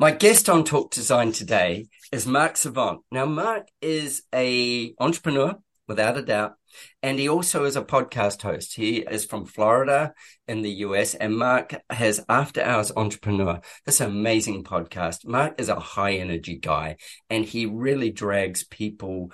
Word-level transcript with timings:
My 0.00 0.12
guest 0.12 0.48
on 0.48 0.64
Talk 0.64 0.92
Design 0.92 1.32
today 1.32 1.88
is 2.12 2.24
Mark 2.26 2.56
Savant. 2.56 3.00
Now, 3.10 3.26
Mark 3.26 3.68
is 3.82 4.22
a 4.32 4.94
entrepreneur, 5.00 5.56
without 5.88 6.16
a 6.16 6.22
doubt, 6.22 6.54
and 7.02 7.18
he 7.18 7.28
also 7.28 7.64
is 7.64 7.74
a 7.74 7.82
podcast 7.82 8.42
host. 8.42 8.76
He 8.76 8.98
is 8.98 9.24
from 9.24 9.46
Florida 9.46 10.12
in 10.46 10.62
the 10.62 10.70
US, 10.86 11.14
and 11.14 11.36
Mark 11.36 11.74
has 11.90 12.24
After 12.28 12.62
Hours 12.62 12.92
Entrepreneur. 12.94 13.60
This 13.86 14.00
amazing 14.00 14.64
podcast. 14.64 15.26
Mark 15.26 15.60
is 15.60 15.68
a 15.68 15.80
high 15.80 16.14
energy 16.14 16.58
guy, 16.58 16.96
and 17.28 17.44
he 17.44 17.66
really 17.66 18.10
drags 18.10 18.62
people 18.62 19.32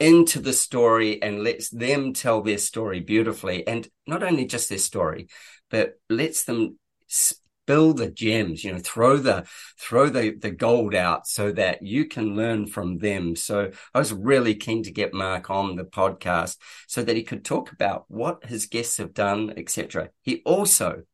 into 0.00 0.40
the 0.40 0.52
story 0.52 1.22
and 1.22 1.44
lets 1.44 1.70
them 1.70 2.12
tell 2.12 2.42
their 2.42 2.58
story 2.58 3.00
beautifully. 3.00 3.66
And 3.66 3.88
not 4.06 4.22
only 4.22 4.46
just 4.46 4.68
their 4.68 4.78
story, 4.78 5.28
but 5.70 5.94
lets 6.08 6.44
them 6.44 6.78
spill 7.06 7.94
the 7.94 8.10
gems, 8.10 8.64
you 8.64 8.72
know, 8.72 8.78
throw 8.78 9.16
the, 9.16 9.46
throw 9.78 10.08
the, 10.08 10.36
the 10.36 10.50
gold 10.50 10.94
out 10.94 11.26
so 11.26 11.52
that 11.52 11.82
you 11.82 12.06
can 12.06 12.36
learn 12.36 12.66
from 12.66 12.98
them. 12.98 13.36
So 13.36 13.70
I 13.94 13.98
was 13.98 14.12
really 14.12 14.54
keen 14.54 14.82
to 14.82 14.92
get 14.92 15.14
Mark 15.14 15.50
on 15.50 15.76
the 15.76 15.84
podcast 15.84 16.58
so 16.86 17.02
that 17.02 17.16
he 17.16 17.22
could 17.22 17.44
talk 17.44 17.72
about 17.72 18.04
what 18.08 18.44
his 18.44 18.66
guests 18.66 18.98
have 18.98 19.14
done, 19.14 19.54
etc. 19.56 20.10
He 20.22 20.42
also 20.44 21.04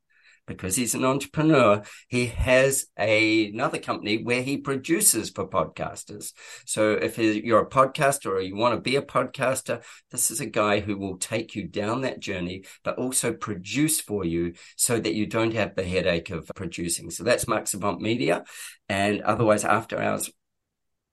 because 0.51 0.75
he's 0.75 0.97
an 0.97 1.05
entrepreneur, 1.05 1.81
he 2.09 2.27
has 2.27 2.87
a, 2.99 3.51
another 3.51 3.79
company 3.79 4.23
where 4.23 4.43
he 4.43 4.57
produces 4.57 5.31
for 5.31 5.49
podcasters. 5.49 6.33
So 6.67 6.93
if 6.93 7.19
you're 7.19 7.63
a 7.63 7.71
podcaster 7.71 8.27
or 8.27 8.41
you 8.41 8.57
want 8.57 8.75
to 8.75 8.81
be 8.81 8.97
a 8.97 9.03
podcaster, 9.03 9.83
this 10.11 10.33
is 10.33 10.41
a 10.41 10.47
guy 10.47 10.81
who 10.81 10.99
will 10.99 11.19
take 11.19 11.55
you 11.55 11.69
down 11.69 12.01
that 12.01 12.19
journey, 12.19 12.65
but 12.83 12.99
also 12.99 13.33
produce 13.33 14.01
for 14.01 14.25
you 14.25 14.55
so 14.77 14.99
that 14.99 15.15
you 15.15 15.27
don't 15.27 15.55
have 15.55 15.77
the 15.77 15.85
headache 15.85 16.31
of 16.31 16.51
producing. 16.57 17.11
So 17.11 17.23
that's 17.23 17.47
Mark 17.47 17.69
Savant 17.69 18.01
Media 18.01 18.43
and 18.89 19.23
otherwise 19.23 19.65
after 19.65 20.03
hours 20.03 20.33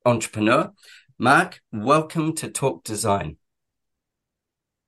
entrepreneur. 0.04 0.72
Mark, 1.20 1.62
welcome 1.72 2.34
to 2.36 2.50
Talk 2.50 2.84
Design. 2.84 3.38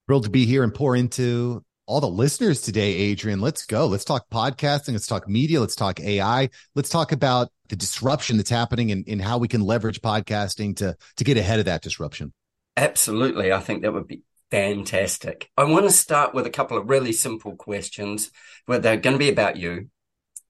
Thrilled 0.08 0.24
to 0.24 0.31
be 0.31 0.48
here 0.48 0.64
and 0.64 0.74
pour 0.74 0.96
into 0.96 1.64
all 1.89 2.00
the 2.00 2.07
listeners 2.07 2.61
today, 2.61 2.94
Adrian. 2.94 3.41
Let's 3.41 3.66
go. 3.66 3.88
Let's 3.88 4.05
talk 4.05 4.29
podcasting. 4.29 4.91
Let's 4.91 5.07
talk 5.07 5.27
media. 5.27 5.59
Let's 5.59 5.75
talk 5.75 6.00
AI. 6.00 6.51
Let's 6.75 6.89
talk 6.89 7.11
about 7.11 7.51
the 7.69 7.75
disruption 7.75 8.38
that's 8.38 8.51
happening 8.51 8.91
and, 8.91 9.03
and 9.07 9.19
how 9.19 9.39
we 9.39 9.47
can 9.47 9.61
leverage 9.61 10.00
podcasting 10.00 10.75
to, 10.77 10.95
to 11.17 11.23
get 11.23 11.38
ahead 11.38 11.57
of 11.57 11.66
that 11.66 11.81
disruption. 11.81 12.31
Absolutely. 12.77 13.51
I 13.51 13.59
think 13.59 13.81
that 13.81 13.91
would 13.91 14.07
be 14.07 14.21
fantastic. 14.51 15.50
I 15.57 15.63
want 15.63 15.86
to 15.86 15.91
start 15.91 16.36
with 16.36 16.45
a 16.45 16.51
couple 16.51 16.77
of 16.77 16.91
really 16.91 17.12
simple 17.12 17.56
questions 17.56 18.30
where 18.68 18.77
they're 18.77 18.95
going 18.95 19.15
to 19.15 19.19
be 19.19 19.31
about 19.31 19.57
you. 19.57 19.89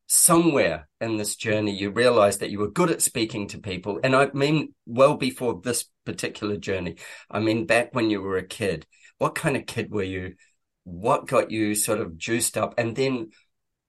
Somewhere 0.07 0.89
in 0.99 1.15
this 1.15 1.37
journey, 1.37 1.73
you 1.73 1.91
realized 1.91 2.41
that 2.41 2.49
you 2.49 2.59
were 2.59 2.71
good 2.71 2.91
at 2.91 3.01
speaking 3.01 3.47
to 3.49 3.59
people. 3.59 4.01
And 4.03 4.13
I 4.13 4.29
mean, 4.33 4.73
well 4.85 5.15
before 5.15 5.61
this 5.63 5.85
particular 6.05 6.57
journey, 6.57 6.97
I 7.31 7.39
mean, 7.39 7.65
back 7.65 7.95
when 7.95 8.09
you 8.09 8.21
were 8.21 8.35
a 8.35 8.45
kid, 8.45 8.85
what 9.19 9.35
kind 9.35 9.55
of 9.55 9.65
kid 9.65 9.91
were 9.91 10.03
you 10.03 10.35
what 10.89 11.27
got 11.27 11.51
you 11.51 11.75
sort 11.75 12.01
of 12.01 12.17
juiced 12.17 12.57
up? 12.57 12.73
And 12.77 12.95
then 12.95 13.29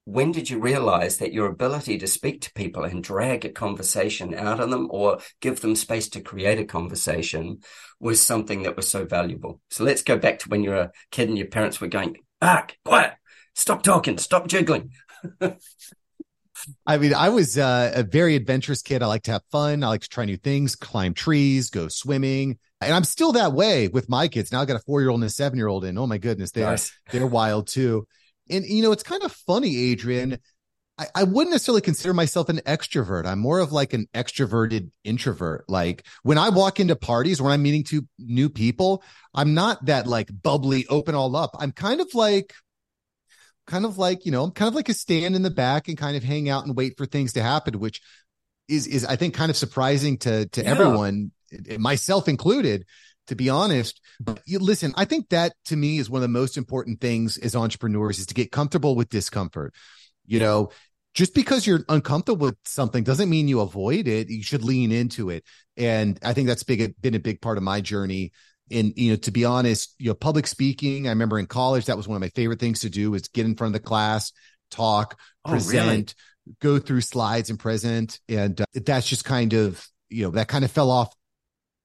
when 0.04 0.32
did 0.32 0.50
you 0.50 0.58
realize 0.58 1.18
that 1.18 1.32
your 1.32 1.46
ability 1.46 1.98
to 1.98 2.06
speak 2.06 2.40
to 2.42 2.52
people 2.54 2.84
and 2.84 3.02
drag 3.02 3.44
a 3.44 3.50
conversation 3.50 4.34
out 4.34 4.60
of 4.60 4.70
them 4.70 4.88
or 4.90 5.18
give 5.40 5.60
them 5.60 5.76
space 5.76 6.08
to 6.10 6.20
create 6.20 6.58
a 6.58 6.64
conversation 6.64 7.60
was 8.00 8.20
something 8.20 8.62
that 8.62 8.76
was 8.76 8.88
so 8.88 9.04
valuable? 9.04 9.60
So 9.70 9.84
let's 9.84 10.02
go 10.02 10.18
back 10.18 10.40
to 10.40 10.48
when 10.48 10.62
you 10.62 10.70
were 10.70 10.76
a 10.76 10.92
kid 11.10 11.28
and 11.28 11.38
your 11.38 11.48
parents 11.48 11.80
were 11.80 11.88
going, 11.88 12.16
ah, 12.42 12.66
quiet, 12.84 13.14
stop 13.54 13.82
talking, 13.82 14.18
stop 14.18 14.48
jiggling. 14.48 14.90
I 16.86 16.98
mean, 16.98 17.14
I 17.14 17.28
was 17.28 17.56
uh, 17.56 17.92
a 17.94 18.02
very 18.02 18.36
adventurous 18.36 18.82
kid. 18.82 19.02
I 19.02 19.06
like 19.06 19.22
to 19.24 19.32
have 19.32 19.42
fun. 19.50 19.82
I 19.82 19.88
like 19.88 20.02
to 20.02 20.08
try 20.08 20.24
new 20.24 20.36
things, 20.36 20.76
climb 20.76 21.14
trees, 21.14 21.70
go 21.70 21.88
swimming. 21.88 22.58
And 22.80 22.94
I'm 22.94 23.04
still 23.04 23.32
that 23.32 23.52
way 23.52 23.88
with 23.88 24.08
my 24.08 24.28
kids. 24.28 24.52
Now 24.52 24.62
I 24.62 24.64
got 24.64 24.76
a 24.76 24.84
four 24.84 25.00
year 25.00 25.10
old 25.10 25.20
and 25.20 25.26
a 25.26 25.30
seven 25.30 25.58
year 25.58 25.68
old, 25.68 25.84
and 25.84 25.98
oh 25.98 26.06
my 26.06 26.18
goodness, 26.18 26.50
they're 26.50 26.66
nice. 26.66 26.92
they're 27.10 27.26
wild 27.26 27.66
too. 27.66 28.06
And 28.48 28.64
you 28.64 28.82
know, 28.82 28.92
it's 28.92 29.02
kind 29.02 29.22
of 29.22 29.32
funny, 29.32 29.76
Adrian. 29.90 30.38
I, 30.98 31.06
I 31.14 31.24
wouldn't 31.24 31.52
necessarily 31.52 31.80
consider 31.80 32.12
myself 32.12 32.48
an 32.50 32.58
extrovert. 32.66 33.24
I'm 33.26 33.38
more 33.38 33.58
of 33.58 33.72
like 33.72 33.94
an 33.94 34.06
extroverted 34.12 34.90
introvert. 35.04 35.64
Like 35.68 36.06
when 36.22 36.36
I 36.36 36.50
walk 36.50 36.78
into 36.78 36.94
parties, 36.94 37.40
when 37.40 37.52
I'm 37.52 37.62
meeting 37.62 37.84
two 37.84 38.06
new 38.18 38.50
people, 38.50 39.02
I'm 39.34 39.54
not 39.54 39.86
that 39.86 40.06
like 40.06 40.28
bubbly, 40.42 40.86
open 40.88 41.14
all 41.14 41.34
up. 41.36 41.56
I'm 41.58 41.72
kind 41.72 42.00
of 42.00 42.14
like 42.14 42.54
kind 43.66 43.84
of 43.84 43.98
like 43.98 44.26
you 44.26 44.32
know 44.32 44.42
i'm 44.42 44.50
kind 44.50 44.68
of 44.68 44.74
like 44.74 44.88
a 44.88 44.94
stand 44.94 45.36
in 45.36 45.42
the 45.42 45.50
back 45.50 45.86
and 45.86 45.96
kind 45.96 46.16
of 46.16 46.24
hang 46.24 46.48
out 46.48 46.66
and 46.66 46.76
wait 46.76 46.96
for 46.96 47.06
things 47.06 47.34
to 47.34 47.42
happen 47.42 47.78
which 47.78 48.00
is 48.68 48.88
is 48.88 49.04
i 49.04 49.14
think 49.14 49.32
kind 49.32 49.48
of 49.48 49.56
surprising 49.56 50.18
to 50.18 50.46
to 50.48 50.62
yeah. 50.62 50.68
everyone 50.68 51.30
myself 51.78 52.28
included 52.28 52.84
to 53.26 53.36
be 53.36 53.48
honest. 53.48 54.00
But 54.18 54.40
you, 54.44 54.58
listen 54.58 54.92
i 54.96 55.04
think 55.04 55.28
that 55.28 55.52
to 55.66 55.76
me 55.76 55.98
is 55.98 56.10
one 56.10 56.18
of 56.18 56.22
the 56.22 56.28
most 56.28 56.56
important 56.56 57.00
things 57.00 57.38
as 57.38 57.54
entrepreneurs 57.54 58.18
is 58.18 58.26
to 58.26 58.34
get 58.34 58.52
comfortable 58.52 58.96
with 58.96 59.08
discomfort. 59.08 59.74
You 60.26 60.40
know 60.40 60.70
just 61.12 61.34
because 61.34 61.66
you're 61.66 61.84
uncomfortable 61.88 62.46
with 62.46 62.56
something 62.64 63.02
doesn't 63.02 63.28
mean 63.28 63.48
you 63.48 63.60
avoid 63.60 64.06
it. 64.06 64.30
You 64.30 64.44
should 64.44 64.62
lean 64.62 64.92
into 64.92 65.30
it. 65.30 65.44
And 65.76 66.18
i 66.22 66.32
think 66.32 66.48
that's 66.48 66.62
big 66.62 66.94
been 67.00 67.14
a 67.14 67.20
big 67.20 67.40
part 67.40 67.56
of 67.56 67.62
my 67.62 67.80
journey. 67.80 68.32
And 68.70 68.92
you 68.96 69.10
know 69.10 69.16
to 69.16 69.30
be 69.30 69.44
honest 69.44 69.94
you 69.98 70.10
know 70.10 70.14
public 70.14 70.46
speaking 70.46 71.06
i 71.06 71.10
remember 71.10 71.38
in 71.38 71.46
college 71.46 71.86
that 71.86 71.96
was 71.96 72.06
one 72.06 72.16
of 72.16 72.20
my 72.20 72.28
favorite 72.30 72.60
things 72.60 72.80
to 72.80 72.90
do 72.90 73.10
was 73.10 73.28
get 73.28 73.44
in 73.44 73.56
front 73.56 73.74
of 73.74 73.82
the 73.82 73.86
class 73.86 74.32
talk 74.70 75.18
oh, 75.44 75.50
present 75.50 75.80
really? 75.80 76.14
go 76.60 76.78
through 76.78 77.00
slides 77.00 77.50
and 77.50 77.58
present. 77.58 78.20
And 78.28 78.60
uh, 78.60 78.64
that's 78.74 79.08
just 79.08 79.24
kind 79.24 79.52
of 79.52 79.86
you 80.08 80.24
know 80.24 80.30
that 80.32 80.48
kind 80.48 80.64
of 80.64 80.70
fell 80.70 80.90
off 80.90 81.14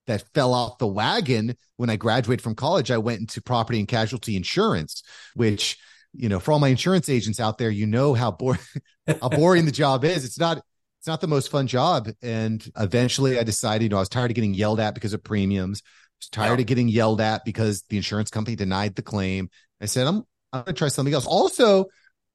that 0.07 0.23
fell 0.33 0.53
off 0.53 0.77
the 0.77 0.87
wagon 0.87 1.55
when 1.77 1.89
i 1.89 1.95
graduated 1.95 2.41
from 2.41 2.55
college 2.55 2.91
i 2.91 2.97
went 2.97 3.19
into 3.19 3.41
property 3.41 3.79
and 3.79 3.87
casualty 3.87 4.35
insurance 4.35 5.03
which 5.35 5.77
you 6.13 6.29
know 6.29 6.39
for 6.39 6.51
all 6.51 6.59
my 6.59 6.69
insurance 6.69 7.09
agents 7.09 7.39
out 7.39 7.57
there 7.57 7.69
you 7.69 7.85
know 7.85 8.13
how, 8.13 8.31
boring 8.31 8.59
how 9.21 9.29
boring 9.29 9.65
the 9.65 9.71
job 9.71 10.03
is 10.03 10.25
it's 10.25 10.39
not 10.39 10.57
it's 10.99 11.07
not 11.07 11.21
the 11.21 11.27
most 11.27 11.49
fun 11.49 11.67
job 11.67 12.09
and 12.21 12.71
eventually 12.77 13.37
i 13.39 13.43
decided 13.43 13.83
you 13.83 13.89
know 13.89 13.97
i 13.97 13.99
was 13.99 14.09
tired 14.09 14.31
of 14.31 14.35
getting 14.35 14.53
yelled 14.53 14.79
at 14.79 14.93
because 14.93 15.13
of 15.13 15.23
premiums 15.23 15.81
I 15.85 16.17
was 16.19 16.29
tired 16.29 16.59
of 16.61 16.65
getting 16.65 16.87
yelled 16.87 17.19
at 17.19 17.43
because 17.43 17.83
the 17.89 17.97
insurance 17.97 18.29
company 18.29 18.55
denied 18.55 18.95
the 18.95 19.01
claim. 19.01 19.49
I 19.81 19.85
said, 19.85 20.07
I'm 20.07 20.23
I'm 20.53 20.63
gonna 20.63 20.73
try 20.73 20.87
something 20.87 21.13
else. 21.13 21.27
Also, 21.27 21.85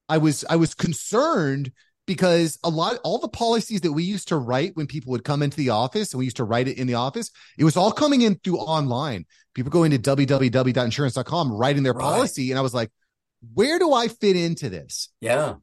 I 0.07 0.19
was 0.19 0.45
I 0.49 0.57
was 0.57 0.75
concerned 0.75 1.71
because 2.07 2.57
a 2.63 2.69
lot 2.69 2.97
all 3.03 3.19
the 3.19 3.29
policies 3.29 3.81
that 3.81 3.91
we 3.91 4.03
used 4.03 4.27
to 4.29 4.37
write 4.37 4.75
when 4.75 4.87
people 4.87 5.11
would 5.11 5.23
come 5.23 5.41
into 5.41 5.57
the 5.57 5.69
office 5.69 6.13
and 6.13 6.19
we 6.19 6.25
used 6.25 6.37
to 6.37 6.43
write 6.43 6.67
it 6.67 6.77
in 6.77 6.87
the 6.87 6.95
office, 6.95 7.31
it 7.57 7.63
was 7.63 7.77
all 7.77 7.91
coming 7.91 8.21
in 8.21 8.35
through 8.35 8.57
online. 8.57 9.25
People 9.53 9.71
going 9.71 9.91
to 9.91 9.99
www.insurance.com 9.99 11.51
writing 11.51 11.83
their 11.83 11.93
right. 11.93 12.03
policy. 12.03 12.51
And 12.51 12.59
I 12.59 12.61
was 12.61 12.73
like, 12.73 12.89
where 13.53 13.79
do 13.79 13.93
I 13.93 14.07
fit 14.07 14.35
into 14.35 14.69
this? 14.69 15.09
Yeah. 15.19 15.55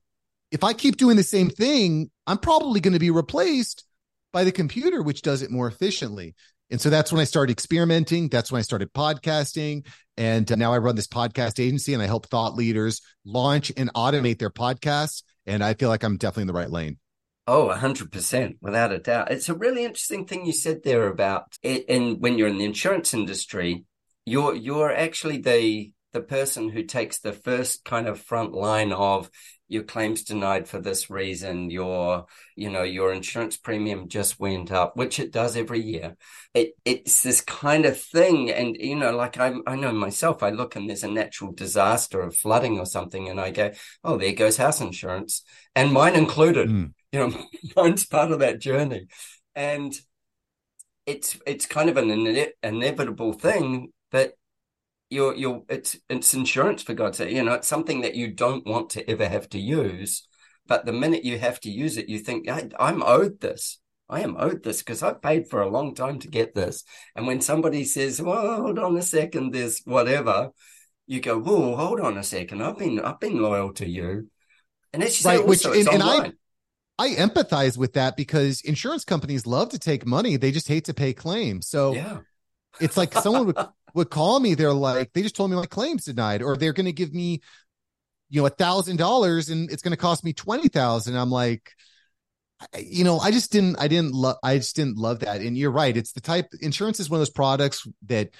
If 0.51 0.65
I 0.65 0.73
keep 0.73 0.97
doing 0.97 1.17
the 1.17 1.23
same 1.23 1.51
thing, 1.51 2.11
I'm 2.27 2.39
probably 2.39 2.81
going 2.81 2.95
to 2.95 2.99
be 2.99 3.11
replaced 3.11 3.85
by 4.33 4.45
the 4.45 4.53
computer, 4.53 5.03
which 5.03 5.23
does 5.23 5.43
it 5.43 5.51
more 5.51 5.69
efficiently. 5.69 6.35
And 6.71 6.81
so 6.81 6.91
that's 6.91 7.11
when 7.11 7.21
I 7.21 7.25
started 7.25 7.53
experimenting. 7.53 8.29
That's 8.29 8.53
when 8.53 8.59
I 8.59 8.63
started 8.63 8.93
podcasting. 8.93 9.87
And 10.17 10.51
uh, 10.51 10.57
now 10.57 10.73
I 10.73 10.79
run 10.79 10.97
this 10.97 11.07
podcast 11.07 11.63
agency 11.63 11.95
and 11.95 12.03
I 12.03 12.07
help 12.07 12.27
thought 12.27 12.55
leaders 12.55 13.01
launch 13.25 13.73
and 13.77 13.93
automate 13.95 14.39
their 14.39 14.51
podcasts. 14.51 15.23
And 15.49 15.65
I 15.65 15.75
feel 15.75 15.89
like 15.89 16.05
I'm 16.05 16.19
definitely 16.19 16.43
in 16.43 16.49
the 16.49 16.53
right 16.53 16.71
lane. 16.71 16.99
Oh, 17.47 17.69
100%, 17.75 18.57
without 18.61 18.93
a 18.93 18.99
doubt. 18.99 19.31
It's 19.33 19.49
a 19.49 19.55
really 19.55 19.85
interesting 19.85 20.27
thing 20.27 20.45
you 20.45 20.53
said 20.53 20.83
there 20.85 21.09
about 21.09 21.57
it. 21.63 21.87
And 21.89 22.21
when 22.21 22.37
you're 22.37 22.49
in 22.49 22.59
the 22.59 22.67
insurance 22.67 23.15
industry, 23.15 23.85
you're 24.27 24.55
you're 24.55 24.93
actually 24.93 25.39
the 25.39 25.91
the 26.13 26.21
person 26.21 26.69
who 26.69 26.83
takes 26.83 27.19
the 27.19 27.33
first 27.33 27.85
kind 27.85 28.07
of 28.07 28.21
front 28.21 28.53
line 28.53 28.93
of 28.93 29.31
your 29.69 29.83
claims 29.83 30.25
denied 30.25 30.67
for 30.67 30.81
this 30.81 31.11
reason 31.11 31.71
your 31.71 32.27
you 32.57 32.71
know 32.71 32.83
your 32.83 33.13
insurance 33.13 33.57
premium 33.57 34.09
just 34.09 34.41
went 34.41 34.73
up 34.73 34.97
which 34.97 35.19
it 35.19 35.33
does 35.33 35.57
every 35.57 35.81
year. 35.81 36.17
It 36.55 36.73
it's 36.85 37.23
this 37.23 37.41
kind 37.41 37.85
of 37.85 38.01
thing 38.01 38.51
and 38.51 38.77
you 38.79 38.97
know 38.97 39.15
like 39.15 39.39
i 39.39 39.55
i 39.67 39.77
know 39.77 39.93
myself 39.93 40.43
i 40.43 40.51
look 40.51 40.77
and 40.77 40.89
there's 40.89 41.05
a 41.05 41.09
natural 41.09 41.53
disaster 41.53 42.21
of 42.21 42.37
flooding 42.37 42.79
or 42.79 42.87
something 42.87 43.29
and 43.29 43.41
i 43.41 43.51
go 43.51 43.71
oh 44.05 44.17
there 44.17 44.33
goes 44.33 44.57
house 44.57 44.81
insurance 44.81 45.43
and 45.75 45.93
mine 45.93 46.17
included. 46.17 46.69
Mm. 46.69 46.93
you 47.13 47.19
know 47.21 47.45
mine's 47.77 48.07
part 48.07 48.33
of 48.33 48.41
that 48.41 48.61
journey. 48.61 49.07
And 49.55 49.95
it's 51.07 51.39
it's 51.47 51.67
kind 51.67 51.89
of 51.89 51.97
an 51.97 52.11
ine- 52.11 52.53
inevitable 52.63 53.33
thing 53.33 53.93
that 54.13 54.35
you're 55.11 55.35
you're 55.35 55.63
it's 55.69 55.97
it's 56.09 56.35
insurance 56.35 56.83
for 56.83 56.95
God's 56.95 57.19
sake. 57.19 57.35
You 57.35 57.43
know, 57.43 57.55
it's 57.55 57.69
something 57.69 58.03
that 58.03 58.15
you 58.15 58.33
don't 58.33 58.67
want 58.67 58.91
to 58.91 59.11
ever 59.11 59.29
have 59.29 59.49
to 59.51 59.59
use. 59.59 60.27
But 60.67 60.85
the 60.85 60.93
minute 60.93 61.25
you 61.25 61.39
have 61.39 61.59
to 61.61 61.71
use 61.71 61.97
it, 61.97 62.11
you 62.11 62.19
think, 62.19 62.47
I'm 62.79 63.03
owed 63.03 63.41
this. 63.41 63.79
I 64.11 64.21
am 64.21 64.37
owed 64.39 64.63
this 64.63 64.79
because 64.79 65.03
I've 65.03 65.23
paid 65.23 65.49
for 65.49 65.63
a 65.63 65.69
long 65.69 65.95
time 65.95 66.19
to 66.21 66.29
get 66.29 66.55
this. 66.55 66.85
And 67.17 67.27
when 67.27 67.41
somebody 67.41 67.85
says, 67.85 68.23
Well, 68.23 68.63
hold 68.63 68.79
on 68.79 68.97
a 68.97 69.03
second, 69.03 69.53
there's 69.53 69.81
whatever, 69.85 70.51
you 71.07 71.21
go, 71.21 71.39
Whoa, 71.39 71.75
hold 71.77 72.01
on 72.01 72.17
a 72.17 72.23
second. 72.23 72.63
I've 72.63 72.79
been 72.79 73.01
I've 73.01 73.21
been 73.21 73.41
loyal 73.41 73.73
to 73.75 73.89
you. 73.89 74.31
And 74.93 75.03
as 75.03 75.23
you 75.23 75.29
right, 75.29 75.39
say, 75.39 75.45
also, 75.45 75.71
which, 75.71 75.87
and, 75.87 75.89
and 75.89 76.03
I 76.03 76.33
I 76.99 77.15
empathize 77.15 77.77
with 77.77 77.95
that 77.95 78.17
because 78.17 78.61
insurance 78.63 79.05
companies 79.05 79.47
love 79.47 79.71
to 79.71 79.79
take 79.79 80.07
money. 80.07 80.37
They 80.37 80.53
just 80.53 80.69
hate 80.69 80.87
to 80.87 80.95
pay 80.95 81.13
claims. 81.13 81.69
So 81.69 81.95
yeah. 81.95 82.19
It's 82.81 82.97
like 82.97 83.15
someone 83.15 83.47
would 83.47 83.57
would 83.95 84.11
call 84.11 84.41
me, 84.41 84.55
they're 84.55 84.73
like, 84.73 85.13
they 85.13 85.23
just 85.23 85.37
told 85.37 85.51
me 85.51 85.57
my 85.57 85.67
claims 85.67 86.05
denied, 86.05 86.43
or 86.43 86.57
they're 86.57 86.73
going 86.73 86.87
to 86.87 86.93
give 86.93 87.13
me, 87.13 87.41
you 88.31 88.41
know, 88.41 88.47
a 88.47 88.51
thousand 88.51 88.97
dollars 88.97 89.49
and 89.49 89.71
it's 89.71 89.83
going 89.83 89.93
to 89.93 89.97
cost 89.97 90.25
me 90.25 90.33
20,000. 90.33 91.17
I'm 91.17 91.31
like, 91.31 91.73
you 92.79 93.05
know, 93.05 93.19
I 93.19 93.31
just 93.31 93.53
didn't, 93.53 93.77
I 93.81 93.89
didn't 93.89 94.13
love, 94.13 94.37
I 94.43 94.57
just 94.57 94.77
didn't 94.77 94.99
love 94.99 95.21
that. 95.21 95.41
And 95.41 95.57
you're 95.57 95.71
right. 95.71 95.97
It's 95.97 96.13
the 96.13 96.21
type 96.21 96.47
insurance 96.61 97.01
is 97.01 97.09
one 97.09 97.19
of 97.19 97.21
those 97.21 97.31
products 97.31 97.87
that 98.07 98.31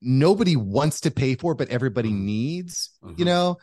nobody 0.00 0.56
wants 0.56 1.00
to 1.02 1.10
pay 1.10 1.34
for, 1.34 1.54
but 1.54 1.68
everybody 1.68 2.10
mm-hmm. 2.10 2.26
needs, 2.26 2.90
mm-hmm. 3.02 3.14
you 3.18 3.24
know? 3.24 3.58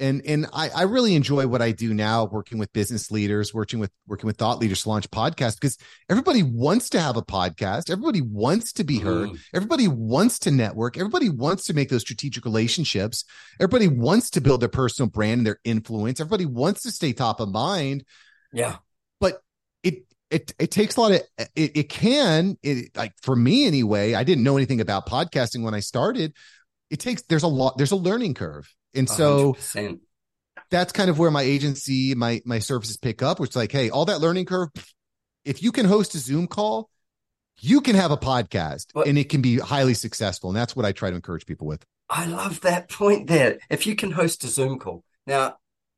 And 0.00 0.22
and 0.26 0.46
I, 0.52 0.70
I 0.70 0.82
really 0.82 1.14
enjoy 1.14 1.46
what 1.46 1.62
I 1.62 1.72
do 1.72 1.94
now, 1.94 2.24
working 2.24 2.58
with 2.58 2.72
business 2.72 3.10
leaders, 3.10 3.52
working 3.54 3.78
with 3.78 3.90
working 4.06 4.26
with 4.26 4.36
thought 4.36 4.58
leaders 4.58 4.82
to 4.82 4.88
launch 4.88 5.08
podcasts 5.10 5.60
because 5.60 5.76
everybody 6.08 6.42
wants 6.42 6.90
to 6.90 7.00
have 7.00 7.16
a 7.16 7.22
podcast, 7.22 7.90
everybody 7.90 8.22
wants 8.22 8.72
to 8.74 8.84
be 8.84 8.98
heard, 8.98 9.30
mm. 9.30 9.38
everybody 9.54 9.88
wants 9.88 10.38
to 10.40 10.50
network, 10.50 10.96
everybody 10.96 11.28
wants 11.28 11.66
to 11.66 11.74
make 11.74 11.90
those 11.90 12.00
strategic 12.00 12.44
relationships, 12.44 13.24
everybody 13.60 13.88
wants 13.88 14.30
to 14.30 14.40
build 14.40 14.60
their 14.60 14.68
personal 14.68 15.08
brand 15.08 15.40
and 15.40 15.46
their 15.46 15.60
influence, 15.64 16.20
everybody 16.20 16.46
wants 16.46 16.82
to 16.82 16.90
stay 16.90 17.12
top 17.12 17.40
of 17.40 17.50
mind. 17.50 18.04
Yeah, 18.52 18.76
but 19.20 19.42
it 19.82 20.04
it 20.30 20.52
it 20.58 20.70
takes 20.70 20.96
a 20.96 21.00
lot 21.00 21.12
of 21.12 21.20
it. 21.38 21.50
It 21.54 21.88
can 21.88 22.56
it 22.62 22.96
like 22.96 23.12
for 23.22 23.36
me 23.36 23.66
anyway. 23.66 24.14
I 24.14 24.24
didn't 24.24 24.44
know 24.44 24.56
anything 24.56 24.80
about 24.80 25.06
podcasting 25.06 25.62
when 25.62 25.74
I 25.74 25.80
started. 25.80 26.34
It 26.88 27.00
takes 27.00 27.22
there's 27.22 27.44
a 27.44 27.48
lot 27.48 27.76
there's 27.76 27.92
a 27.92 27.96
learning 27.96 28.34
curve 28.34 28.74
and 28.94 29.08
so 29.08 29.54
100%. 29.54 30.00
that's 30.70 30.92
kind 30.92 31.10
of 31.10 31.18
where 31.18 31.30
my 31.30 31.42
agency, 31.42 32.14
my 32.14 32.40
my 32.44 32.58
services 32.58 32.96
pick 32.96 33.22
up, 33.22 33.40
which 33.40 33.50
is 33.50 33.56
like, 33.56 33.72
hey, 33.72 33.90
all 33.90 34.04
that 34.06 34.20
learning 34.20 34.46
curve, 34.46 34.70
if 35.44 35.62
you 35.62 35.72
can 35.72 35.86
host 35.86 36.14
a 36.14 36.18
Zoom 36.18 36.46
call, 36.46 36.90
you 37.60 37.80
can 37.80 37.94
have 37.94 38.10
a 38.10 38.16
podcast 38.16 38.86
but, 38.94 39.06
and 39.06 39.18
it 39.18 39.28
can 39.28 39.42
be 39.42 39.58
highly 39.58 39.94
successful. 39.94 40.50
And 40.50 40.56
that's 40.56 40.74
what 40.74 40.86
I 40.86 40.92
try 40.92 41.10
to 41.10 41.16
encourage 41.16 41.46
people 41.46 41.66
with. 41.66 41.84
I 42.08 42.26
love 42.26 42.62
that 42.62 42.90
point 42.90 43.28
there. 43.28 43.58
If 43.68 43.86
you 43.86 43.94
can 43.94 44.10
host 44.10 44.44
a 44.44 44.48
Zoom 44.48 44.78
call. 44.78 45.04
Now, 45.26 45.56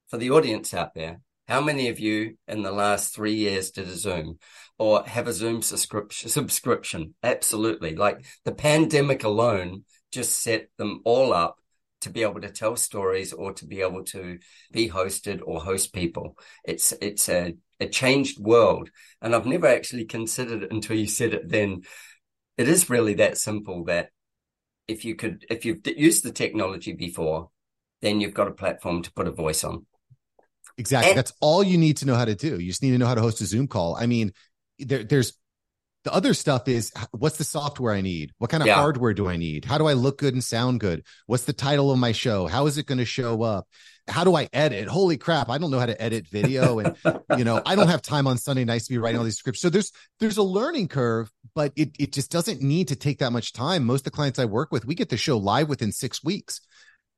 for 0.08 0.18
the 0.18 0.30
audience 0.30 0.74
out 0.74 0.94
there, 0.94 1.20
how 1.48 1.60
many 1.60 1.88
of 1.88 1.98
you 1.98 2.36
in 2.46 2.62
the 2.62 2.72
last 2.72 3.14
three 3.14 3.34
years 3.34 3.70
did 3.70 3.88
a 3.88 3.96
Zoom 3.96 4.38
or 4.78 5.04
have 5.04 5.26
a 5.26 5.32
Zoom 5.32 5.62
subscription? 5.62 6.28
Subscription, 6.28 7.14
absolutely. 7.22 7.96
Like 7.96 8.24
the 8.44 8.52
pandemic 8.52 9.24
alone 9.24 9.84
just 10.12 10.42
set 10.42 10.68
them 10.76 11.00
all 11.04 11.32
up 11.32 11.58
to 12.02 12.10
be 12.10 12.22
able 12.22 12.40
to 12.40 12.50
tell 12.50 12.76
stories 12.76 13.32
or 13.32 13.52
to 13.54 13.66
be 13.66 13.80
able 13.80 14.04
to 14.04 14.38
be 14.70 14.88
hosted 14.88 15.40
or 15.44 15.60
host 15.60 15.92
people. 15.92 16.36
It's 16.64 16.92
it's 17.00 17.28
a, 17.28 17.56
a 17.80 17.86
changed 17.86 18.38
world. 18.38 18.90
And 19.20 19.34
I've 19.34 19.46
never 19.46 19.66
actually 19.66 20.04
considered 20.04 20.62
it 20.64 20.72
until 20.72 20.96
you 20.96 21.06
said 21.06 21.34
it 21.34 21.48
then. 21.48 21.82
It 22.58 22.68
is 22.68 22.90
really 22.90 23.14
that 23.14 23.38
simple 23.38 23.84
that 23.84 24.10
if 24.86 25.04
you 25.04 25.14
could 25.16 25.44
if 25.48 25.64
you've 25.64 25.80
used 25.86 26.24
the 26.24 26.32
technology 26.32 26.92
before, 26.92 27.50
then 28.02 28.20
you've 28.20 28.34
got 28.34 28.48
a 28.48 28.52
platform 28.52 29.02
to 29.02 29.12
put 29.12 29.28
a 29.28 29.32
voice 29.32 29.64
on. 29.64 29.86
Exactly. 30.76 31.10
And- 31.10 31.18
That's 31.18 31.32
all 31.40 31.62
you 31.62 31.78
need 31.78 31.98
to 31.98 32.06
know 32.06 32.14
how 32.14 32.24
to 32.24 32.34
do. 32.34 32.58
You 32.58 32.68
just 32.68 32.82
need 32.82 32.92
to 32.92 32.98
know 32.98 33.06
how 33.06 33.14
to 33.14 33.20
host 33.20 33.40
a 33.40 33.46
Zoom 33.46 33.68
call. 33.68 33.94
I 33.96 34.06
mean, 34.06 34.32
there, 34.78 35.04
there's 35.04 35.34
the 36.04 36.12
other 36.12 36.34
stuff 36.34 36.68
is 36.68 36.92
what's 37.12 37.38
the 37.38 37.44
software 37.44 37.94
I 37.94 38.00
need? 38.00 38.32
What 38.38 38.50
kind 38.50 38.62
of 38.62 38.66
yeah. 38.66 38.74
hardware 38.74 39.14
do 39.14 39.28
I 39.28 39.36
need? 39.36 39.64
How 39.64 39.78
do 39.78 39.86
I 39.86 39.92
look 39.92 40.18
good 40.18 40.34
and 40.34 40.42
sound 40.42 40.80
good? 40.80 41.04
What's 41.26 41.44
the 41.44 41.52
title 41.52 41.90
of 41.90 41.98
my 41.98 42.12
show? 42.12 42.46
How 42.46 42.66
is 42.66 42.78
it 42.78 42.86
going 42.86 42.98
to 42.98 43.04
show 43.04 43.42
up? 43.42 43.66
how 44.08 44.24
do 44.24 44.34
I 44.34 44.48
edit? 44.52 44.88
Holy 44.88 45.16
crap, 45.16 45.48
I 45.48 45.58
don't 45.58 45.70
know 45.70 45.78
how 45.78 45.86
to 45.86 46.00
edit 46.00 46.26
video. 46.26 46.80
And, 46.80 46.96
you 47.38 47.44
know, 47.44 47.62
I 47.64 47.76
don't 47.76 47.88
have 47.88 48.02
time 48.02 48.26
on 48.26 48.36
Sunday 48.36 48.64
nights 48.64 48.86
to 48.86 48.92
be 48.92 48.98
writing 48.98 49.18
all 49.18 49.24
these 49.24 49.36
scripts. 49.36 49.60
So 49.60 49.70
there's, 49.70 49.92
there's 50.18 50.38
a 50.38 50.42
learning 50.42 50.88
curve, 50.88 51.30
but 51.54 51.72
it, 51.76 51.90
it 51.98 52.12
just 52.12 52.30
doesn't 52.30 52.60
need 52.60 52.88
to 52.88 52.96
take 52.96 53.18
that 53.18 53.32
much 53.32 53.52
time. 53.52 53.84
Most 53.84 54.00
of 54.00 54.04
the 54.04 54.10
clients 54.10 54.38
I 54.38 54.46
work 54.46 54.72
with, 54.72 54.84
we 54.84 54.94
get 54.94 55.08
the 55.08 55.16
show 55.16 55.38
live 55.38 55.68
within 55.68 55.92
six 55.92 56.22
weeks. 56.22 56.60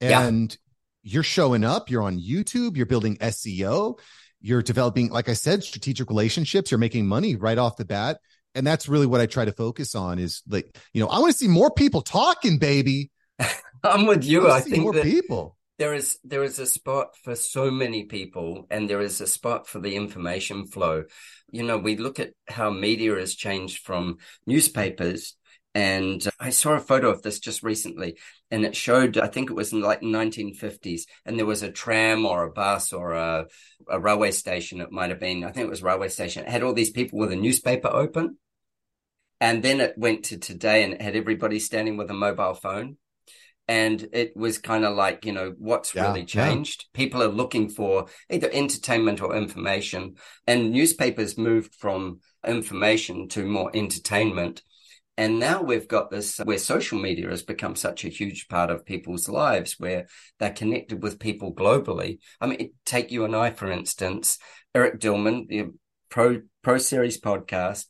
And 0.00 0.50
yeah. 0.50 1.12
you're 1.14 1.22
showing 1.22 1.64
up, 1.64 1.90
you're 1.90 2.02
on 2.02 2.18
YouTube, 2.18 2.76
you're 2.76 2.86
building 2.86 3.16
SEO, 3.16 3.98
you're 4.40 4.62
developing, 4.62 5.08
like 5.08 5.30
I 5.30 5.34
said, 5.34 5.64
strategic 5.64 6.10
relationships, 6.10 6.70
you're 6.70 6.78
making 6.78 7.06
money 7.06 7.36
right 7.36 7.56
off 7.56 7.76
the 7.76 7.86
bat. 7.86 8.18
And 8.54 8.66
that's 8.66 8.88
really 8.88 9.06
what 9.06 9.20
I 9.20 9.26
try 9.26 9.44
to 9.44 9.52
focus 9.52 9.94
on 9.94 10.18
is 10.18 10.42
like, 10.48 10.76
you 10.92 11.00
know, 11.00 11.08
I 11.08 11.18
want 11.18 11.32
to 11.32 11.38
see 11.38 11.48
more 11.48 11.70
people 11.70 12.02
talking, 12.02 12.58
baby. 12.58 13.10
I'm 13.84 14.06
with 14.06 14.24
you. 14.24 14.48
I, 14.48 14.56
I 14.56 14.60
think 14.60 14.82
more 14.82 14.92
people 14.92 15.56
there 15.78 15.94
is 15.94 16.18
there 16.24 16.44
is 16.44 16.58
a 16.58 16.66
spot 16.66 17.16
for 17.22 17.34
so 17.34 17.70
many 17.70 18.04
people 18.04 18.66
and 18.70 18.88
there 18.88 19.00
is 19.00 19.20
a 19.20 19.26
spot 19.26 19.66
for 19.66 19.80
the 19.80 19.96
information 19.96 20.66
flow 20.66 21.04
you 21.50 21.62
know 21.62 21.78
we 21.78 21.96
look 21.96 22.20
at 22.20 22.30
how 22.48 22.70
media 22.70 23.14
has 23.16 23.34
changed 23.34 23.84
from 23.84 24.18
newspapers 24.46 25.36
and 25.74 26.24
I 26.38 26.50
saw 26.50 26.74
a 26.74 26.80
photo 26.80 27.10
of 27.10 27.22
this 27.22 27.40
just 27.40 27.64
recently, 27.64 28.16
and 28.50 28.64
it 28.64 28.76
showed, 28.76 29.18
I 29.18 29.26
think 29.26 29.50
it 29.50 29.54
was 29.54 29.72
in 29.72 29.80
like 29.80 30.02
1950s, 30.02 31.02
and 31.26 31.36
there 31.36 31.46
was 31.46 31.64
a 31.64 31.72
tram 31.72 32.24
or 32.24 32.44
a 32.44 32.52
bus 32.52 32.92
or 32.92 33.12
a, 33.12 33.46
a 33.88 33.98
railway 33.98 34.30
station. 34.30 34.80
It 34.80 34.92
might 34.92 35.10
have 35.10 35.18
been, 35.18 35.42
I 35.42 35.50
think 35.50 35.66
it 35.66 35.70
was 35.70 35.82
railway 35.82 36.08
station. 36.08 36.44
It 36.44 36.50
had 36.50 36.62
all 36.62 36.74
these 36.74 36.90
people 36.90 37.18
with 37.18 37.32
a 37.32 37.36
newspaper 37.36 37.88
open. 37.88 38.38
And 39.40 39.62
then 39.62 39.80
it 39.80 39.98
went 39.98 40.26
to 40.26 40.38
today 40.38 40.84
and 40.84 40.94
it 40.94 41.02
had 41.02 41.16
everybody 41.16 41.58
standing 41.58 41.96
with 41.96 42.08
a 42.08 42.14
mobile 42.14 42.54
phone 42.54 42.96
and 43.66 44.08
it 44.12 44.36
was 44.36 44.58
kind 44.58 44.84
of 44.84 44.94
like 44.94 45.24
you 45.24 45.32
know 45.32 45.54
what's 45.58 45.94
yeah, 45.94 46.08
really 46.08 46.24
changed 46.24 46.84
yeah. 46.84 46.98
people 46.98 47.22
are 47.22 47.28
looking 47.28 47.68
for 47.68 48.06
either 48.30 48.50
entertainment 48.52 49.22
or 49.22 49.34
information 49.34 50.14
and 50.46 50.70
newspapers 50.70 51.38
moved 51.38 51.74
from 51.74 52.20
information 52.46 53.26
to 53.28 53.44
more 53.46 53.70
entertainment 53.74 54.62
and 55.16 55.38
now 55.38 55.62
we've 55.62 55.88
got 55.88 56.10
this 56.10 56.38
where 56.38 56.58
social 56.58 56.98
media 56.98 57.28
has 57.28 57.42
become 57.42 57.76
such 57.76 58.04
a 58.04 58.08
huge 58.08 58.48
part 58.48 58.70
of 58.70 58.84
people's 58.84 59.28
lives 59.28 59.76
where 59.78 60.06
they're 60.38 60.52
connected 60.52 61.02
with 61.02 61.20
people 61.20 61.54
globally. 61.54 62.18
I 62.40 62.46
mean 62.46 62.72
take 62.84 63.10
you 63.10 63.24
and 63.24 63.36
i 63.36 63.50
for 63.50 63.70
instance 63.70 64.38
eric 64.74 65.00
dillman 65.00 65.46
the 65.48 65.72
pro 66.10 66.42
pro 66.62 66.78
series 66.78 67.20
podcast 67.20 67.86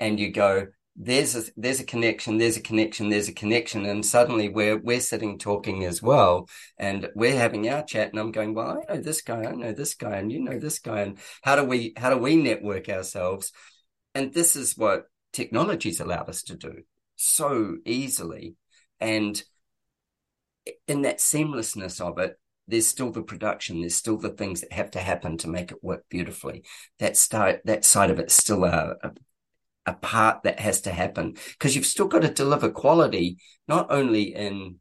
and 0.00 0.18
you 0.18 0.32
go 0.32 0.68
there's 1.00 1.36
a 1.36 1.44
there's 1.56 1.78
a 1.78 1.84
connection 1.84 2.38
there's 2.38 2.56
a 2.56 2.60
connection 2.60 3.08
there's 3.08 3.28
a 3.28 3.32
connection 3.32 3.86
and 3.86 4.04
suddenly 4.04 4.48
we're 4.48 4.76
we're 4.78 5.00
sitting 5.00 5.38
talking 5.38 5.84
as 5.84 6.02
well 6.02 6.48
and 6.76 7.08
we're 7.14 7.38
having 7.38 7.68
our 7.68 7.84
chat 7.84 8.10
and 8.10 8.18
i'm 8.18 8.32
going 8.32 8.52
well 8.52 8.82
i 8.88 8.94
know 8.94 9.00
this 9.00 9.22
guy 9.22 9.44
i 9.44 9.52
know 9.52 9.72
this 9.72 9.94
guy 9.94 10.16
and 10.16 10.32
you 10.32 10.40
know 10.40 10.58
this 10.58 10.80
guy 10.80 11.02
and 11.02 11.18
how 11.42 11.54
do 11.54 11.62
we 11.62 11.92
how 11.96 12.10
do 12.10 12.18
we 12.18 12.36
network 12.36 12.88
ourselves? 12.88 13.52
And 14.14 14.32
this 14.32 14.56
is 14.56 14.76
what 14.76 15.04
technology's 15.32 16.00
allowed 16.00 16.28
us 16.28 16.42
to 16.42 16.56
do 16.56 16.82
so 17.16 17.76
easily 17.84 18.54
and 19.00 19.42
in 20.86 21.02
that 21.02 21.18
seamlessness 21.18 22.00
of 22.00 22.18
it 22.18 22.38
there's 22.66 22.86
still 22.86 23.10
the 23.10 23.22
production 23.22 23.80
there's 23.80 23.94
still 23.94 24.18
the 24.18 24.28
things 24.28 24.60
that 24.60 24.72
have 24.72 24.90
to 24.90 25.00
happen 25.00 25.36
to 25.36 25.48
make 25.48 25.72
it 25.72 25.82
work 25.82 26.04
beautifully 26.08 26.62
that 26.98 27.16
start 27.16 27.60
that 27.64 27.84
side 27.84 28.10
of 28.10 28.18
it's 28.18 28.34
still 28.34 28.64
a, 28.64 28.94
a 29.02 29.10
a 29.88 29.94
part 29.94 30.42
that 30.42 30.60
has 30.60 30.82
to 30.82 30.92
happen 30.92 31.34
because 31.52 31.74
you've 31.74 31.86
still 31.86 32.08
got 32.08 32.22
to 32.22 32.28
deliver 32.28 32.68
quality, 32.68 33.38
not 33.66 33.90
only 33.90 34.34
in 34.34 34.76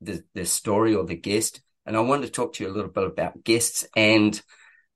the, 0.00 0.22
the 0.34 0.44
story 0.44 0.94
or 0.94 1.04
the 1.04 1.16
guest. 1.16 1.62
And 1.86 1.96
I 1.96 2.00
want 2.00 2.22
to 2.22 2.30
talk 2.30 2.52
to 2.54 2.64
you 2.64 2.70
a 2.70 2.72
little 2.72 2.90
bit 2.90 3.04
about 3.04 3.42
guests 3.42 3.86
and 3.96 4.40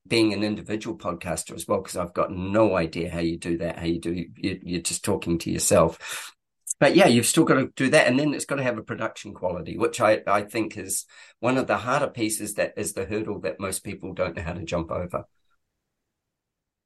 being 0.06 0.32
an 0.32 0.42
individual 0.42 0.96
podcaster 0.96 1.54
as 1.54 1.66
well, 1.66 1.80
because 1.80 1.96
I've 1.96 2.14
got 2.14 2.30
no 2.30 2.76
idea 2.76 3.11
how 3.11 3.20
you 3.20 3.38
do 3.38 3.58
that, 3.58 3.78
how 3.78 3.87
you 3.87 4.00
do, 4.00 4.12
you, 4.12 4.61
you're 4.62 4.82
just 4.82 5.04
talking 5.04 5.38
to 5.38 5.50
yourself. 5.50 6.32
But 6.80 6.96
yeah, 6.96 7.06
you've 7.06 7.26
still 7.26 7.44
got 7.44 7.54
to 7.54 7.70
do 7.76 7.88
that. 7.90 8.08
And 8.08 8.18
then 8.18 8.34
it's 8.34 8.44
got 8.44 8.56
to 8.56 8.62
have 8.62 8.76
a 8.76 8.82
production 8.82 9.32
quality, 9.32 9.78
which 9.78 10.00
I, 10.00 10.20
I 10.26 10.42
think 10.42 10.76
is 10.76 11.06
one 11.40 11.56
of 11.56 11.66
the 11.66 11.78
harder 11.78 12.08
pieces 12.08 12.54
that 12.54 12.75
is 12.76 12.92
the 12.92 13.04
hurdle 13.04 13.40
that 13.40 13.61
most 13.61 13.84
people 13.84 14.12
don't 14.12 14.37
know 14.37 14.42
how 14.42 14.52
to 14.52 14.64
jump 14.64 14.90
over. 14.90 15.25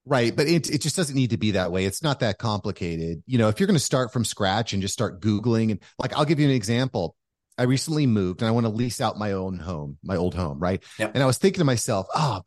Right. 0.05 0.35
But 0.35 0.47
it, 0.47 0.71
it 0.71 0.81
just 0.81 0.95
doesn't 0.95 1.17
need 1.17 1.31
to 1.31 1.39
be 1.39 1.53
that 1.53 1.73
way. 1.73 1.85
It's 1.87 2.03
not 2.03 2.21
that 2.21 2.39
complicated. 2.39 3.23
You 3.27 3.39
know, 3.39 3.49
if 3.49 3.59
you're 3.59 3.67
going 3.67 3.75
to 3.75 3.81
start 3.81 4.13
from 4.13 4.25
scratch 4.25 4.73
and 4.73 4.83
just 4.83 4.95
start 4.95 5.21
Googling 5.21 5.71
and 5.71 5.81
like, 5.99 6.15
I'll 6.17 6.25
give 6.25 6.39
you 6.39 6.47
an 6.47 6.55
example. 6.55 7.17
I 7.57 7.65
recently 7.65 8.07
moved 8.07 8.41
and 8.41 8.49
I 8.49 8.53
want 8.53 8.67
to 8.67 8.73
lease 8.73 9.01
out 9.01 9.19
my 9.19 9.33
own 9.33 9.59
home, 9.59 9.99
my 10.03 10.17
old 10.17 10.35
home. 10.35 10.61
Right. 10.61 10.83
Yep. 10.99 11.13
And 11.15 11.23
I 11.23 11.27
was 11.27 11.39
thinking 11.39 11.59
to 11.59 11.65
myself, 11.65 12.07
oh, 12.15 12.43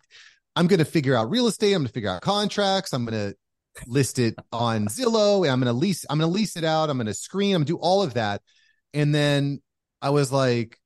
I'm 0.56 0.68
going 0.68 0.80
to 0.80 0.86
figure 0.86 1.16
out 1.16 1.30
real 1.30 1.48
estate. 1.48 1.74
I'm 1.74 1.82
going 1.82 1.88
to 1.88 1.94
figure 1.94 2.10
out 2.10 2.22
contracts. 2.22 2.94
I'm 2.94 3.06
going 3.06 3.32
to 3.32 3.38
list 3.88 4.20
it 4.20 4.36
on 4.52 4.88
Zillow 4.88 5.44
and 5.44 5.52
I'm 5.52 5.60
going 5.60 5.74
to 5.74 5.80
lease, 5.80 6.06
I'm 6.10 6.20
going 6.20 6.30
to 6.30 6.36
lease 6.36 6.58
it 6.58 6.64
out. 6.64 6.90
I'm 6.90 6.98
going 6.98 7.08
to 7.08 7.14
screen, 7.14 7.56
I'm 7.56 7.60
going 7.60 7.68
to 7.68 7.74
do 7.74 7.78
all 7.78 8.04
of 8.04 8.16
that. 8.16 8.42
And 8.94 9.16
then 9.16 9.62
I 10.02 10.10
was 10.10 10.32
like, 10.32 10.78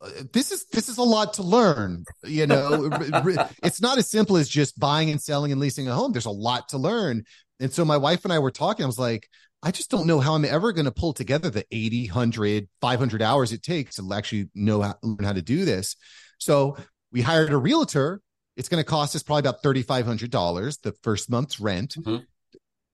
uh, 0.00 0.10
this 0.32 0.50
is 0.50 0.66
this 0.66 0.88
is 0.88 0.98
a 0.98 1.02
lot 1.02 1.34
to 1.34 1.42
learn 1.42 2.04
you 2.24 2.46
know 2.46 2.90
it's 3.62 3.80
not 3.80 3.96
as 3.96 4.10
simple 4.10 4.36
as 4.36 4.48
just 4.48 4.78
buying 4.78 5.08
and 5.08 5.22
selling 5.22 5.52
and 5.52 5.60
leasing 5.60 5.88
a 5.88 5.94
home 5.94 6.12
there's 6.12 6.26
a 6.26 6.30
lot 6.30 6.68
to 6.68 6.76
learn 6.76 7.22
and 7.60 7.72
so 7.72 7.84
my 7.84 7.96
wife 7.96 8.24
and 8.24 8.32
i 8.32 8.38
were 8.38 8.50
talking 8.50 8.82
i 8.82 8.86
was 8.86 8.98
like 8.98 9.28
i 9.62 9.70
just 9.70 9.90
don't 9.90 10.06
know 10.06 10.20
how 10.20 10.34
i'm 10.34 10.44
ever 10.44 10.72
going 10.72 10.84
to 10.84 10.90
pull 10.90 11.12
together 11.12 11.48
the 11.48 11.64
80 11.70 12.08
100 12.08 12.68
500 12.82 13.22
hours 13.22 13.52
it 13.52 13.62
takes 13.62 13.96
to 13.96 14.12
actually 14.12 14.50
know 14.54 14.82
how 14.82 14.94
learn 15.02 15.24
how 15.24 15.32
to 15.32 15.42
do 15.42 15.64
this 15.64 15.96
so 16.38 16.76
we 17.14 17.22
hired 17.22 17.50
a 17.50 17.56
realtor 17.56 18.20
it's 18.56 18.68
going 18.68 18.82
to 18.82 18.88
cost 18.88 19.16
us 19.16 19.22
probably 19.22 19.40
about 19.40 19.62
$3500 19.62 20.82
the 20.82 20.92
first 21.02 21.30
month's 21.30 21.58
rent 21.58 21.96
mm-hmm. 21.98 22.22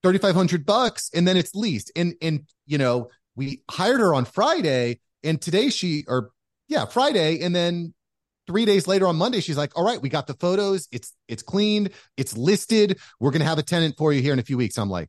3500 0.04 0.64
bucks 0.64 1.10
and 1.12 1.26
then 1.26 1.36
it's 1.36 1.54
leased 1.54 1.90
and 1.96 2.14
and 2.22 2.48
you 2.66 2.78
know 2.78 3.08
we 3.34 3.62
hired 3.68 3.98
her 3.98 4.14
on 4.14 4.24
friday 4.24 5.00
and 5.24 5.42
today 5.42 5.70
she 5.70 6.04
or 6.06 6.30
yeah, 6.70 6.86
Friday. 6.86 7.40
And 7.42 7.54
then 7.54 7.92
three 8.46 8.64
days 8.64 8.86
later 8.86 9.06
on 9.06 9.16
Monday, 9.16 9.40
she's 9.40 9.58
like, 9.58 9.76
all 9.76 9.84
right, 9.84 10.00
we 10.00 10.08
got 10.08 10.26
the 10.26 10.34
photos. 10.34 10.88
It's, 10.92 11.12
it's 11.28 11.42
cleaned. 11.42 11.90
It's 12.16 12.34
listed. 12.36 12.98
We're 13.18 13.32
going 13.32 13.40
to 13.40 13.46
have 13.46 13.58
a 13.58 13.62
tenant 13.62 13.96
for 13.98 14.12
you 14.12 14.22
here 14.22 14.32
in 14.32 14.38
a 14.38 14.44
few 14.44 14.56
weeks. 14.56 14.78
I'm 14.78 14.88
like, 14.88 15.08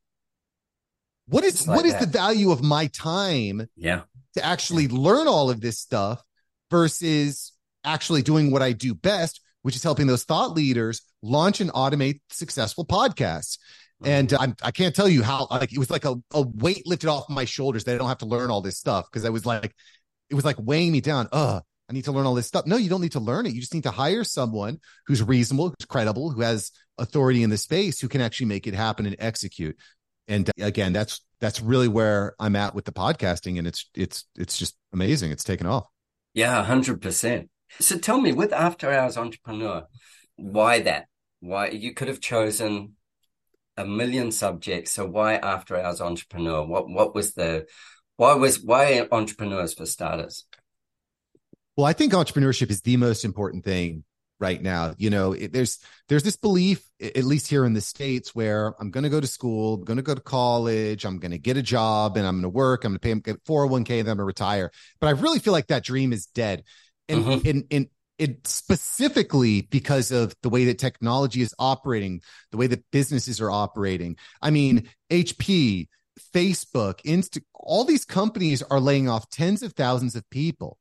what 1.28 1.44
is, 1.46 1.66
like 1.68 1.78
what 1.78 1.86
is 1.86 1.96
the 1.98 2.08
value 2.08 2.52
of 2.52 2.62
my 2.62 2.88
time? 2.88 3.68
Yeah. 3.78 4.02
To 4.34 4.44
actually 4.44 4.88
learn 4.88 5.28
all 5.28 5.50
of 5.50 5.62
this 5.62 5.78
stuff 5.78 6.22
versus 6.72 7.54
actually 7.84 8.22
doing 8.22 8.52
what 8.52 8.62
I 8.62 8.72
do 8.74 8.94
best, 8.94 9.42
which 9.62 9.76
is 9.76 9.84
helping 9.84 10.08
those 10.08 10.24
thought 10.24 10.54
leaders 10.54 11.02
launch 11.22 11.62
and 11.62 11.72
automate 11.72 12.20
successful 12.30 12.86
podcasts. 12.86 13.58
And 14.04 14.30
mm-hmm. 14.30 14.42
I'm, 14.42 14.56
I 14.64 14.72
can't 14.72 14.96
tell 14.96 15.08
you 15.08 15.22
how, 15.22 15.48
like, 15.52 15.72
it 15.72 15.78
was 15.78 15.92
like 15.92 16.06
a, 16.06 16.16
a 16.34 16.42
weight 16.42 16.88
lifted 16.88 17.10
off 17.10 17.30
my 17.30 17.46
shoulders 17.46 17.84
that 17.84 17.96
I 17.96 17.98
don't 17.98 18.08
have 18.08 18.18
to 18.20 18.26
learn 18.26 18.50
all 18.50 18.62
this 18.62 18.78
stuff. 18.78 19.06
Cause 19.12 19.26
I 19.26 19.30
was 19.30 19.46
like, 19.46 19.76
it 20.30 20.36
was 20.36 20.46
like 20.46 20.56
weighing 20.60 20.92
me 20.92 21.02
down. 21.02 21.28
Ugh, 21.32 21.62
I 21.90 21.94
need 21.94 22.06
to 22.06 22.12
learn 22.14 22.26
all 22.26 22.36
this 22.36 22.48
stuff. 22.48 22.66
No, 22.66 22.78
you 22.78 22.90
don't 22.90 23.02
need 23.02 23.12
to 23.12 23.20
learn 23.20 23.46
it. 23.46 23.54
You 23.54 23.60
just 23.60 23.74
need 23.74 23.84
to 23.84 23.92
hire 23.92 24.24
someone 24.24 24.80
who's 25.08 25.22
reasonable, 25.22 25.70
who's 25.70 25.86
credible, 25.88 26.32
who 26.32 26.42
has 26.42 26.72
authority 26.98 27.44
in 27.44 27.50
the 27.50 27.58
space, 27.58 28.00
who 28.00 28.08
can 28.08 28.22
actually 28.22 28.46
make 28.46 28.66
it 28.66 28.74
happen 28.74 29.06
and 29.06 29.16
execute. 29.20 29.78
And 30.28 30.50
uh, 30.50 30.66
again, 30.66 30.94
that's 30.94 31.20
that's 31.42 31.62
really 31.62 31.90
where 31.90 32.34
I'm 32.40 32.56
at 32.56 32.74
with 32.74 32.86
the 32.86 32.94
podcasting, 32.94 33.58
and 33.58 33.68
it's 33.68 33.90
it's 33.94 34.24
it's 34.38 34.58
just 34.58 34.78
amazing. 34.94 35.32
It's 35.32 35.44
taken 35.44 35.68
off. 35.68 35.86
Yeah, 36.34 36.64
hundred 36.64 37.02
percent. 37.02 37.50
So 37.80 37.98
tell 37.98 38.20
me, 38.20 38.32
with 38.34 38.54
After 38.54 38.92
Hours 38.92 39.18
Entrepreneur, 39.18 39.88
why 40.36 40.80
that? 40.82 41.08
Why 41.40 41.70
you 41.70 41.94
could 41.94 42.08
have 42.08 42.22
chosen 42.22 42.96
a 43.78 43.86
million 43.86 44.32
subjects. 44.32 44.92
So 44.92 45.06
why 45.06 45.36
After 45.36 45.78
Hours 45.78 46.02
Entrepreneur? 46.02 46.66
What 46.66 46.90
what 46.90 47.16
was 47.16 47.34
the 47.34 47.66
why 48.18 48.34
was 48.36 48.62
why 48.62 49.08
entrepreneurs 49.12 49.74
for 49.74 49.86
starters? 49.86 50.46
Well, 51.78 51.88
I 51.88 51.94
think 51.94 52.14
entrepreneurship 52.14 52.70
is 52.70 52.82
the 52.82 52.98
most 52.98 53.26
important 53.26 53.64
thing 53.64 54.04
right 54.40 54.62
now. 54.62 54.94
You 54.98 55.10
know, 55.10 55.34
it, 55.34 55.54
there's 55.54 55.80
there's 56.10 56.24
this 56.24 56.36
belief, 56.36 56.84
at 57.00 57.24
least 57.24 57.48
here 57.48 57.64
in 57.64 57.74
the 57.74 57.82
states, 57.82 58.36
where 58.36 58.74
I'm 58.80 58.92
going 58.92 59.04
to 59.06 59.10
go 59.10 59.22
to 59.22 59.28
school, 59.28 59.76
I'm 59.76 59.86
going 59.86 59.98
to 59.98 60.04
go 60.04 60.16
to 60.16 60.22
college, 60.22 61.06
I'm 61.06 61.20
going 61.20 61.32
to 61.32 61.38
get 61.38 61.58
a 61.58 61.62
job, 61.62 62.18
and 62.18 62.28
I'm 62.28 62.36
going 62.36 62.44
to 62.44 62.50
work, 62.50 62.84
I'm 62.84 62.92
going 62.92 63.00
to 63.00 63.22
pay 63.24 63.34
get 63.34 63.44
401k, 63.46 63.78
and 63.78 63.88
then 63.88 64.00
I'm 64.00 64.06
going 64.06 64.18
to 64.18 64.24
retire. 64.26 64.72
But 65.00 65.08
I 65.08 65.12
really 65.12 65.40
feel 65.40 65.54
like 65.54 65.68
that 65.68 65.86
dream 65.86 66.12
is 66.12 66.26
dead, 66.26 66.64
and 67.12 67.26
mm-hmm. 67.26 67.50
and 67.50 67.64
and 67.72 67.88
it 68.18 68.46
specifically 68.46 69.62
because 69.62 70.12
of 70.12 70.36
the 70.44 70.50
way 70.50 70.66
that 70.66 70.78
technology 70.78 71.42
is 71.42 71.56
operating, 71.58 72.22
the 72.52 72.58
way 72.58 72.68
that 72.68 72.84
businesses 72.92 73.42
are 73.42 73.50
operating. 73.50 74.16
I 74.44 74.52
mean, 74.52 74.88
HP, 75.10 75.88
Facebook, 76.34 77.02
Insta, 77.02 77.42
all 77.54 77.84
these 77.84 78.06
companies 78.06 78.62
are 78.62 78.80
laying 78.80 79.10
off 79.10 79.30
tens 79.30 79.64
of 79.64 79.74
thousands 79.74 80.16
of 80.16 80.30
people. 80.30 80.78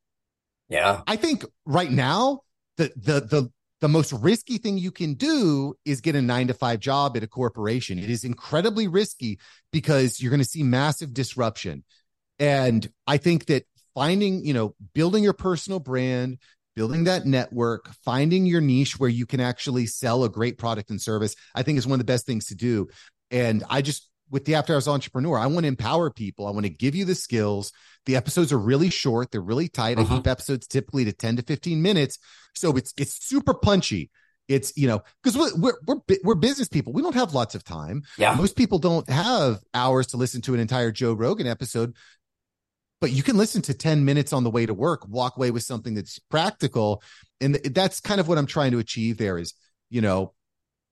Yeah. 0.69 1.01
I 1.07 1.15
think 1.15 1.43
right 1.65 1.91
now, 1.91 2.41
the 2.77 2.91
the 2.95 3.19
the 3.21 3.51
the 3.81 3.89
most 3.89 4.13
risky 4.13 4.59
thing 4.59 4.77
you 4.77 4.91
can 4.91 5.15
do 5.15 5.73
is 5.83 6.01
get 6.01 6.15
a 6.15 6.21
nine 6.21 6.47
to 6.47 6.53
five 6.53 6.79
job 6.79 7.17
at 7.17 7.23
a 7.23 7.27
corporation. 7.27 7.97
It 7.97 8.11
is 8.11 8.23
incredibly 8.23 8.87
risky 8.87 9.39
because 9.73 10.21
you're 10.21 10.29
going 10.29 10.41
to 10.41 10.47
see 10.47 10.61
massive 10.61 11.13
disruption. 11.13 11.83
And 12.37 12.87
I 13.07 13.17
think 13.17 13.47
that 13.47 13.65
finding, 13.93 14.45
you 14.45 14.53
know, 14.53 14.75
building 14.93 15.23
your 15.23 15.33
personal 15.33 15.79
brand, 15.79 16.37
building 16.75 17.05
that 17.05 17.25
network, 17.25 17.89
finding 18.03 18.45
your 18.45 18.61
niche 18.61 18.99
where 18.99 19.09
you 19.09 19.25
can 19.25 19.39
actually 19.39 19.85
sell 19.85 20.23
a 20.23 20.29
great 20.29 20.57
product 20.57 20.89
and 20.89 21.01
service, 21.01 21.35
I 21.53 21.63
think 21.63 21.77
is 21.77 21.87
one 21.87 21.99
of 21.99 22.05
the 22.05 22.11
best 22.11 22.25
things 22.25 22.45
to 22.47 22.55
do. 22.55 22.87
And 23.29 23.63
I 23.69 23.81
just, 23.81 24.07
with 24.29 24.45
the 24.45 24.55
After 24.55 24.73
Hours 24.73 24.87
Entrepreneur, 24.87 25.37
I 25.37 25.47
want 25.47 25.63
to 25.65 25.67
empower 25.67 26.09
people. 26.09 26.47
I 26.47 26.51
want 26.51 26.65
to 26.65 26.71
give 26.71 26.95
you 26.95 27.03
the 27.03 27.15
skills. 27.15 27.73
The 28.05 28.15
episodes 28.15 28.53
are 28.53 28.57
really 28.57 28.89
short, 28.89 29.31
they're 29.31 29.41
really 29.41 29.67
tight. 29.67 29.99
Uh-huh. 29.99 30.13
I 30.13 30.17
keep 30.17 30.27
episodes 30.27 30.67
typically 30.67 31.05
to 31.05 31.13
10 31.13 31.37
to 31.37 31.43
15 31.43 31.81
minutes. 31.81 32.17
So 32.55 32.75
it's 32.77 32.93
it's 32.97 33.25
super 33.25 33.53
punchy. 33.53 34.09
It's 34.47 34.75
you 34.75 34.87
know 34.87 35.01
because 35.23 35.37
we're, 35.37 35.55
we're 35.55 35.77
we're 36.07 36.17
we're 36.23 36.35
business 36.35 36.67
people. 36.67 36.91
We 36.91 37.01
don't 37.01 37.15
have 37.15 37.33
lots 37.33 37.55
of 37.55 37.63
time. 37.63 38.03
Yeah, 38.17 38.35
most 38.35 38.55
people 38.55 38.79
don't 38.79 39.09
have 39.09 39.59
hours 39.73 40.07
to 40.07 40.17
listen 40.17 40.41
to 40.41 40.53
an 40.53 40.59
entire 40.59 40.91
Joe 40.91 41.13
Rogan 41.13 41.47
episode 41.47 41.95
but 43.01 43.11
you 43.11 43.23
can 43.23 43.35
listen 43.35 43.61
to 43.63 43.73
10 43.73 44.05
minutes 44.05 44.31
on 44.31 44.43
the 44.43 44.49
way 44.49 44.65
to 44.65 44.73
work 44.73 45.05
walk 45.07 45.35
away 45.35 45.51
with 45.51 45.63
something 45.63 45.95
that's 45.95 46.19
practical 46.19 47.03
and 47.41 47.55
that's 47.55 47.99
kind 47.99 48.21
of 48.21 48.27
what 48.27 48.37
i'm 48.37 48.45
trying 48.45 48.71
to 48.71 48.79
achieve 48.79 49.17
there 49.17 49.37
is 49.37 49.53
you 49.89 50.01
know 50.01 50.33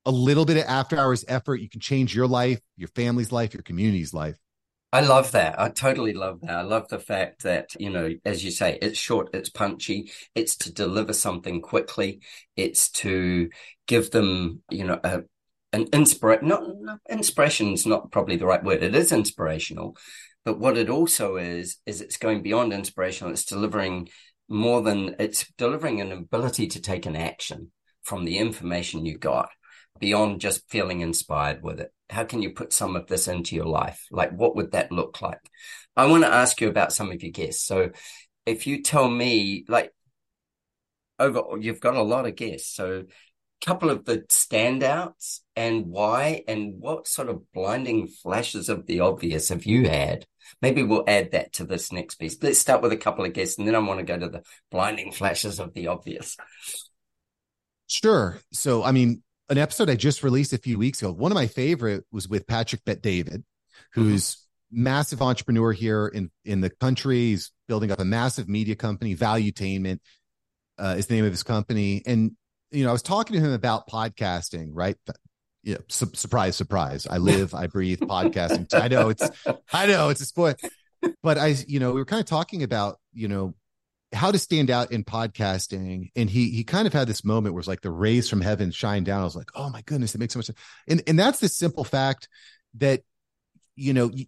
a 0.05 0.11
little 0.11 0.45
bit 0.45 0.57
of 0.57 0.63
after 0.63 0.97
hours 0.97 1.23
effort 1.27 1.57
you 1.57 1.69
can 1.69 1.79
change 1.79 2.13
your 2.13 2.27
life 2.27 2.59
your 2.75 2.89
family's 2.89 3.31
life 3.31 3.53
your 3.53 3.63
community's 3.63 4.13
life 4.13 4.35
I 4.91 5.01
love 5.01 5.33
that. 5.33 5.59
I 5.59 5.69
totally 5.69 6.13
love 6.13 6.41
that. 6.41 6.49
I 6.49 6.61
love 6.63 6.87
the 6.87 6.97
fact 6.97 7.43
that, 7.43 7.75
you 7.79 7.91
know, 7.91 8.09
as 8.25 8.43
you 8.43 8.49
say, 8.49 8.79
it's 8.81 8.97
short, 8.97 9.29
it's 9.33 9.49
punchy, 9.49 10.11
it's 10.33 10.55
to 10.57 10.73
deliver 10.73 11.13
something 11.13 11.61
quickly, 11.61 12.21
it's 12.55 12.89
to 12.91 13.49
give 13.87 14.09
them, 14.09 14.63
you 14.71 14.85
know, 14.85 14.99
a, 15.03 15.21
an 15.73 15.87
inspiration, 15.93 16.47
not, 16.47 16.63
not 16.79 16.99
inspiration 17.07 17.73
is 17.73 17.85
not 17.85 18.11
probably 18.11 18.35
the 18.35 18.47
right 18.47 18.63
word. 18.63 18.81
It 18.81 18.95
is 18.95 19.11
inspirational, 19.11 19.95
but 20.45 20.59
what 20.59 20.77
it 20.77 20.89
also 20.89 21.37
is, 21.37 21.77
is 21.85 22.01
it's 22.01 22.17
going 22.17 22.41
beyond 22.41 22.73
inspirational. 22.73 23.33
It's 23.33 23.45
delivering 23.45 24.09
more 24.47 24.81
than 24.81 25.15
it's 25.19 25.45
delivering 25.57 26.01
an 26.01 26.11
ability 26.11 26.67
to 26.67 26.81
take 26.81 27.05
an 27.05 27.15
action 27.15 27.71
from 28.01 28.25
the 28.25 28.37
information 28.37 29.05
you 29.05 29.17
got 29.17 29.49
beyond 29.99 30.41
just 30.41 30.69
feeling 30.69 31.01
inspired 31.01 31.61
with 31.61 31.79
it. 31.79 31.93
How 32.09 32.23
can 32.23 32.41
you 32.41 32.51
put 32.51 32.73
some 32.73 32.95
of 32.95 33.07
this 33.07 33.27
into 33.27 33.55
your 33.55 33.65
life? 33.65 34.05
Like, 34.11 34.31
what 34.31 34.55
would 34.55 34.71
that 34.71 34.91
look 34.91 35.21
like? 35.21 35.39
I 35.95 36.07
want 36.07 36.23
to 36.23 36.33
ask 36.33 36.59
you 36.61 36.69
about 36.69 36.93
some 36.93 37.11
of 37.11 37.21
your 37.21 37.31
guests. 37.31 37.65
So 37.65 37.91
if 38.45 38.65
you 38.65 38.81
tell 38.81 39.09
me, 39.09 39.65
like, 39.67 39.91
over, 41.19 41.43
you've 41.59 41.81
got 41.81 41.95
a 41.95 42.01
lot 42.01 42.25
of 42.25 42.35
guests. 42.35 42.73
So 42.73 43.03
couple 43.63 43.89
of 43.89 44.05
the 44.05 44.19
standouts 44.29 45.39
and 45.55 45.87
why 45.87 46.43
and 46.47 46.75
what 46.79 47.07
sort 47.07 47.29
of 47.29 47.51
blinding 47.53 48.07
flashes 48.07 48.69
of 48.69 48.85
the 48.85 49.01
obvious 49.01 49.49
have 49.49 49.65
you 49.65 49.87
had? 49.87 50.25
Maybe 50.61 50.83
we'll 50.83 51.03
add 51.07 51.31
that 51.31 51.53
to 51.53 51.65
this 51.65 51.91
next 51.91 52.15
piece. 52.15 52.37
Let's 52.41 52.59
start 52.59 52.81
with 52.81 52.91
a 52.91 52.97
couple 52.97 53.25
of 53.25 53.33
guests 53.33 53.57
and 53.57 53.67
then 53.67 53.75
I 53.75 53.79
want 53.79 53.99
to 53.99 54.05
go 54.05 54.17
to 54.17 54.29
the 54.29 54.43
blinding 54.71 55.11
flashes 55.11 55.59
of 55.59 55.73
the 55.73 55.87
obvious. 55.87 56.37
Sure. 57.87 58.39
So, 58.53 58.83
I 58.83 58.91
mean, 58.91 59.23
an 59.49 59.57
episode 59.57 59.89
I 59.89 59.95
just 59.95 60.23
released 60.23 60.53
a 60.53 60.57
few 60.57 60.77
weeks 60.77 61.01
ago, 61.01 61.11
one 61.11 61.31
of 61.31 61.35
my 61.35 61.47
favorite 61.47 62.05
was 62.11 62.27
with 62.27 62.47
Patrick 62.47 62.85
Bet 62.85 63.01
David, 63.01 63.43
who's 63.93 64.35
mm-hmm. 64.35 64.83
massive 64.83 65.21
entrepreneur 65.21 65.71
here 65.71 66.07
in, 66.07 66.31
in 66.45 66.61
the 66.61 66.69
country. 66.69 67.17
He's 67.17 67.51
building 67.67 67.91
up 67.91 67.99
a 67.99 68.05
massive 68.05 68.47
media 68.47 68.75
company, 68.75 69.15
Valuetainment 69.15 69.99
uh, 70.79 70.95
is 70.97 71.07
the 71.07 71.15
name 71.15 71.25
of 71.25 71.31
his 71.31 71.43
company. 71.43 72.01
And 72.05 72.31
you 72.71 72.83
know, 72.83 72.89
I 72.89 72.93
was 72.93 73.01
talking 73.01 73.35
to 73.35 73.41
him 73.41 73.53
about 73.53 73.87
podcasting, 73.87 74.69
right? 74.73 74.95
Yeah, 75.63 75.77
su- 75.87 76.11
surprise, 76.13 76.55
surprise. 76.55 77.07
I 77.07 77.17
live, 77.17 77.53
I 77.53 77.67
breathe 77.67 77.99
podcasting. 77.99 78.73
I 78.73 78.87
know 78.87 79.09
it's, 79.09 79.29
I 79.73 79.87
know 79.87 80.09
it's 80.09 80.21
a 80.21 80.25
spoil, 80.25 80.55
but 81.21 81.37
I, 81.37 81.55
you 81.67 81.79
know, 81.79 81.91
we 81.91 81.99
were 81.99 82.05
kind 82.05 82.21
of 82.21 82.25
talking 82.25 82.63
about, 82.63 82.97
you 83.13 83.27
know, 83.27 83.55
how 84.11 84.31
to 84.31 84.39
stand 84.39 84.71
out 84.71 84.91
in 84.91 85.03
podcasting, 85.03 86.09
and 86.15 86.29
he 86.29 86.49
he 86.49 86.63
kind 86.63 86.87
of 86.87 86.93
had 86.93 87.07
this 87.07 87.23
moment 87.23 87.53
where 87.53 87.59
it's 87.59 87.67
like 87.67 87.81
the 87.81 87.91
rays 87.91 88.27
from 88.27 88.41
heaven 88.41 88.71
shine 88.71 89.03
down. 89.03 89.21
I 89.21 89.23
was 89.23 89.35
like, 89.35 89.51
oh 89.53 89.69
my 89.69 89.81
goodness, 89.81 90.15
it 90.15 90.17
makes 90.17 90.33
so 90.33 90.39
much 90.39 90.47
sense. 90.47 90.57
And 90.87 91.03
and 91.05 91.19
that's 91.19 91.39
the 91.39 91.47
simple 91.47 91.83
fact 91.83 92.27
that, 92.79 93.01
you 93.75 93.93
know, 93.93 94.09
you, 94.11 94.25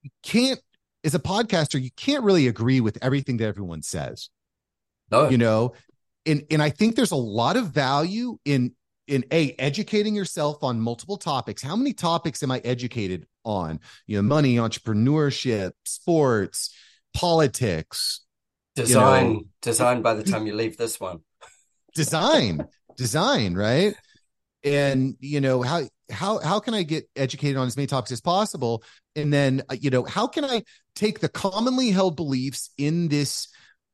you 0.00 0.10
can't 0.22 0.58
as 1.04 1.14
a 1.14 1.18
podcaster, 1.18 1.80
you 1.80 1.90
can't 1.96 2.24
really 2.24 2.48
agree 2.48 2.80
with 2.80 2.96
everything 3.02 3.36
that 3.36 3.46
everyone 3.46 3.82
says. 3.82 4.30
No. 5.10 5.28
You 5.28 5.36
know, 5.36 5.74
and 6.26 6.44
and 6.50 6.62
I 6.62 6.70
think 6.70 6.96
there's 6.96 7.12
a 7.12 7.16
lot 7.16 7.56
of 7.56 7.68
value 7.68 8.38
in 8.44 8.72
in 9.06 9.24
a 9.32 9.52
educating 9.58 10.14
yourself 10.14 10.62
on 10.62 10.80
multiple 10.80 11.16
topics. 11.16 11.62
How 11.62 11.76
many 11.76 11.92
topics 11.92 12.42
am 12.42 12.50
I 12.50 12.60
educated 12.64 13.26
on? 13.44 13.80
You 14.06 14.16
know, 14.16 14.22
money, 14.22 14.56
entrepreneurship, 14.56 15.72
sports, 15.84 16.74
politics, 17.14 18.20
design, 18.74 19.26
you 19.26 19.34
know, 19.34 19.42
design. 19.62 20.02
By 20.02 20.14
the 20.14 20.24
time 20.24 20.46
you 20.46 20.54
leave 20.54 20.76
this 20.76 20.98
one, 21.00 21.20
design, 21.94 22.66
design, 22.96 23.54
right? 23.54 23.94
And 24.64 25.16
you 25.20 25.40
know 25.40 25.62
how 25.62 25.82
how 26.10 26.38
how 26.38 26.60
can 26.60 26.74
I 26.74 26.82
get 26.82 27.08
educated 27.14 27.56
on 27.56 27.66
as 27.66 27.76
many 27.76 27.86
topics 27.86 28.12
as 28.12 28.20
possible? 28.20 28.82
And 29.14 29.32
then 29.32 29.62
uh, 29.70 29.76
you 29.80 29.90
know 29.90 30.04
how 30.04 30.26
can 30.26 30.44
I 30.44 30.64
take 30.96 31.20
the 31.20 31.28
commonly 31.28 31.90
held 31.90 32.16
beliefs 32.16 32.70
in 32.76 33.08
this 33.08 33.48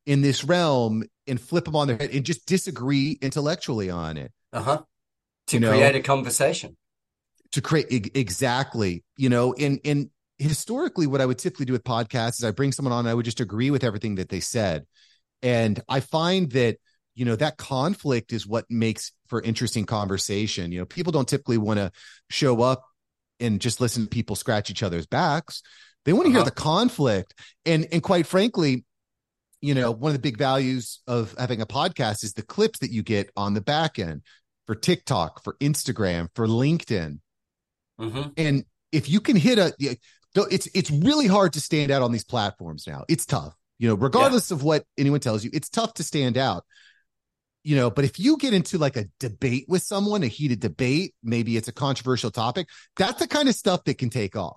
in 0.06 0.22
this 0.22 0.44
realm 0.44 1.04
and 1.26 1.40
flip 1.40 1.64
them 1.64 1.76
on 1.76 1.86
their 1.86 1.96
head 1.96 2.10
and 2.10 2.24
just 2.24 2.46
disagree 2.46 3.18
intellectually 3.20 3.90
on 3.90 4.16
it. 4.16 4.32
Uh 4.52 4.62
huh. 4.62 4.82
To 5.48 5.58
you 5.58 5.66
create 5.66 5.92
know, 5.92 5.98
a 5.98 6.02
conversation. 6.02 6.76
To 7.52 7.60
create 7.60 8.16
exactly, 8.16 9.04
you 9.16 9.28
know, 9.28 9.52
and 9.54 9.80
and 9.84 10.10
historically, 10.38 11.06
what 11.06 11.20
I 11.20 11.26
would 11.26 11.38
typically 11.38 11.66
do 11.66 11.72
with 11.72 11.84
podcasts 11.84 12.38
is 12.38 12.44
I 12.44 12.50
bring 12.50 12.72
someone 12.72 12.92
on, 12.92 13.06
I 13.06 13.14
would 13.14 13.24
just 13.24 13.40
agree 13.40 13.70
with 13.70 13.84
everything 13.84 14.16
that 14.16 14.28
they 14.28 14.40
said, 14.40 14.86
and 15.42 15.80
I 15.88 16.00
find 16.00 16.50
that 16.52 16.78
you 17.14 17.24
know 17.24 17.36
that 17.36 17.58
conflict 17.58 18.32
is 18.32 18.46
what 18.46 18.64
makes 18.70 19.12
for 19.28 19.42
interesting 19.42 19.84
conversation. 19.84 20.72
You 20.72 20.80
know, 20.80 20.86
people 20.86 21.12
don't 21.12 21.28
typically 21.28 21.58
want 21.58 21.78
to 21.78 21.92
show 22.30 22.62
up 22.62 22.84
and 23.40 23.60
just 23.60 23.80
listen 23.80 24.04
to 24.04 24.08
people 24.08 24.36
scratch 24.36 24.70
each 24.70 24.82
other's 24.82 25.06
backs. 25.06 25.62
They 26.04 26.12
want 26.12 26.26
to 26.26 26.30
uh-huh. 26.30 26.38
hear 26.38 26.44
the 26.44 26.50
conflict, 26.52 27.34
and 27.66 27.86
and 27.92 28.02
quite 28.02 28.26
frankly, 28.26 28.84
you 29.62 29.74
know, 29.74 29.92
one 29.92 30.10
of 30.10 30.14
the 30.14 30.20
big 30.20 30.36
values 30.36 31.00
of 31.06 31.34
having 31.38 31.62
a 31.62 31.66
podcast 31.66 32.24
is 32.24 32.34
the 32.34 32.42
clips 32.42 32.80
that 32.80 32.90
you 32.90 33.02
get 33.02 33.30
on 33.36 33.54
the 33.54 33.60
back 33.60 33.98
end 33.98 34.22
for 34.66 34.74
TikTok, 34.74 35.42
for 35.42 35.56
Instagram, 35.60 36.28
for 36.34 36.46
LinkedIn. 36.46 37.20
Mm-hmm. 38.00 38.22
And 38.36 38.64
if 38.90 39.08
you 39.08 39.20
can 39.20 39.36
hit 39.36 39.58
a, 39.58 39.72
it's 39.78 40.68
it's 40.74 40.90
really 40.90 41.28
hard 41.28 41.52
to 41.52 41.60
stand 41.60 41.92
out 41.92 42.02
on 42.02 42.10
these 42.10 42.24
platforms 42.24 42.86
now. 42.86 43.04
It's 43.08 43.24
tough, 43.24 43.54
you 43.78 43.88
know, 43.88 43.94
regardless 43.94 44.50
yeah. 44.50 44.56
of 44.56 44.64
what 44.64 44.84
anyone 44.98 45.20
tells 45.20 45.44
you, 45.44 45.50
it's 45.54 45.68
tough 45.68 45.94
to 45.94 46.02
stand 46.02 46.36
out. 46.36 46.64
You 47.62 47.76
know, 47.76 47.90
but 47.90 48.04
if 48.04 48.18
you 48.18 48.38
get 48.38 48.54
into 48.54 48.78
like 48.78 48.96
a 48.96 49.04
debate 49.20 49.66
with 49.68 49.82
someone, 49.82 50.24
a 50.24 50.26
heated 50.26 50.58
debate, 50.58 51.14
maybe 51.22 51.56
it's 51.56 51.68
a 51.68 51.72
controversial 51.72 52.32
topic, 52.32 52.66
that's 52.96 53.20
the 53.20 53.28
kind 53.28 53.48
of 53.48 53.54
stuff 53.54 53.84
that 53.84 53.98
can 53.98 54.10
take 54.10 54.34
off. 54.34 54.56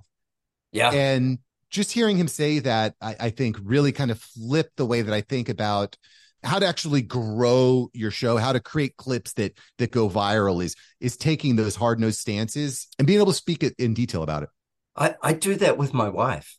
Yeah. 0.72 0.90
And 0.90 1.38
just 1.70 1.92
hearing 1.92 2.18
him 2.18 2.28
say 2.28 2.60
that, 2.60 2.96
I, 3.02 3.16
I 3.20 3.30
think 3.30 3.58
really 3.64 3.92
kind 3.92 4.12
of 4.12 4.20
flipped 4.20 4.78
the 4.78 4.86
way 4.86 5.02
that 5.02 5.14
I 5.14 5.22
think 5.22 5.50
about 5.50 5.98
how 6.44 6.60
to 6.60 6.66
actually 6.66 7.02
grow 7.02 7.90
your 7.94 8.12
show, 8.12 8.38
how 8.38 8.54
to 8.54 8.60
create 8.60 8.98
clips 8.98 9.34
that 9.34 9.58
that 9.80 9.92
go 9.92 10.10
viral 10.10 10.64
is 10.64 10.76
is 11.00 11.18
taking 11.18 11.56
those 11.56 11.76
hard 11.76 12.00
nosed 12.00 12.20
stances 12.20 12.88
and 13.00 13.08
being 13.08 13.20
able 13.20 13.32
to 13.32 13.38
speak 13.38 13.64
in 13.64 13.94
detail 13.94 14.24
about 14.24 14.44
it. 14.44 14.50
I, 14.96 15.16
I 15.22 15.34
do 15.34 15.56
that 15.56 15.78
with 15.78 15.94
my 15.94 16.10
wife. 16.10 16.58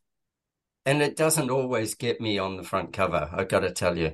And 0.85 1.03
it 1.03 1.17
doesn't 1.17 1.51
always 1.51 1.95
get 1.95 2.21
me 2.21 2.39
on 2.39 2.57
the 2.57 2.63
front 2.63 2.93
cover, 2.93 3.29
I 3.33 3.45
gotta 3.45 3.73
tell 3.73 3.99
you. 3.99 4.13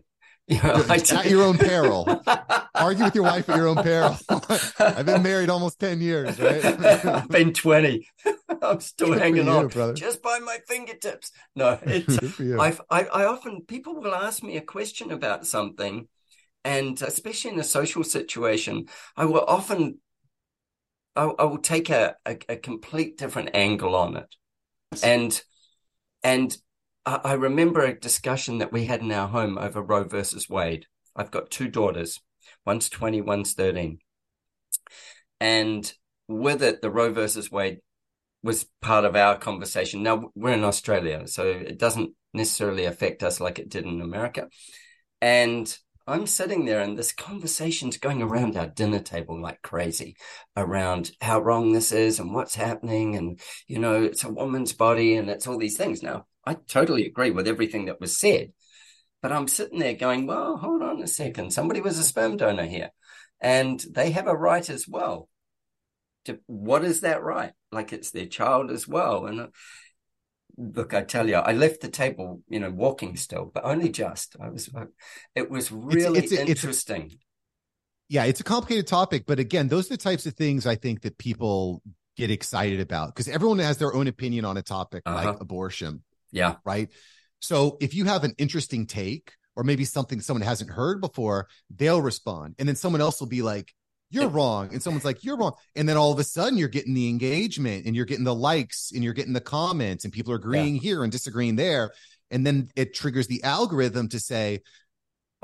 At 0.51 1.31
your 1.31 1.43
own 1.43 1.57
peril. 1.59 2.23
Argue 2.75 3.05
with 3.05 3.15
your 3.15 3.25
wife 3.25 3.49
at 3.49 3.57
your 3.57 3.69
own 3.69 3.77
peril. 3.77 4.17
I've 4.79 5.07
been 5.07 5.23
married 5.23 5.51
almost 5.51 5.79
10 5.79 6.01
years, 6.01 6.39
right? 6.41 6.65
I've 6.65 7.29
been 7.29 7.53
20. 7.53 8.09
I'm 8.61 8.81
still 8.81 9.09
Good 9.09 9.19
hanging 9.19 9.47
you, 9.47 9.53
on 9.53 9.69
brother. 9.69 9.93
just 9.95 10.23
by 10.23 10.39
my 10.41 10.59
fingertips. 10.67 11.31
No, 11.55 11.79
it's 11.83 12.19
uh, 12.19 12.61
I, 12.61 12.77
I, 12.91 13.05
I 13.05 13.25
often 13.27 13.63
people 13.63 14.01
will 14.01 14.15
ask 14.15 14.43
me 14.43 14.57
a 14.57 14.63
question 14.63 15.13
about 15.13 15.47
something, 15.47 16.09
and 16.65 17.01
especially 17.03 17.53
in 17.53 17.61
a 17.61 17.65
social 17.65 18.05
situation, 18.05 18.87
I 19.17 19.25
will 19.27 19.45
often 19.47 19.99
I, 21.15 21.25
I 21.25 21.45
will 21.45 21.59
take 21.59 21.91
a, 21.91 22.17
a, 22.27 22.39
a 22.49 22.57
complete 22.57 23.19
different 23.19 23.51
angle 23.55 23.95
on 23.95 24.17
it, 24.17 24.35
and 25.03 25.43
and 26.23 26.57
I 27.05 27.33
remember 27.33 27.81
a 27.81 27.99
discussion 27.99 28.59
that 28.59 28.73
we 28.73 28.85
had 28.85 29.01
in 29.01 29.11
our 29.11 29.27
home 29.27 29.59
over 29.59 29.83
Roe 29.83 30.05
versus 30.05 30.49
Wade. 30.49 30.87
I've 31.17 31.33
got 31.33 31.51
two 31.51 31.69
daughters, 31.69 32.21
one's 32.65 32.89
20, 32.89 33.21
one's 33.23 33.55
13. 33.55 33.99
And 35.41 35.93
with 36.29 36.63
it, 36.63 36.81
the 36.81 36.91
Roe 36.91 37.13
versus 37.13 37.51
Wade 37.51 37.81
was 38.43 38.67
part 38.81 39.05
of 39.05 39.17
our 39.17 39.37
conversation. 39.37 40.03
Now, 40.03 40.31
we're 40.35 40.53
in 40.53 40.65
Australia, 40.65 41.27
so 41.27 41.47
it 41.47 41.79
doesn't 41.79 42.13
necessarily 42.33 42.85
affect 42.85 43.23
us 43.23 43.41
like 43.41 43.59
it 43.59 43.69
did 43.69 43.85
in 43.85 44.01
America. 44.01 44.49
And 45.21 45.77
I'm 46.07 46.27
sitting 46.27 46.65
there 46.65 46.81
and 46.81 46.99
this 46.99 47.13
conversation's 47.13 47.97
going 47.97 48.23
around 48.23 48.57
our 48.57 48.67
dinner 48.67 48.99
table 48.99 49.41
like 49.41 49.63
crazy 49.63 50.17
around 50.57 51.13
how 51.21 51.41
wrong 51.41 51.73
this 51.73 51.93
is 51.93 52.19
and 52.19 52.35
what's 52.35 52.57
happening. 52.57 53.17
And, 53.17 53.41
you 53.69 53.79
know, 53.79 54.03
it's 54.03 54.25
a 54.25 54.33
woman's 54.33 54.73
body 54.73 55.17
and 55.17 55.31
it's 55.31 55.47
all 55.47 55.59
these 55.59 55.77
things. 55.77 56.03
Now, 56.03 56.27
I 56.45 56.55
totally 56.55 57.07
agree 57.07 57.31
with 57.31 57.49
everything 57.49 57.87
that 57.87 58.01
was 58.01 58.17
said. 58.17 58.53
But 59.21 59.33
I'm 59.33 59.47
sitting 59.47 59.79
there 59.79 59.95
going, 59.95 60.27
well, 60.27 60.57
hold 60.57 60.83
on 60.83 61.01
a 61.01 61.07
second. 61.07 61.53
Somebody 61.53 61.81
was 61.81 61.97
a 61.97 62.03
sperm 62.03 62.37
donor 62.37 62.67
here 62.67 62.91
and 63.41 63.85
they 63.91 64.11
have 64.13 64.27
a 64.27 64.37
right 64.37 64.69
as 64.69 64.87
well. 64.89 65.29
To, 66.25 66.39
what 66.47 66.85
is 66.85 67.01
that 67.01 67.23
right? 67.23 67.53
Like 67.71 67.93
it's 67.93 68.11
their 68.11 68.27
child 68.27 68.71
as 68.71 68.87
well. 68.87 69.27
And 69.27 69.41
uh, 69.41 69.47
look, 70.57 70.95
I 70.95 71.03
tell 71.03 71.29
you, 71.29 71.37
I 71.37 71.53
left 71.53 71.81
the 71.81 71.89
table, 71.89 72.43
you 72.49 72.61
know, 72.61 72.71
walking 72.71 73.17
still, 73.17 73.51
but 73.53 73.65
only 73.65 73.91
just. 73.91 74.37
I 74.41 74.49
was, 74.51 74.71
it 75.35 75.51
was 75.51 75.71
really 75.71 76.21
it's, 76.21 76.33
it's, 76.33 76.41
interesting. 76.41 77.07
It's, 77.07 77.17
yeah, 78.09 78.25
it's 78.25 78.41
a 78.41 78.45
complicated 78.45 78.87
topic, 78.87 79.25
but 79.27 79.39
again, 79.39 79.69
those 79.69 79.87
are 79.87 79.95
the 79.95 80.03
types 80.03 80.27
of 80.27 80.35
things 80.35 80.67
I 80.67 80.77
think 80.77 81.03
that 81.03 81.19
people 81.19 81.83
get 82.17 82.31
excited 82.31 82.79
about 82.81 83.09
because 83.09 83.29
everyone 83.29 83.59
has 83.59 83.79
their 83.79 83.95
own 83.95 84.07
opinion 84.07 84.45
on 84.45 84.57
a 84.57 84.63
topic 84.63 85.03
uh-huh. 85.07 85.31
like 85.31 85.41
abortion. 85.41 86.03
Yeah. 86.33 86.57
Right. 86.65 86.89
So 87.41 87.77
if 87.81 87.95
you 87.95 88.07
have 88.07 88.25
an 88.25 88.35
interesting 88.39 88.87
take 88.87 89.33
or 89.55 89.65
maybe 89.65 89.85
something 89.85 90.21
someone 90.21 90.43
hasn't 90.43 90.71
heard 90.71 91.01
before, 91.01 91.49
they'll 91.71 92.01
respond. 92.01 92.55
And 92.59 92.69
then 92.69 92.77
someone 92.77 93.01
else 93.01 93.21
will 93.21 93.29
be 93.29 93.43
like, 93.43 93.73
you're 94.11 94.29
wrong. 94.29 94.69
And 94.73 94.83
someone's 94.83 95.05
like, 95.05 95.25
you're 95.25 95.39
wrong. 95.39 95.55
And 95.75 95.89
then 95.89 95.97
all 95.97 96.13
of 96.13 96.19
a 96.19 96.25
sudden 96.25 96.59
you're 96.59 96.69
getting 96.69 96.95
the 96.95 97.09
engagement 97.09 97.87
and 97.87 97.97
you're 97.97 98.05
getting 98.05 98.25
the 98.25 98.35
likes 98.35 98.93
and 98.95 99.03
you're 99.03 99.15
getting 99.15 99.33
the 99.33 99.41
comments 99.41 100.05
and 100.05 100.13
people 100.13 100.33
are 100.33 100.37
agreeing 100.37 100.77
yeah. 100.77 100.83
here 100.83 101.03
and 101.03 101.11
disagreeing 101.11 101.57
there. 101.57 101.93
And 102.31 102.47
then 102.47 102.69
it 102.77 102.95
triggers 102.95 103.27
the 103.27 103.43
algorithm 103.43 104.09
to 104.11 104.21
say, 104.21 104.61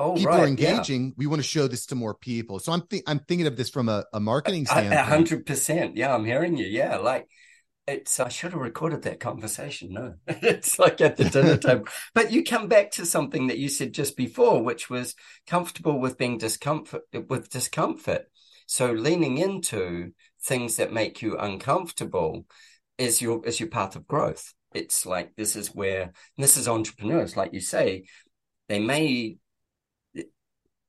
Oh, 0.00 0.14
people 0.14 0.30
right. 0.30 0.40
are 0.40 0.46
engaging. 0.46 1.06
Yeah. 1.06 1.12
We 1.16 1.26
want 1.26 1.42
to 1.42 1.48
show 1.48 1.66
this 1.66 1.86
to 1.86 1.96
more 1.96 2.14
people. 2.14 2.60
So 2.60 2.70
I'm 2.70 2.82
th- 2.82 3.02
I'm 3.08 3.18
thinking 3.18 3.48
of 3.48 3.56
this 3.56 3.68
from 3.68 3.88
a, 3.88 4.04
a 4.12 4.20
marketing 4.20 4.64
standpoint. 4.64 4.94
A 4.94 5.02
hundred 5.02 5.44
percent. 5.44 5.96
Yeah, 5.96 6.14
I'm 6.14 6.24
hearing 6.24 6.56
you. 6.56 6.66
Yeah, 6.66 6.98
like 6.98 7.26
it's. 7.88 8.20
I 8.20 8.28
should 8.28 8.52
have 8.52 8.60
recorded 8.60 9.02
that 9.02 9.20
conversation. 9.20 9.92
No, 9.92 10.14
it's 10.26 10.78
like 10.78 11.00
at 11.00 11.16
the 11.16 11.24
dinner 11.24 11.56
table. 11.58 11.86
But 12.14 12.32
you 12.32 12.44
come 12.44 12.68
back 12.68 12.90
to 12.92 13.06
something 13.06 13.48
that 13.48 13.58
you 13.58 13.68
said 13.68 13.92
just 13.92 14.16
before, 14.16 14.62
which 14.62 14.88
was 14.88 15.14
comfortable 15.46 15.98
with 15.98 16.18
being 16.18 16.38
discomfort 16.38 17.02
with 17.28 17.50
discomfort. 17.50 18.30
So 18.66 18.92
leaning 18.92 19.38
into 19.38 20.12
things 20.42 20.76
that 20.76 20.92
make 20.92 21.22
you 21.22 21.36
uncomfortable 21.38 22.46
is 22.98 23.22
your 23.22 23.44
is 23.46 23.58
your 23.58 23.70
path 23.70 23.96
of 23.96 24.06
growth. 24.06 24.54
It's 24.74 25.06
like 25.06 25.34
this 25.36 25.56
is 25.56 25.74
where 25.74 26.12
this 26.36 26.56
is 26.56 26.68
entrepreneurs, 26.68 27.36
like 27.36 27.54
you 27.54 27.60
say, 27.60 28.04
they 28.68 28.78
may 28.78 29.38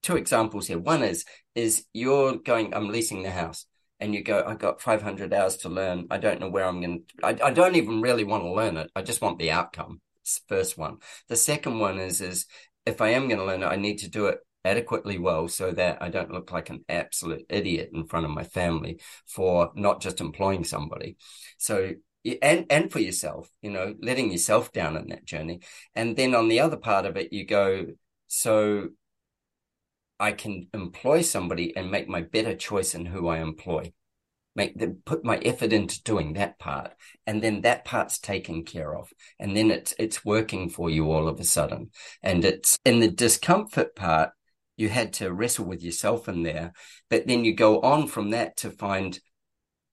two 0.01 0.17
examples 0.17 0.67
here. 0.67 0.79
One 0.79 1.03
is 1.03 1.25
is 1.55 1.85
you're 1.93 2.37
going, 2.37 2.73
I'm 2.73 2.89
leasing 2.89 3.23
the 3.23 3.31
house, 3.31 3.65
and 3.99 4.13
you 4.13 4.23
go, 4.23 4.43
I 4.45 4.55
got 4.55 4.81
500 4.81 5.33
hours 5.33 5.57
to 5.57 5.69
learn. 5.69 6.07
I 6.09 6.17
don't 6.17 6.39
know 6.39 6.49
where 6.49 6.65
I'm 6.65 6.81
going. 6.81 7.03
to 7.19 7.25
I, 7.25 7.47
I 7.47 7.51
don't 7.51 7.75
even 7.75 8.01
really 8.01 8.23
want 8.23 8.43
to 8.43 8.51
learn 8.51 8.77
it. 8.77 8.91
I 8.95 9.01
just 9.01 9.21
want 9.21 9.39
the 9.39 9.51
outcome. 9.51 10.01
It's 10.21 10.39
the 10.39 10.55
first 10.55 10.77
one. 10.77 10.97
The 11.27 11.35
second 11.35 11.79
one 11.79 11.99
is 11.99 12.21
is 12.21 12.45
if 12.85 13.01
I 13.01 13.09
am 13.09 13.27
going 13.27 13.39
to 13.39 13.45
learn 13.45 13.63
it, 13.63 13.67
I 13.67 13.75
need 13.75 13.99
to 13.99 14.09
do 14.09 14.27
it 14.27 14.39
adequately 14.65 15.17
well 15.17 15.47
so 15.47 15.71
that 15.71 16.01
I 16.01 16.09
don't 16.09 16.31
look 16.31 16.51
like 16.51 16.69
an 16.69 16.83
absolute 16.89 17.45
idiot 17.49 17.91
in 17.93 18.05
front 18.05 18.25
of 18.25 18.31
my 18.31 18.43
family 18.43 18.99
for 19.25 19.71
not 19.75 20.01
just 20.01 20.21
employing 20.21 20.63
somebody. 20.63 21.17
So 21.57 21.93
and 22.41 22.65
and 22.69 22.91
for 22.91 22.99
yourself, 22.99 23.49
you 23.61 23.71
know, 23.71 23.95
letting 24.01 24.31
yourself 24.31 24.71
down 24.71 24.97
in 24.97 25.07
that 25.09 25.25
journey. 25.25 25.61
And 25.95 26.15
then 26.15 26.35
on 26.35 26.47
the 26.47 26.59
other 26.59 26.77
part 26.77 27.05
of 27.05 27.17
it, 27.17 27.31
you 27.33 27.45
go, 27.45 27.87
so 28.27 28.89
I 30.19 30.33
can 30.33 30.67
employ 30.73 31.21
somebody 31.21 31.75
and 31.75 31.89
make 31.89 32.09
my 32.09 32.21
better 32.21 32.55
choice 32.55 32.93
in 32.93 33.05
who 33.05 33.27
I 33.27 33.39
employ. 33.39 33.93
Make 34.55 34.75
put 35.05 35.23
my 35.23 35.37
effort 35.37 35.71
into 35.71 36.03
doing 36.03 36.33
that 36.33 36.59
part, 36.59 36.91
and 37.25 37.41
then 37.41 37.61
that 37.61 37.85
part's 37.85 38.19
taken 38.19 38.65
care 38.65 38.93
of, 38.95 39.13
and 39.39 39.55
then 39.55 39.71
it's 39.71 39.93
it's 39.97 40.25
working 40.25 40.69
for 40.69 40.89
you 40.89 41.11
all 41.11 41.29
of 41.29 41.39
a 41.39 41.45
sudden. 41.45 41.91
And 42.21 42.43
it's 42.43 42.77
in 42.83 42.99
the 42.99 43.09
discomfort 43.09 43.95
part, 43.95 44.31
you 44.75 44.89
had 44.89 45.13
to 45.13 45.31
wrestle 45.31 45.65
with 45.65 45.83
yourself 45.83 46.27
in 46.27 46.43
there, 46.43 46.73
but 47.09 47.27
then 47.27 47.45
you 47.45 47.53
go 47.53 47.79
on 47.81 48.07
from 48.07 48.31
that 48.31 48.57
to 48.57 48.71
find 48.71 49.19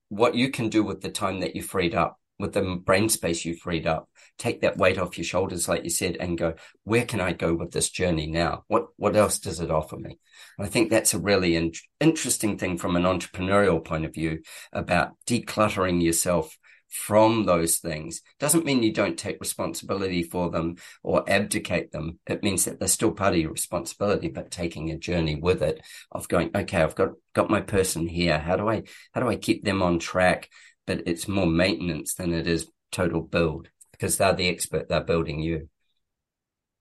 what 0.09 0.35
you 0.35 0.51
can 0.51 0.69
do 0.69 0.83
with 0.83 1.01
the 1.01 1.11
time 1.11 1.41
that 1.41 1.55
you 1.55 1.63
freed 1.63 1.95
up, 1.95 2.19
with 2.39 2.53
the 2.53 2.81
brain 2.85 3.09
space 3.09 3.45
you 3.45 3.55
freed 3.55 3.87
up, 3.87 4.09
take 4.39 4.61
that 4.61 4.77
weight 4.77 4.99
off 4.99 5.17
your 5.17 5.25
shoulders, 5.25 5.69
like 5.69 5.85
you 5.85 5.91
said, 5.91 6.17
and 6.17 6.39
go, 6.39 6.55
where 6.85 7.05
can 7.05 7.21
I 7.21 7.33
go 7.33 7.55
with 7.55 7.73
this 7.73 7.91
journey 7.91 8.27
now? 8.27 8.65
What, 8.69 8.89
what 8.97 9.17
else 9.17 9.39
does 9.39 9.61
it 9.61 9.71
offer 9.71 9.97
me? 9.97 10.19
And 10.59 10.67
I 10.67 10.71
think 10.71 10.91
that's 10.91 11.15
a 11.15 11.19
really 11.19 11.57
in- 11.57 11.73
interesting 12.01 12.59
thing 12.59 12.79
from 12.79 12.97
an 12.97 13.05
entrepreneurial 13.05 13.85
point 13.85 14.05
of 14.05 14.15
view 14.15 14.43
about 14.73 15.13
decluttering 15.27 16.03
yourself 16.03 16.57
from 16.89 17.45
those 17.45 17.79
things 17.79 18.23
doesn't 18.39 18.65
mean 18.65 18.83
you 18.83 18.93
don't 18.93 19.19
take 19.19 19.41
responsibility 19.41 20.23
for 20.23 20.51
them 20.51 20.77
or 21.03 21.29
abdicate 21.29 21.91
them. 21.93 22.19
It 22.27 22.43
means 22.43 22.65
that 22.65 22.79
they're 22.79 22.89
still 22.89 23.13
part 23.13 23.35
of 23.35 23.41
your 23.41 23.53
responsibility, 23.53 24.29
but 24.29 24.51
taking 24.51 24.91
a 24.91 24.99
journey 24.99 25.35
with 25.35 25.63
it 25.63 25.81
of 26.13 26.29
going, 26.29 26.51
okay, 26.55 26.83
I've 26.83 26.95
got, 26.95 27.11
got 27.35 27.51
my 27.51 27.61
person 27.61 28.07
here. 28.07 28.39
How 28.39 28.57
do 28.57 28.69
I, 28.69 28.85
how 29.13 29.21
do 29.21 29.29
I 29.29 29.37
keep 29.37 29.65
them 29.65 29.83
on 29.83 29.99
track? 29.99 30.49
But 30.87 31.03
it's 31.07 31.27
more 31.27 31.47
maintenance 31.47 32.15
than 32.15 32.33
it 32.33 32.47
is 32.47 32.71
total 32.93 33.21
build 33.21 33.69
because 33.99 34.17
they're 34.17 34.35
the 34.35 34.49
expert. 34.49 34.89
They're 34.89 35.01
building 35.01 35.41
you. 35.41 35.69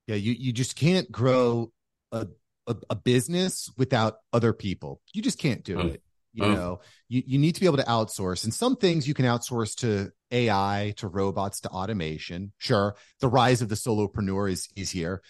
Yeah, 0.07 0.15
you 0.15 0.33
you 0.33 0.53
just 0.53 0.75
can't 0.75 1.11
grow 1.11 1.71
a 2.11 2.27
a, 2.67 2.75
a 2.89 2.95
business 2.95 3.71
without 3.77 4.17
other 4.33 4.53
people. 4.53 5.01
You 5.13 5.21
just 5.21 5.39
can't 5.39 5.63
do 5.63 5.77
mm. 5.77 5.93
it. 5.93 6.01
You 6.33 6.43
mm. 6.43 6.55
know, 6.55 6.79
you, 7.07 7.23
you 7.25 7.39
need 7.39 7.55
to 7.55 7.61
be 7.61 7.65
able 7.65 7.77
to 7.77 7.83
outsource. 7.83 8.43
And 8.43 8.53
some 8.53 8.75
things 8.75 9.07
you 9.07 9.13
can 9.13 9.25
outsource 9.25 9.75
to 9.77 10.11
AI, 10.31 10.93
to 10.97 11.07
robots, 11.07 11.61
to 11.61 11.69
automation. 11.69 12.51
Sure, 12.57 12.95
the 13.21 13.29
rise 13.29 13.61
of 13.61 13.69
the 13.69 13.75
solopreneur 13.75 14.51
is 14.51 14.67
is 14.75 14.91
here. 14.91 15.21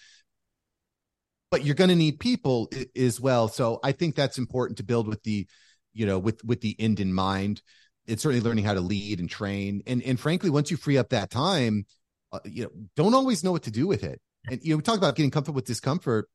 But 1.50 1.64
you're 1.64 1.76
going 1.76 1.90
to 1.90 1.96
need 1.96 2.18
people 2.18 2.68
as 2.96 3.20
well. 3.20 3.46
So 3.46 3.78
I 3.84 3.92
think 3.92 4.16
that's 4.16 4.36
important 4.36 4.78
to 4.78 4.84
build 4.84 5.06
with 5.06 5.22
the, 5.22 5.46
you 5.94 6.04
know, 6.04 6.18
with 6.18 6.44
with 6.44 6.60
the 6.60 6.74
end 6.78 6.98
in 6.98 7.14
mind 7.14 7.62
it's 8.06 8.22
certainly 8.22 8.44
learning 8.44 8.64
how 8.64 8.74
to 8.74 8.80
lead 8.80 9.20
and 9.20 9.28
train. 9.28 9.82
And 9.86 10.02
and 10.02 10.18
frankly, 10.18 10.50
once 10.50 10.70
you 10.70 10.76
free 10.76 10.98
up 10.98 11.10
that 11.10 11.30
time, 11.30 11.86
uh, 12.32 12.40
you 12.44 12.64
know, 12.64 12.70
don't 12.96 13.14
always 13.14 13.44
know 13.44 13.52
what 13.52 13.64
to 13.64 13.70
do 13.70 13.86
with 13.86 14.04
it. 14.04 14.20
And 14.48 14.60
you 14.62 14.70
know, 14.70 14.76
we 14.76 14.82
talk 14.82 14.98
about 14.98 15.16
getting 15.16 15.30
comfortable 15.30 15.56
with 15.56 15.66
discomfort. 15.66 16.28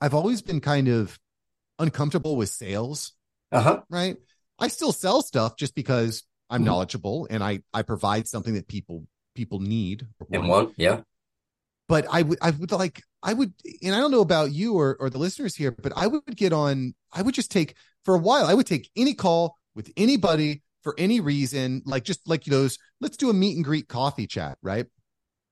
I've 0.00 0.14
always 0.14 0.42
been 0.42 0.60
kind 0.60 0.88
of 0.88 1.18
uncomfortable 1.78 2.36
with 2.36 2.48
sales. 2.48 3.12
Uh-huh. 3.50 3.82
Right. 3.90 4.16
I 4.58 4.68
still 4.68 4.92
sell 4.92 5.22
stuff 5.22 5.56
just 5.56 5.74
because 5.74 6.22
I'm 6.48 6.60
mm-hmm. 6.60 6.66
knowledgeable 6.66 7.26
and 7.30 7.42
I 7.42 7.60
I 7.72 7.82
provide 7.82 8.28
something 8.28 8.54
that 8.54 8.68
people 8.68 9.06
people 9.34 9.60
need 9.60 10.06
and 10.30 10.48
want. 10.48 10.74
Yeah. 10.76 11.00
But 11.88 12.06
I 12.10 12.22
would 12.22 12.38
I 12.40 12.50
would 12.50 12.70
like 12.72 13.02
I 13.22 13.32
would 13.32 13.52
and 13.82 13.94
I 13.94 13.98
don't 13.98 14.10
know 14.10 14.20
about 14.20 14.52
you 14.52 14.74
or 14.74 14.96
or 14.98 15.10
the 15.10 15.18
listeners 15.18 15.54
here, 15.56 15.72
but 15.72 15.92
I 15.96 16.06
would 16.06 16.36
get 16.36 16.52
on. 16.52 16.94
I 17.12 17.22
would 17.22 17.34
just 17.34 17.50
take 17.50 17.74
for 18.04 18.14
a 18.14 18.18
while. 18.18 18.46
I 18.46 18.54
would 18.54 18.66
take 18.66 18.90
any 18.96 19.14
call 19.14 19.56
with 19.74 19.90
anybody 19.96 20.62
for 20.82 20.94
any 20.98 21.20
reason, 21.20 21.82
like 21.84 22.04
just 22.04 22.28
like 22.28 22.44
those, 22.44 22.78
let's 23.00 23.16
do 23.16 23.30
a 23.30 23.34
meet 23.34 23.56
and 23.56 23.64
greet 23.64 23.88
coffee 23.88 24.26
chat, 24.26 24.58
right? 24.62 24.86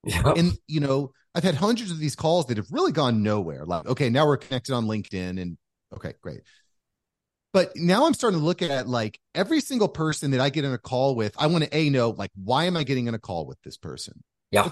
Yeah. 0.05 0.33
And 0.37 0.53
you 0.67 0.81
know, 0.81 1.13
I've 1.35 1.45
had 1.45 1.55
hundreds 1.55 1.91
of 1.91 1.99
these 1.99 2.17
calls 2.17 2.47
that 2.47 2.57
have 2.57 2.67
really 2.71 2.93
gone 2.93 3.23
nowhere. 3.23 3.65
Like, 3.65 3.87
okay, 3.87 4.11
now 4.11 4.27
we're 4.27 4.37
connected 4.37 4.75
on 4.75 4.87
LinkedIn 4.87 5.41
and 5.41 5.59
okay, 5.95 6.15
great. 6.21 6.41
But 7.53 7.73
now 7.75 8.07
I'm 8.07 8.15
starting 8.15 8.39
to 8.39 8.45
look 8.45 8.63
at 8.63 8.89
like 8.89 9.19
every 9.35 9.61
single 9.61 9.89
person 9.89 10.31
that 10.31 10.41
I 10.41 10.51
get 10.51 10.65
in 10.65 10.73
a 10.73 10.79
call 10.79 11.17
with, 11.17 11.35
I 11.37 11.49
want 11.49 11.65
to 11.65 11.77
A 11.77 11.91
know, 11.91 12.11
like, 12.11 12.31
why 12.37 12.65
am 12.65 12.77
I 12.77 12.85
getting 12.85 13.09
in 13.09 13.15
a 13.15 13.19
call 13.19 13.47
with 13.47 13.61
this 13.63 13.77
person? 13.77 14.23
Yeah 14.51 14.71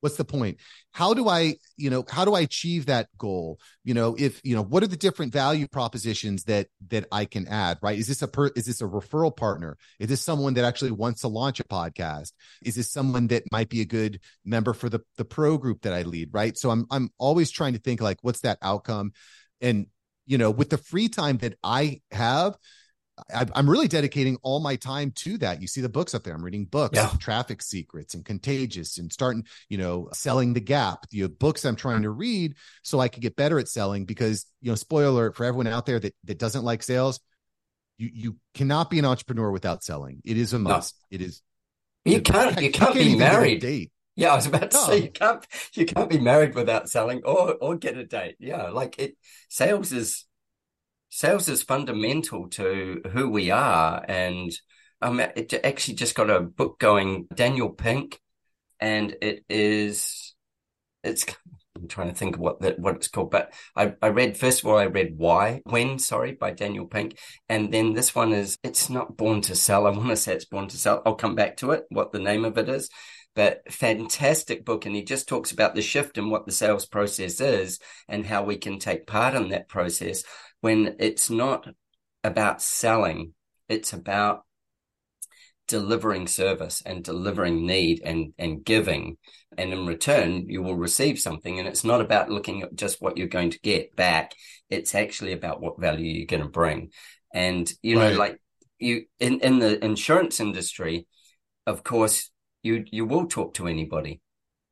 what's 0.00 0.16
the 0.16 0.24
point? 0.24 0.58
How 0.92 1.14
do 1.14 1.28
i 1.28 1.54
you 1.76 1.90
know 1.90 2.04
how 2.08 2.24
do 2.24 2.34
i 2.34 2.40
achieve 2.40 2.86
that 2.86 3.08
goal? 3.18 3.58
You 3.84 3.94
know 3.94 4.14
if 4.18 4.40
you 4.44 4.54
know 4.54 4.62
what 4.62 4.82
are 4.82 4.88
the 4.88 4.96
different 4.96 5.32
value 5.32 5.68
propositions 5.68 6.44
that 6.44 6.68
that 6.88 7.06
i 7.12 7.24
can 7.24 7.48
add 7.48 7.78
right? 7.82 7.98
Is 7.98 8.08
this 8.08 8.22
a 8.22 8.28
per 8.28 8.48
is 8.48 8.66
this 8.66 8.80
a 8.80 8.84
referral 8.84 9.36
partner? 9.36 9.76
Is 9.98 10.08
this 10.08 10.22
someone 10.22 10.54
that 10.54 10.64
actually 10.64 10.92
wants 10.92 11.22
to 11.22 11.28
launch 11.28 11.60
a 11.60 11.64
podcast? 11.64 12.32
Is 12.62 12.76
this 12.76 12.90
someone 12.90 13.28
that 13.28 13.44
might 13.50 13.68
be 13.68 13.80
a 13.80 13.86
good 13.86 14.20
member 14.44 14.72
for 14.72 14.88
the 14.88 15.00
the 15.16 15.24
pro 15.24 15.58
group 15.58 15.82
that 15.82 15.92
i 15.92 16.02
lead 16.02 16.30
right? 16.32 16.56
So 16.56 16.70
i'm 16.70 16.86
i'm 16.90 17.10
always 17.18 17.50
trying 17.50 17.72
to 17.74 17.78
think 17.78 18.00
like 18.00 18.18
what's 18.22 18.40
that 18.40 18.58
outcome? 18.62 19.12
And 19.60 19.86
you 20.26 20.38
know 20.38 20.50
with 20.50 20.70
the 20.70 20.78
free 20.78 21.08
time 21.08 21.38
that 21.38 21.54
i 21.62 22.00
have 22.10 22.56
I'm 23.32 23.68
really 23.68 23.88
dedicating 23.88 24.36
all 24.42 24.60
my 24.60 24.76
time 24.76 25.10
to 25.16 25.38
that. 25.38 25.62
You 25.62 25.68
see 25.68 25.80
the 25.80 25.88
books 25.88 26.14
up 26.14 26.22
there. 26.22 26.34
I'm 26.34 26.44
reading 26.44 26.66
books, 26.66 26.96
yeah. 26.96 27.10
Traffic 27.18 27.62
Secrets 27.62 28.14
and 28.14 28.24
Contagious, 28.24 28.98
and 28.98 29.10
starting, 29.10 29.46
you 29.70 29.78
know, 29.78 30.10
selling 30.12 30.52
the 30.52 30.60
gap. 30.60 31.08
The 31.10 31.26
books 31.28 31.64
I'm 31.64 31.76
trying 31.76 32.02
to 32.02 32.10
read 32.10 32.56
so 32.82 33.00
I 33.00 33.08
could 33.08 33.22
get 33.22 33.34
better 33.34 33.58
at 33.58 33.68
selling. 33.68 34.04
Because, 34.04 34.44
you 34.60 34.70
know, 34.70 34.74
spoiler 34.74 35.08
alert 35.08 35.36
for 35.36 35.44
everyone 35.44 35.66
out 35.66 35.86
there 35.86 35.98
that 35.98 36.14
that 36.24 36.38
doesn't 36.38 36.64
like 36.64 36.82
sales, 36.82 37.18
you 37.96 38.10
you 38.12 38.36
cannot 38.52 38.90
be 38.90 38.98
an 38.98 39.06
entrepreneur 39.06 39.50
without 39.50 39.82
selling. 39.82 40.20
It 40.24 40.36
is 40.36 40.52
a 40.52 40.58
must. 40.58 40.94
No. 41.10 41.16
It 41.16 41.22
is. 41.22 41.42
You 42.04 42.20
can't. 42.20 42.50
You 42.50 42.54
can't, 42.54 42.62
you 42.62 42.72
can't 42.72 42.94
be 42.94 43.16
married. 43.16 43.60
Date. 43.62 43.92
Yeah, 44.14 44.32
I 44.32 44.36
was 44.36 44.46
about 44.46 44.70
to 44.70 44.76
no. 44.76 44.86
say 44.86 45.02
you 45.04 45.10
can't. 45.10 45.46
You 45.72 45.86
can't 45.86 46.10
be 46.10 46.18
married 46.18 46.54
without 46.54 46.90
selling 46.90 47.22
or 47.24 47.54
or 47.54 47.76
get 47.76 47.96
a 47.96 48.04
date. 48.04 48.36
Yeah, 48.38 48.68
like 48.68 48.98
it. 48.98 49.16
Sales 49.48 49.92
is 49.92 50.25
sales 51.08 51.48
is 51.48 51.62
fundamental 51.62 52.48
to 52.50 53.02
who 53.12 53.28
we 53.28 53.50
are. 53.50 54.04
And 54.08 54.52
um, 55.00 55.20
it 55.20 55.52
actually 55.64 55.94
just 55.94 56.14
got 56.14 56.30
a 56.30 56.40
book 56.40 56.78
going, 56.78 57.26
Daniel 57.34 57.70
Pink, 57.70 58.20
and 58.80 59.16
it 59.22 59.44
is, 59.48 60.34
it's 61.02 61.24
I'm 61.76 61.88
trying 61.88 62.08
to 62.08 62.14
think 62.14 62.36
of 62.36 62.40
what 62.40 62.60
that 62.60 62.78
what 62.78 62.96
it's 62.96 63.08
called, 63.08 63.30
but 63.30 63.52
I, 63.74 63.94
I 64.00 64.08
read 64.08 64.36
first 64.36 64.60
of 64.60 64.66
all 64.66 64.78
I 64.78 64.84
read 64.84 65.14
Why 65.16 65.60
When 65.64 65.98
Sorry 65.98 66.32
by 66.32 66.52
Daniel 66.52 66.86
Pink, 66.86 67.18
and 67.48 67.72
then 67.72 67.92
this 67.92 68.14
one 68.14 68.32
is 68.32 68.58
it's 68.62 68.88
not 68.88 69.16
Born 69.16 69.42
to 69.42 69.54
Sell. 69.54 69.86
I 69.86 69.90
want 69.90 70.08
to 70.08 70.16
say 70.16 70.34
it's 70.34 70.46
Born 70.46 70.68
to 70.68 70.78
Sell. 70.78 71.02
I'll 71.04 71.14
come 71.14 71.34
back 71.34 71.58
to 71.58 71.72
it. 71.72 71.84
What 71.90 72.12
the 72.12 72.18
name 72.18 72.44
of 72.44 72.56
it 72.58 72.68
is, 72.68 72.88
but 73.34 73.60
fantastic 73.70 74.64
book, 74.64 74.86
and 74.86 74.96
he 74.96 75.04
just 75.04 75.28
talks 75.28 75.52
about 75.52 75.74
the 75.74 75.82
shift 75.82 76.18
and 76.18 76.30
what 76.30 76.46
the 76.46 76.52
sales 76.52 76.86
process 76.86 77.40
is 77.40 77.78
and 78.08 78.26
how 78.26 78.42
we 78.42 78.56
can 78.56 78.78
take 78.78 79.06
part 79.06 79.34
in 79.34 79.50
that 79.50 79.68
process 79.68 80.24
when 80.60 80.96
it's 80.98 81.30
not 81.30 81.68
about 82.24 82.62
selling, 82.62 83.34
it's 83.68 83.92
about 83.92 84.42
delivering 85.68 86.28
service 86.28 86.82
and 86.86 87.02
delivering 87.02 87.66
need 87.66 88.00
and 88.04 88.32
and 88.38 88.64
giving. 88.64 89.16
And 89.58 89.72
in 89.72 89.86
return 89.86 90.48
you 90.48 90.62
will 90.62 90.76
receive 90.76 91.18
something. 91.18 91.58
And 91.58 91.66
it's 91.66 91.84
not 91.84 92.00
about 92.00 92.30
looking 92.30 92.62
at 92.62 92.74
just 92.74 93.00
what 93.00 93.16
you're 93.16 93.26
going 93.26 93.50
to 93.50 93.60
get 93.60 93.96
back. 93.96 94.32
It's 94.70 94.94
actually 94.94 95.32
about 95.32 95.60
what 95.60 95.80
value 95.80 96.12
you're 96.12 96.26
going 96.26 96.42
to 96.42 96.48
bring. 96.48 96.90
And 97.34 97.70
you 97.82 97.96
know 97.96 98.12
like 98.12 98.40
you 98.78 99.04
in 99.18 99.40
in 99.40 99.58
the 99.58 99.84
insurance 99.84 100.40
industry 100.40 101.06
of 101.66 101.82
course 101.82 102.30
you 102.62 102.84
you 102.90 103.04
will 103.04 103.26
talk 103.26 103.54
to 103.54 103.66
anybody 103.66 104.20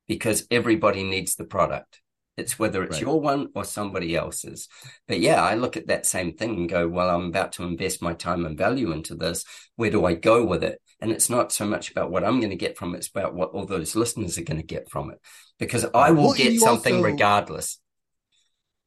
because 0.07 0.47
everybody 0.51 1.03
needs 1.03 1.35
the 1.35 1.45
product 1.45 2.01
it's 2.37 2.59
whether 2.59 2.83
it's 2.83 2.95
right. 2.95 3.03
your 3.03 3.21
one 3.21 3.49
or 3.55 3.65
somebody 3.65 4.17
else's. 4.17 4.69
But 5.07 5.21
yeah, 5.21 5.43
I 5.43 5.55
look 5.55 5.77
at 5.77 5.87
that 5.87 6.07
same 6.07 6.33
thing 6.35 6.51
and 6.51 6.69
go, 6.69 6.89
well, 6.89 7.09
I'm 7.09 7.27
about 7.27 7.53
to 7.53 7.65
invest 7.65 8.03
my 8.03 8.13
time 8.13 8.45
and 8.45 8.59
value 8.59 8.93
into 8.93 9.15
this. 9.15 9.45
Where 9.77 9.91
do 9.91 10.05
I 10.05 10.15
go 10.15 10.45
with 10.45 10.65
it? 10.65 10.81
And 11.01 11.13
it's 11.13 11.31
not 11.31 11.53
so 11.53 11.65
much 11.65 11.91
about 11.91 12.11
what 12.11 12.25
I'm 12.25 12.41
going 12.41 12.51
to 12.51 12.57
get 12.57 12.77
from 12.77 12.95
it, 12.95 12.99
it's 12.99 13.09
about 13.09 13.35
what 13.35 13.51
all 13.51 13.67
those 13.67 13.95
listeners 13.95 14.39
are 14.39 14.45
going 14.45 14.61
to 14.61 14.67
get 14.67 14.91
from 14.91 15.11
it. 15.11 15.21
Because 15.59 15.87
I 15.95 16.11
will 16.11 16.25
well, 16.25 16.33
get 16.35 16.59
something 16.59 16.97
also, 16.97 17.05
regardless. 17.05 17.79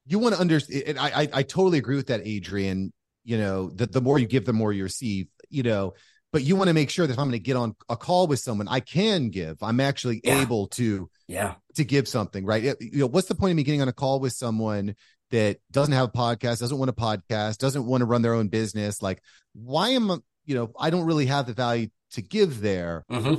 You 0.05 0.19
want 0.19 0.35
to 0.35 0.41
understand, 0.41 0.99
I, 0.99 1.23
I, 1.23 1.29
I 1.33 1.43
totally 1.43 1.77
agree 1.77 1.95
with 1.95 2.07
that, 2.07 2.21
Adrian. 2.25 2.91
You 3.23 3.37
know, 3.37 3.69
that 3.71 3.91
the 3.91 4.01
more 4.01 4.17
you 4.17 4.25
give, 4.25 4.45
the 4.45 4.53
more 4.53 4.71
you 4.71 4.83
receive, 4.83 5.27
you 5.49 5.61
know, 5.63 5.93
but 6.37 6.43
you 6.43 6.55
want 6.55 6.67
to 6.67 6.73
make 6.75 6.91
sure 6.91 7.07
that 7.07 7.13
if 7.13 7.17
I'm 7.17 7.25
going 7.25 7.31
to 7.31 7.39
get 7.39 7.55
on 7.55 7.75
a 7.89 7.97
call 7.97 8.27
with 8.27 8.37
someone, 8.37 8.67
I 8.67 8.79
can 8.79 9.31
give. 9.31 9.57
I'm 9.63 9.79
actually 9.79 10.21
yeah. 10.23 10.39
able 10.41 10.67
to, 10.67 11.09
yeah, 11.27 11.55
to 11.73 11.83
give 11.83 12.07
something, 12.07 12.45
right? 12.45 12.61
You 12.79 12.99
know, 12.99 13.07
what's 13.07 13.27
the 13.27 13.33
point 13.33 13.49
of 13.49 13.57
me 13.57 13.63
getting 13.63 13.81
on 13.81 13.87
a 13.87 13.91
call 13.91 14.19
with 14.19 14.33
someone 14.33 14.93
that 15.31 15.57
doesn't 15.71 15.95
have 15.95 16.09
a 16.09 16.11
podcast, 16.11 16.59
doesn't 16.59 16.77
want 16.77 16.89
a 16.89 16.93
podcast, 16.93 17.57
doesn't 17.57 17.87
want 17.87 18.01
to 18.01 18.05
run 18.05 18.21
their 18.21 18.35
own 18.35 18.49
business? 18.49 19.01
Like, 19.01 19.23
why 19.55 19.89
am 19.89 20.11
I? 20.11 20.17
you 20.45 20.53
know, 20.53 20.71
I 20.79 20.91
don't 20.91 21.07
really 21.07 21.25
have 21.25 21.47
the 21.47 21.53
value 21.53 21.87
to 22.11 22.21
give 22.21 22.61
there. 22.61 23.03
Mm-hmm. 23.11 23.33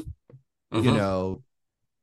Mm-hmm. 0.76 0.84
You 0.84 0.90
know, 0.90 1.44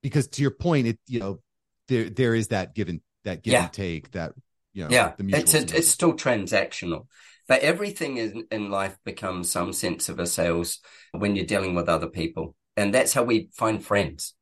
because 0.02 0.30
to 0.30 0.42
your 0.42 0.52
point, 0.52 0.88
it 0.88 1.00
you 1.08 1.20
know, 1.20 1.42
there 1.90 2.10
there 2.10 2.34
is 2.34 2.48
that 2.48 2.74
given 2.74 3.02
that 3.26 3.44
give 3.44 3.52
yeah. 3.52 3.64
and 3.64 3.74
take 3.74 4.12
that 4.12 4.32
you 4.74 4.86
know, 4.86 4.90
yeah, 4.90 5.12
it's 5.20 5.54
a, 5.56 5.60
it's 5.60 5.90
still 5.90 6.14
transactional. 6.14 7.08
But 7.48 7.62
everything 7.62 8.18
in, 8.18 8.46
in 8.52 8.70
life 8.72 8.98
becomes 9.06 9.52
some 9.52 9.74
sense 9.74 10.10
of 10.10 10.20
a 10.20 10.26
sales 10.26 10.80
when 11.12 11.36
you're 11.36 11.46
dealing 11.46 11.76
with 11.76 11.90
other 11.90 12.08
people. 12.08 12.56
And 12.78 12.94
that's 12.94 13.14
how 13.14 13.24
we 13.24 13.50
find 13.54 13.84
friends. 13.84 14.34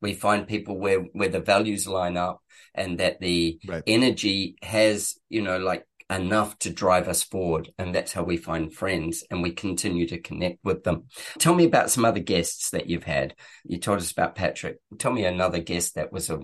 We 0.00 0.14
find 0.14 0.46
people 0.46 0.78
where, 0.78 1.00
where 1.00 1.28
the 1.28 1.40
values 1.40 1.88
line 1.88 2.16
up 2.16 2.42
and 2.74 2.98
that 2.98 3.20
the 3.20 3.58
right. 3.66 3.82
energy 3.86 4.56
has, 4.62 5.16
you 5.28 5.42
know, 5.42 5.58
like 5.58 5.86
enough 6.10 6.58
to 6.60 6.70
drive 6.70 7.08
us 7.08 7.22
forward. 7.22 7.72
And 7.78 7.94
that's 7.94 8.12
how 8.12 8.22
we 8.22 8.36
find 8.36 8.72
friends 8.72 9.24
and 9.30 9.42
we 9.42 9.52
continue 9.52 10.06
to 10.08 10.20
connect 10.20 10.58
with 10.62 10.84
them. 10.84 11.04
Tell 11.38 11.54
me 11.54 11.64
about 11.64 11.90
some 11.90 12.04
other 12.04 12.20
guests 12.20 12.70
that 12.70 12.88
you've 12.88 13.04
had. 13.04 13.34
You 13.64 13.78
told 13.78 13.98
us 13.98 14.12
about 14.12 14.34
Patrick. 14.34 14.78
Tell 14.98 15.12
me 15.12 15.24
another 15.24 15.60
guest 15.60 15.94
that 15.94 16.12
was 16.12 16.30
a, 16.30 16.38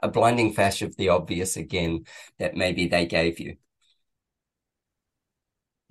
a 0.00 0.08
blinding 0.08 0.52
flash 0.52 0.82
of 0.82 0.96
the 0.96 1.08
obvious 1.08 1.56
again 1.56 2.04
that 2.38 2.56
maybe 2.56 2.88
they 2.88 3.06
gave 3.06 3.40
you. 3.40 3.56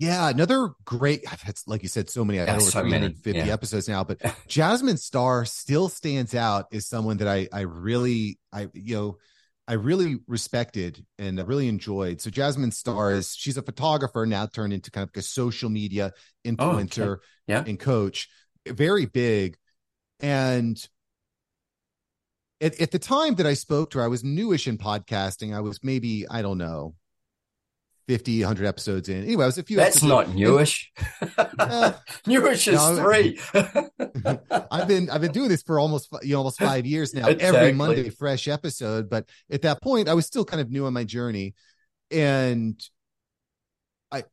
Yeah, 0.00 0.30
another 0.30 0.70
great. 0.86 1.24
It's 1.46 1.68
like 1.68 1.82
you 1.82 1.88
said, 1.90 2.08
so 2.08 2.24
many. 2.24 2.40
I 2.40 2.46
have 2.46 2.62
over 2.62 2.70
so 2.70 2.80
350 2.80 3.38
yeah. 3.38 3.52
episodes 3.52 3.86
now, 3.86 4.02
but 4.02 4.18
Jasmine 4.48 4.96
Star 4.96 5.44
still 5.44 5.90
stands 5.90 6.34
out 6.34 6.66
as 6.72 6.86
someone 6.86 7.18
that 7.18 7.28
I 7.28 7.48
I 7.52 7.60
really 7.60 8.38
I 8.50 8.68
you 8.72 8.96
know 8.96 9.18
I 9.68 9.74
really 9.74 10.16
respected 10.26 11.04
and 11.18 11.38
I 11.38 11.42
really 11.42 11.68
enjoyed. 11.68 12.22
So 12.22 12.30
Jasmine 12.30 12.70
Star 12.70 13.12
is 13.12 13.36
she's 13.36 13.58
a 13.58 13.62
photographer 13.62 14.24
now 14.24 14.46
turned 14.46 14.72
into 14.72 14.90
kind 14.90 15.06
of 15.06 15.14
a 15.14 15.22
social 15.22 15.68
media 15.68 16.12
influencer 16.46 17.06
oh, 17.06 17.10
okay. 17.10 17.22
yeah. 17.46 17.64
and 17.66 17.78
coach, 17.78 18.30
very 18.66 19.04
big. 19.04 19.58
And 20.20 20.82
at, 22.62 22.80
at 22.80 22.90
the 22.90 22.98
time 22.98 23.34
that 23.34 23.46
I 23.46 23.52
spoke 23.52 23.90
to 23.90 23.98
her, 23.98 24.04
I 24.04 24.08
was 24.08 24.24
newish 24.24 24.66
in 24.66 24.78
podcasting. 24.78 25.54
I 25.54 25.60
was 25.60 25.84
maybe 25.84 26.26
I 26.26 26.40
don't 26.40 26.58
know 26.58 26.94
50, 28.10 28.40
100 28.40 28.66
episodes 28.66 29.08
in. 29.08 29.22
Anyway, 29.22 29.44
it 29.44 29.46
was 29.46 29.58
a 29.58 29.62
few. 29.62 29.78
Episodes. 29.78 30.00
That's 30.00 30.08
not 30.08 30.34
newish. 30.34 30.90
uh, 31.60 31.92
newish 32.26 32.66
is 32.66 32.74
no, 32.74 32.96
three. 32.96 33.38
I've 34.72 34.88
been 34.88 35.08
I've 35.10 35.20
been 35.20 35.30
doing 35.30 35.48
this 35.48 35.62
for 35.62 35.78
almost 35.78 36.08
you 36.22 36.32
know 36.32 36.38
almost 36.38 36.58
five 36.58 36.86
years 36.86 37.14
now. 37.14 37.28
Exactly. 37.28 37.46
Every 37.46 37.72
Monday, 37.72 38.10
fresh 38.10 38.48
episode. 38.48 39.08
But 39.08 39.28
at 39.48 39.62
that 39.62 39.80
point, 39.80 40.08
I 40.08 40.14
was 40.14 40.26
still 40.26 40.44
kind 40.44 40.60
of 40.60 40.72
new 40.72 40.86
on 40.86 40.92
my 40.92 41.04
journey, 41.04 41.54
and 42.10 42.82
I, 44.10 44.24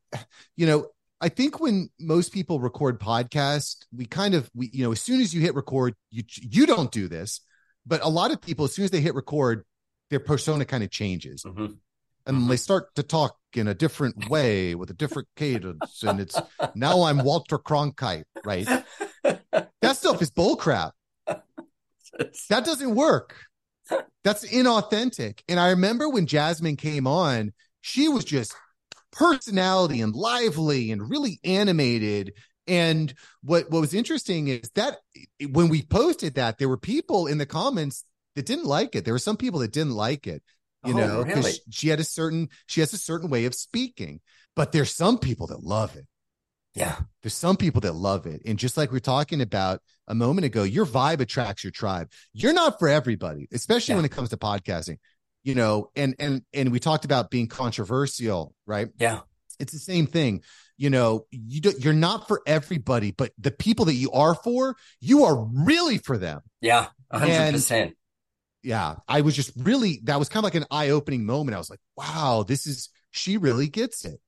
you 0.55 0.65
know, 0.65 0.87
I 1.21 1.29
think 1.29 1.59
when 1.59 1.91
most 1.99 2.33
people 2.33 2.59
record 2.59 2.99
podcasts, 2.99 3.85
we 3.95 4.07
kind 4.07 4.33
of 4.33 4.49
we 4.55 4.71
you 4.73 4.85
know 4.85 4.91
as 4.91 5.03
soon 5.03 5.21
as 5.21 5.35
you 5.35 5.41
hit 5.41 5.53
record, 5.53 5.93
you 6.09 6.23
you 6.41 6.65
don't 6.65 6.91
do 6.91 7.07
this, 7.07 7.41
but 7.85 8.03
a 8.03 8.09
lot 8.09 8.31
of 8.31 8.41
people 8.41 8.65
as 8.65 8.73
soon 8.73 8.85
as 8.85 8.91
they 8.91 9.01
hit 9.01 9.13
record, 9.13 9.65
their 10.09 10.19
persona 10.19 10.65
kind 10.65 10.83
of 10.83 10.89
changes. 10.89 11.43
Mm-hmm 11.43 11.73
and 12.27 12.37
mm-hmm. 12.37 12.49
they 12.49 12.57
start 12.57 12.93
to 12.95 13.03
talk 13.03 13.37
in 13.53 13.67
a 13.67 13.73
different 13.73 14.29
way 14.29 14.75
with 14.75 14.91
a 14.91 14.93
different 14.93 15.27
cadence 15.35 16.03
and 16.03 16.19
it's 16.19 16.39
now 16.75 17.03
i'm 17.03 17.23
walter 17.23 17.57
cronkite 17.57 18.25
right? 18.45 18.67
That 19.81 19.97
stuff 19.97 20.21
is 20.21 20.31
bullcrap. 20.31 20.91
That 22.49 22.65
doesn't 22.65 22.95
work. 22.95 23.35
That's 24.23 24.47
inauthentic. 24.47 25.41
And 25.47 25.59
i 25.59 25.69
remember 25.69 26.09
when 26.09 26.27
jasmine 26.27 26.75
came 26.75 27.07
on 27.07 27.53
she 27.81 28.09
was 28.09 28.25
just 28.25 28.53
personality 29.11 30.01
and 30.01 30.13
lively 30.13 30.91
and 30.91 31.09
really 31.09 31.39
animated. 31.43 32.33
And 32.67 33.13
what 33.43 33.69
what 33.71 33.81
was 33.81 33.93
interesting 33.93 34.49
is 34.49 34.69
that 34.75 34.97
when 35.49 35.69
we 35.69 35.83
posted 35.83 36.35
that 36.35 36.57
there 36.57 36.69
were 36.69 36.77
people 36.77 37.27
in 37.27 37.37
the 37.37 37.45
comments 37.45 38.03
that 38.35 38.45
didn't 38.45 38.65
like 38.65 38.95
it. 38.95 39.03
There 39.03 39.13
were 39.13 39.19
some 39.19 39.37
people 39.37 39.61
that 39.61 39.71
didn't 39.71 39.95
like 39.95 40.27
it 40.27 40.43
you 40.85 40.93
oh, 40.93 40.97
know, 40.97 41.23
because 41.23 41.45
really? 41.45 41.57
she 41.69 41.89
had 41.89 41.99
a 41.99 42.03
certain 42.03 42.49
she 42.65 42.79
has 42.81 42.93
a 42.93 42.97
certain 42.97 43.29
way 43.29 43.45
of 43.45 43.55
speaking. 43.55 44.21
But 44.55 44.71
there's 44.71 44.93
some 44.93 45.19
people 45.19 45.47
that 45.47 45.61
love 45.61 45.95
it. 45.95 46.05
Yeah. 46.73 46.95
There's 47.21 47.33
some 47.33 47.57
people 47.57 47.81
that 47.81 47.93
love 47.93 48.25
it. 48.27 48.41
And 48.45 48.59
just 48.59 48.77
like 48.77 48.91
we 48.91 48.97
are 48.97 49.01
talking 49.01 49.41
about 49.41 49.81
a 50.07 50.13
moment 50.13 50.45
ago, 50.45 50.63
your 50.63 50.85
vibe 50.85 51.19
attracts 51.19 51.63
your 51.63 51.71
tribe. 51.71 52.11
You're 52.33 52.53
not 52.53 52.77
for 52.77 52.87
everybody, 52.87 53.47
especially 53.51 53.93
yeah. 53.93 53.97
when 53.97 54.05
it 54.05 54.11
comes 54.11 54.29
to 54.29 54.37
podcasting. 54.37 54.97
You 55.43 55.55
know, 55.55 55.91
and 55.95 56.15
and 56.19 56.41
and 56.53 56.71
we 56.71 56.79
talked 56.79 57.05
about 57.05 57.31
being 57.31 57.47
controversial, 57.47 58.53
right? 58.65 58.89
Yeah. 58.97 59.21
It's 59.59 59.73
the 59.73 59.79
same 59.79 60.05
thing. 60.05 60.43
You 60.77 60.91
know, 60.91 61.25
you 61.31 61.61
do, 61.61 61.73
you're 61.79 61.93
not 61.93 62.27
for 62.27 62.41
everybody, 62.45 63.11
but 63.11 63.31
the 63.39 63.49
people 63.49 63.85
that 63.85 63.95
you 63.95 64.11
are 64.11 64.35
for, 64.35 64.75
you 64.99 65.23
are 65.23 65.35
really 65.35 65.97
for 65.97 66.17
them. 66.17 66.41
Yeah, 66.61 66.87
100%. 67.11 67.71
And 67.71 67.93
yeah, 68.63 68.95
I 69.07 69.21
was 69.21 69.35
just 69.35 69.51
really 69.57 70.01
that 70.03 70.19
was 70.19 70.29
kind 70.29 70.39
of 70.39 70.45
like 70.45 70.55
an 70.55 70.65
eye 70.71 70.89
opening 70.89 71.25
moment. 71.25 71.55
I 71.55 71.59
was 71.59 71.69
like, 71.69 71.79
wow, 71.95 72.43
this 72.47 72.67
is 72.67 72.89
she 73.11 73.37
really 73.37 73.67
gets 73.67 74.05
it. 74.05 74.19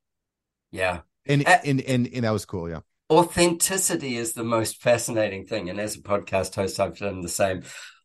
Yeah, 0.70 1.00
and 1.26 1.46
uh, 1.46 1.58
and 1.64 1.80
and 1.80 2.08
and 2.12 2.24
that 2.24 2.30
was 2.30 2.44
cool. 2.44 2.68
Yeah, 2.68 2.80
authenticity 3.10 4.16
is 4.16 4.32
the 4.32 4.44
most 4.44 4.80
fascinating 4.80 5.46
thing, 5.46 5.68
and 5.68 5.80
as 5.80 5.96
a 5.96 6.00
podcast 6.00 6.54
host, 6.54 6.80
I've 6.80 6.98
done 6.98 7.22
the 7.22 7.28
same. 7.28 7.62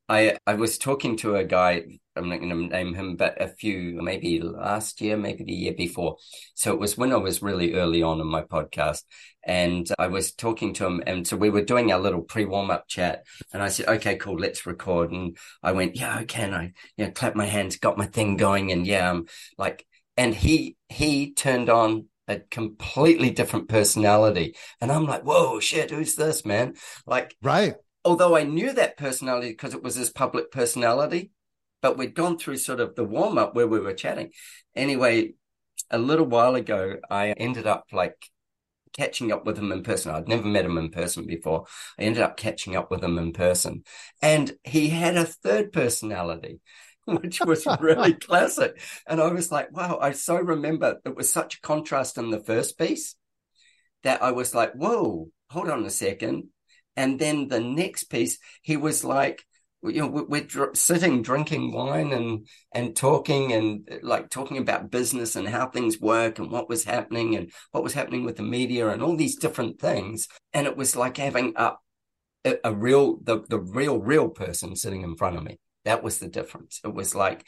I 0.07 0.37
I 0.45 0.55
was 0.55 0.77
talking 0.77 1.17
to 1.17 1.35
a 1.35 1.43
guy. 1.43 1.83
I'm 2.15 2.29
not 2.29 2.39
going 2.39 2.49
to 2.49 2.67
name 2.67 2.93
him, 2.93 3.15
but 3.17 3.41
a 3.41 3.47
few 3.47 3.99
maybe 4.01 4.39
last 4.39 5.01
year, 5.01 5.17
maybe 5.17 5.43
the 5.43 5.53
year 5.53 5.73
before. 5.73 6.17
So 6.53 6.71
it 6.71 6.79
was 6.79 6.97
when 6.97 7.11
I 7.11 7.17
was 7.17 7.41
really 7.41 7.73
early 7.73 8.01
on 8.03 8.21
in 8.21 8.27
my 8.27 8.43
podcast, 8.43 9.03
and 9.43 9.89
I 9.99 10.07
was 10.07 10.31
talking 10.31 10.73
to 10.75 10.85
him, 10.85 11.03
and 11.05 11.27
so 11.27 11.35
we 11.35 11.49
were 11.49 11.63
doing 11.63 11.91
our 11.91 11.99
little 11.99 12.21
pre 12.21 12.45
warm 12.45 12.71
up 12.71 12.87
chat, 12.87 13.25
and 13.51 13.61
I 13.63 13.69
said, 13.69 13.87
"Okay, 13.87 14.15
cool, 14.17 14.37
let's 14.39 14.65
record." 14.65 15.11
And 15.11 15.37
I 15.63 15.71
went, 15.71 15.95
"Yeah, 15.95 16.19
okay." 16.21 16.43
And 16.43 16.55
I, 16.55 16.73
you 16.97 17.05
know, 17.05 17.11
clapped 17.11 17.35
my 17.35 17.45
hands, 17.45 17.77
got 17.77 17.97
my 17.97 18.05
thing 18.05 18.37
going, 18.37 18.71
and 18.71 18.85
yeah, 18.85 19.09
I'm 19.09 19.25
like, 19.57 19.85
and 20.17 20.33
he 20.35 20.77
he 20.89 21.33
turned 21.33 21.69
on 21.69 22.07
a 22.27 22.39
completely 22.39 23.29
different 23.31 23.69
personality. 23.69 24.55
And 24.81 24.91
I'm 24.91 25.05
like, 25.05 25.21
whoa, 25.23 25.59
shit, 25.59 25.91
who's 25.91 26.15
this, 26.15 26.43
man? 26.43 26.73
Like, 27.05 27.35
right 27.41 27.75
although 28.05 28.35
I 28.35 28.43
knew 28.43 28.71
that 28.73 28.97
personality 28.97 29.49
because 29.49 29.73
it 29.73 29.83
was 29.83 29.95
his 29.95 30.09
public 30.09 30.51
personality, 30.51 31.31
but 31.81 31.97
we'd 31.97 32.15
gone 32.15 32.37
through 32.37 32.57
sort 32.57 32.79
of 32.79 32.95
the 32.95 33.03
warm 33.03 33.37
up 33.37 33.55
where 33.55 33.67
we 33.67 33.79
were 33.79 33.93
chatting. 33.93 34.31
Anyway, 34.75 35.33
a 35.89 35.97
little 35.97 36.25
while 36.25 36.55
ago, 36.55 36.97
I 37.09 37.31
ended 37.31 37.67
up 37.67 37.85
like 37.91 38.29
catching 38.93 39.31
up 39.31 39.45
with 39.45 39.57
him 39.57 39.71
in 39.71 39.83
person. 39.83 40.13
I'd 40.13 40.27
never 40.27 40.47
met 40.47 40.65
him 40.65 40.77
in 40.77 40.89
person 40.89 41.25
before. 41.25 41.65
I 41.99 42.03
ended 42.03 42.23
up 42.23 42.37
catching 42.37 42.75
up 42.75 42.89
with 42.89 43.03
him 43.03 43.17
in 43.17 43.33
person. 43.33 43.83
And 44.21 44.53
he 44.63 44.89
had 44.89 45.17
a 45.17 45.25
third 45.25 45.73
personality. 45.73 46.61
which 47.05 47.39
was 47.41 47.67
really 47.79 48.13
classic. 48.27 48.79
And 49.07 49.21
I 49.21 49.27
was 49.27 49.51
like, 49.51 49.71
wow, 49.71 49.99
I 50.01 50.11
so 50.11 50.37
remember 50.37 50.99
it 51.05 51.15
was 51.15 51.31
such 51.31 51.57
a 51.57 51.61
contrast 51.61 52.17
in 52.17 52.31
the 52.31 52.39
first 52.39 52.79
piece 52.79 53.15
that 54.03 54.23
I 54.23 54.31
was 54.31 54.55
like, 54.55 54.73
whoa, 54.73 55.29
hold 55.49 55.69
on 55.69 55.85
a 55.85 55.91
second. 55.91 56.45
And 56.95 57.19
then 57.19 57.47
the 57.47 57.59
next 57.59 58.05
piece, 58.05 58.37
he 58.61 58.77
was 58.77 59.03
like, 59.03 59.43
you 59.83 60.01
know, 60.01 60.25
we're, 60.27 60.73
sitting 60.73 61.21
drinking 61.21 61.71
wine 61.71 62.11
and 62.11 62.47
and 62.71 62.95
talking 62.95 63.53
and 63.53 63.87
like 64.01 64.29
talking 64.29 64.57
about 64.57 64.89
business 64.89 65.35
and 65.35 65.47
how 65.47 65.69
things 65.69 65.99
work 65.99 66.39
and 66.39 66.51
what 66.51 66.67
was 66.67 66.83
happening 66.83 67.35
and 67.35 67.51
what 67.71 67.83
was 67.83 67.93
happening 67.93 68.23
with 68.23 68.35
the 68.35 68.43
media 68.43 68.89
and 68.89 69.03
all 69.03 69.15
these 69.15 69.35
different 69.35 69.79
things. 69.79 70.27
And 70.53 70.65
it 70.65 70.75
was 70.75 70.95
like 70.95 71.17
having 71.17 71.53
a 71.55 71.73
a, 72.45 72.57
a 72.63 72.73
real 72.73 73.17
the 73.21 73.43
the 73.47 73.59
real 73.59 73.99
real 73.99 74.29
person 74.29 74.75
sitting 74.75 75.01
in 75.01 75.15
front 75.15 75.37
of 75.37 75.43
me. 75.43 75.59
That 75.83 76.03
was 76.03 76.17
the 76.17 76.27
difference. 76.27 76.79
It 76.83 76.93
was 76.93 77.13
like 77.13 77.45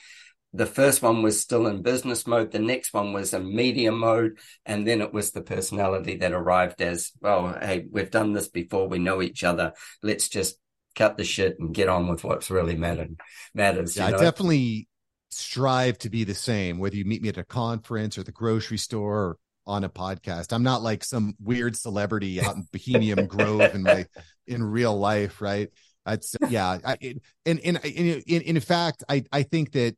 the 0.57 0.65
first 0.65 1.03
one 1.03 1.21
was 1.21 1.39
still 1.39 1.67
in 1.67 1.83
business 1.83 2.25
mode. 2.25 2.51
The 2.51 2.59
next 2.59 2.91
one 2.91 3.13
was 3.13 3.33
in 3.33 3.55
media 3.55 3.91
mode. 3.91 4.39
And 4.65 4.87
then 4.87 5.01
it 5.01 5.13
was 5.13 5.31
the 5.31 5.41
personality 5.41 6.17
that 6.17 6.31
arrived 6.31 6.81
as, 6.81 7.11
well, 7.21 7.55
hey, 7.61 7.85
we've 7.91 8.09
done 8.09 8.33
this 8.33 8.47
before. 8.47 8.87
We 8.87 8.97
know 8.97 9.21
each 9.21 9.43
other. 9.43 9.73
Let's 10.01 10.29
just 10.29 10.57
cut 10.95 11.15
the 11.15 11.23
shit 11.23 11.59
and 11.59 11.75
get 11.75 11.89
on 11.89 12.07
with 12.07 12.23
what's 12.23 12.49
really 12.49 12.75
mattered 12.75 13.19
matters. 13.53 13.95
Yeah, 13.95 14.09
know? 14.09 14.17
I 14.17 14.19
definitely 14.19 14.87
strive 15.29 15.99
to 15.99 16.09
be 16.09 16.23
the 16.23 16.33
same, 16.33 16.79
whether 16.79 16.95
you 16.95 17.05
meet 17.05 17.21
me 17.21 17.29
at 17.29 17.37
a 17.37 17.43
conference 17.43 18.17
or 18.17 18.23
the 18.23 18.31
grocery 18.31 18.79
store 18.79 19.15
or 19.15 19.37
on 19.67 19.83
a 19.83 19.89
podcast. 19.89 20.53
I'm 20.53 20.63
not 20.63 20.81
like 20.81 21.03
some 21.03 21.35
weird 21.39 21.75
celebrity 21.75 22.41
out 22.41 22.55
in 22.55 22.67
Bohemian 22.71 23.27
Grove 23.27 23.75
in 23.75 23.83
my 23.83 24.07
in 24.47 24.63
real 24.63 24.97
life, 24.97 25.39
right? 25.39 25.69
That's 26.03 26.35
yeah. 26.49 26.79
I, 26.83 26.97
and, 27.45 27.59
and, 27.63 27.85
and 27.85 27.85
in, 27.85 28.41
in 28.41 28.59
fact, 28.59 29.03
I 29.07 29.23
I 29.31 29.43
think 29.43 29.73
that 29.73 29.95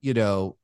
you 0.00 0.14
know 0.14 0.56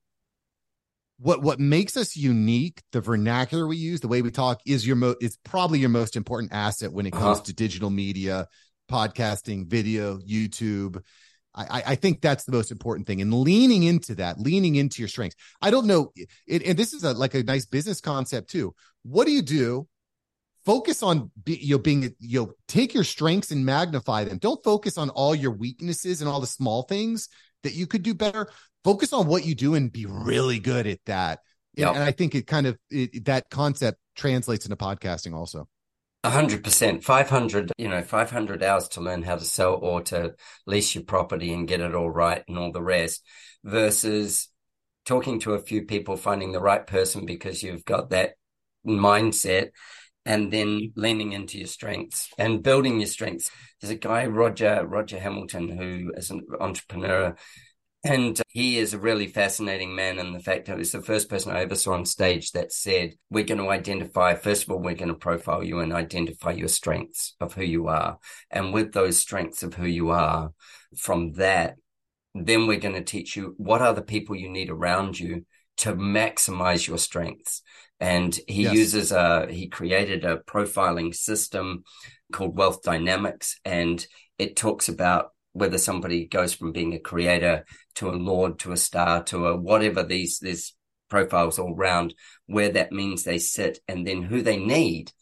what 1.19 1.43
what 1.43 1.59
makes 1.59 1.97
us 1.97 2.17
unique 2.17 2.83
the 2.93 3.01
vernacular 3.01 3.67
we 3.67 3.77
use 3.77 4.01
the 4.01 4.09
way 4.09 4.23
we 4.23 4.31
talk 4.31 4.61
is 4.67 4.87
your 4.87 4.97
mo 4.97 5.15
is 5.21 5.39
probably 5.45 5.79
your 5.79 5.89
most 5.89 6.17
important 6.17 6.53
asset 6.53 6.93
when 6.93 7.07
it 7.07 7.13
comes 7.13 7.39
uh-huh. 7.39 7.45
to 7.45 7.55
digital 7.55 7.91
media 7.91 8.47
podcasting 8.91 9.67
video 9.67 10.19
youtube. 10.19 11.03
I, 11.57 11.83
I 11.87 11.95
think 11.95 12.21
that's 12.21 12.45
the 12.45 12.53
most 12.53 12.71
important 12.71 13.07
thing. 13.07 13.23
And 13.23 13.33
leaning 13.33 13.83
into 13.83 14.15
that 14.17 14.39
leaning 14.39 14.77
into 14.77 15.01
your 15.01 15.09
strengths. 15.09 15.37
I 15.63 15.71
don't 15.71 15.87
know 15.87 16.13
it, 16.47 16.63
and 16.67 16.79
this 16.79 16.93
is 16.93 17.03
a, 17.03 17.15
like 17.15 17.35
a 17.35 17.43
nice 17.43 17.65
business 17.65 18.01
concept 18.01 18.51
too. 18.51 18.75
What 19.05 19.27
do 19.27 19.33
you 19.33 19.43
do? 19.43 19.89
Focus 20.67 21.03
on 21.03 21.31
be, 21.43 21.57
you 21.57 21.77
know 21.77 21.83
being 21.83 22.15
you 22.19 22.41
know 22.41 22.53
take 22.69 22.93
your 22.93 23.05
strengths 23.05 23.53
and 23.53 23.65
magnify 23.65 24.25
them. 24.25 24.39
Don't 24.39 24.63
focus 24.63 24.99
on 24.99 25.11
all 25.11 25.35
your 25.35 25.53
weaknesses 25.53 26.21
and 26.21 26.29
all 26.29 26.41
the 26.41 26.47
small 26.47 26.83
things 26.83 27.29
that 27.63 27.73
you 27.73 27.87
could 27.87 28.03
do 28.03 28.15
better 28.15 28.51
focus 28.87 29.13
on 29.13 29.27
what 29.27 29.45
you 29.45 29.57
do 29.57 29.75
and 29.75 29.93
be 29.93 30.07
really 30.07 30.61
good 30.61 30.87
at 30.87 31.01
that. 31.07 31.41
Yep. 31.75 31.89
And, 31.89 31.97
and 31.97 32.05
I 32.05 32.13
think 32.13 32.37
it 32.37 32.47
kind 32.47 32.67
of 32.69 32.79
it, 32.89 33.25
that 33.25 33.51
concept 33.51 33.99
translates 34.15 34.65
into 34.65 34.77
podcasting 34.77 35.35
also. 35.35 35.69
A 36.23 36.31
hundred 36.31 36.63
percent, 36.63 37.03
five 37.03 37.29
hundred, 37.29 37.73
you 37.79 37.89
know, 37.89 38.03
five 38.03 38.31
hundred 38.31 38.63
hours 38.63 38.89
to 38.91 39.01
learn 39.01 39.23
how 39.23 39.37
to 39.37 39.45
sell 39.45 39.75
or 39.75 40.03
to 40.03 40.35
lease 40.67 40.95
your 40.95 41.05
property 41.05 41.53
and 41.53 41.69
get 41.69 41.81
it 41.81 41.95
all 41.95 42.11
right 42.11 42.45
and 42.47 42.57
all 42.59 42.71
the 42.71 42.83
rest, 42.83 43.25
versus 43.65 44.49
talking 45.05 45.41
to 45.41 45.55
a 45.55 45.59
few 45.59 45.83
people, 45.83 46.17
finding 46.17 46.53
the 46.53 46.61
right 46.61 46.87
person 46.87 47.27
because 47.27 47.63
you've 47.63 47.85
got 47.85 48.11
that 48.11 48.35
mindset, 48.87 49.71
and 50.25 50.53
then 50.53 50.93
leaning 50.97 51.33
into 51.33 51.59
your 51.59 51.69
strengths 51.69 52.29
and 52.39 52.63
building 52.63 52.99
your 53.01 53.09
strengths. 53.09 53.51
There's 53.81 53.93
a 53.93 53.97
guy, 53.97 54.27
Roger 54.27 54.85
Roger 54.87 55.19
Hamilton, 55.19 55.69
who 55.69 56.13
is 56.17 56.31
an 56.31 56.47
entrepreneur 56.61 57.37
and 58.07 58.41
he 58.49 58.79
is 58.79 58.95
a 58.95 58.99
really 58.99 59.27
fascinating 59.27 59.95
man 59.95 60.19
And 60.19 60.35
the 60.35 60.41
fact 60.41 60.67
that 60.67 60.79
he's 60.79 60.93
the 60.93 61.03
first 61.03 61.29
person 61.29 61.53
I 61.53 61.63
ever 61.63 61.75
saw 61.75 61.95
on 61.95 62.05
stage 62.05 62.53
that 62.53 62.73
said, 62.73 63.15
We're 63.31 63.45
going 63.45 63.61
to 63.61 63.71
identify, 63.71 64.35
first 64.35 64.65
of 64.65 64.71
all, 64.71 64.79
we're 64.79 64.95
going 64.95 65.09
to 65.09 65.15
profile 65.15 65.63
you 65.63 65.81
and 65.81 65.93
identify 65.93 66.53
your 66.53 66.69
strengths 66.69 67.35
of 67.41 67.55
who 67.55 67.65
you 67.65 67.89
are. 67.89 68.19
And 68.51 68.73
with 68.73 68.93
those 68.93 69.19
strengths 69.19 69.63
of 69.63 69.75
who 69.75 69.87
you 69.87 70.11
are, 70.11 70.53
from 70.97 71.33
that, 71.33 71.77
then 72.35 72.67
we're 72.67 72.79
going 72.79 72.95
to 72.95 73.05
teach 73.05 73.37
you 73.37 73.55
what 73.57 73.83
are 73.83 73.95
the 73.95 74.03
people 74.03 74.37
you 74.37 74.49
need 74.49 74.71
around 74.71 75.19
you 75.19 75.45
to 75.79 75.95
maximize 75.95 76.87
your 76.87 76.99
strengths. 76.99 77.63
And 77.99 78.39
he 78.47 78.65
yes. 78.65 78.75
uses 78.75 79.13
a, 79.13 79.47
he 79.51 79.69
created 79.69 80.25
a 80.25 80.39
profiling 80.39 81.15
system 81.15 81.85
called 82.33 82.57
Wealth 82.57 82.83
Dynamics. 82.83 83.59
And 83.65 84.05
it 84.39 84.57
talks 84.57 84.89
about 84.89 85.31
whether 85.57 85.79
somebody 85.79 86.27
goes 86.27 86.53
from 86.55 86.73
being 86.73 86.95
a 86.95 86.99
creator 86.99 87.65
to 87.95 88.09
a 88.09 88.13
lord 88.13 88.59
to 88.59 88.73
a 88.73 88.77
star 88.77 89.23
to 89.23 89.47
a 89.47 89.57
whatever 89.57 90.03
these 90.03 90.39
these 90.39 90.75
profiles 91.09 91.59
all 91.59 91.75
round 91.75 92.15
where 92.47 92.71
that 92.71 92.93
means 92.93 93.23
they 93.23 93.39
sit 93.39 93.79
and 93.89 94.07
then 94.07 94.23
who 94.23 94.43
they 94.43 94.57
need 94.57 95.13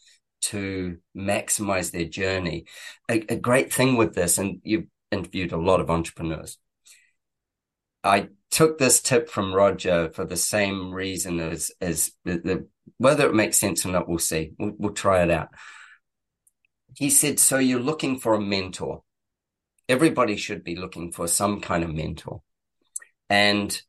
to 0.40 0.98
maximize 1.16 1.90
their 1.90 2.04
journey. 2.04 2.66
A, 3.10 3.24
a 3.32 3.36
great 3.36 3.72
thing 3.72 3.96
with 3.96 4.14
this 4.14 4.38
and 4.38 4.60
you've 4.62 4.86
interviewed 5.10 5.52
a 5.52 5.56
lot 5.56 5.80
of 5.80 5.90
entrepreneurs. 5.90 6.58
I 8.02 8.28
took 8.50 8.78
this 8.78 9.00
tip 9.00 9.30
from 9.30 9.54
roger 9.54 10.10
for 10.12 10.24
the 10.24 10.36
same 10.36 10.92
reason 10.92 11.40
as 11.40 11.70
as 11.80 12.12
the, 12.24 12.38
the, 12.38 12.68
whether 12.98 13.26
it 13.26 13.34
makes 13.34 13.58
sense 13.58 13.86
or 13.86 13.88
not 13.88 14.08
we'll 14.08 14.18
see. 14.18 14.52
We'll, 14.58 14.72
we'll 14.76 14.92
try 14.92 15.22
it 15.22 15.30
out. 15.30 15.48
He 16.96 17.08
said 17.08 17.38
so 17.38 17.58
you're 17.58 17.80
looking 17.80 18.18
for 18.18 18.34
a 18.34 18.40
mentor 18.40 19.02
everybody 19.88 20.36
should 20.36 20.64
be 20.64 20.76
looking 20.76 21.12
for 21.12 21.26
some 21.28 21.60
kind 21.60 21.84
of 21.84 21.92
mentor. 21.92 22.42
And 23.28 23.80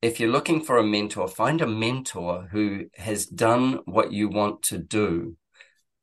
if 0.00 0.18
you're 0.18 0.30
looking 0.30 0.62
for 0.62 0.78
a 0.78 0.84
mentor, 0.84 1.28
find 1.28 1.60
a 1.60 1.66
mentor 1.66 2.48
who 2.50 2.86
has 2.96 3.26
done 3.26 3.80
what 3.84 4.12
you 4.12 4.28
want 4.28 4.62
to 4.64 4.78
do 4.78 5.36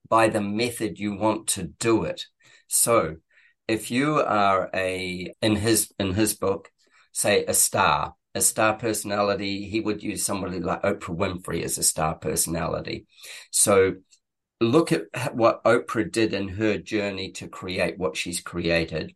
by 0.07 0.29
the 0.29 0.41
method 0.41 0.97
you 0.97 1.15
want 1.15 1.47
to 1.47 1.63
do 1.63 2.03
it. 2.03 2.25
So 2.67 3.17
if 3.67 3.91
you 3.91 4.19
are 4.21 4.69
a, 4.73 5.33
in 5.41 5.55
his, 5.57 5.91
in 5.99 6.13
his 6.13 6.33
book, 6.33 6.71
say 7.11 7.45
a 7.45 7.53
star, 7.53 8.15
a 8.33 8.41
star 8.41 8.75
personality, 8.75 9.67
he 9.67 9.81
would 9.81 10.01
use 10.01 10.23
somebody 10.23 10.59
like 10.59 10.81
Oprah 10.83 11.15
Winfrey 11.15 11.63
as 11.63 11.77
a 11.77 11.83
star 11.83 12.15
personality. 12.15 13.05
So 13.51 13.95
look 14.61 14.91
at 14.91 15.35
what 15.35 15.63
Oprah 15.63 16.11
did 16.11 16.33
in 16.33 16.47
her 16.49 16.77
journey 16.77 17.31
to 17.33 17.47
create 17.47 17.97
what 17.97 18.17
she's 18.17 18.41
created 18.41 19.13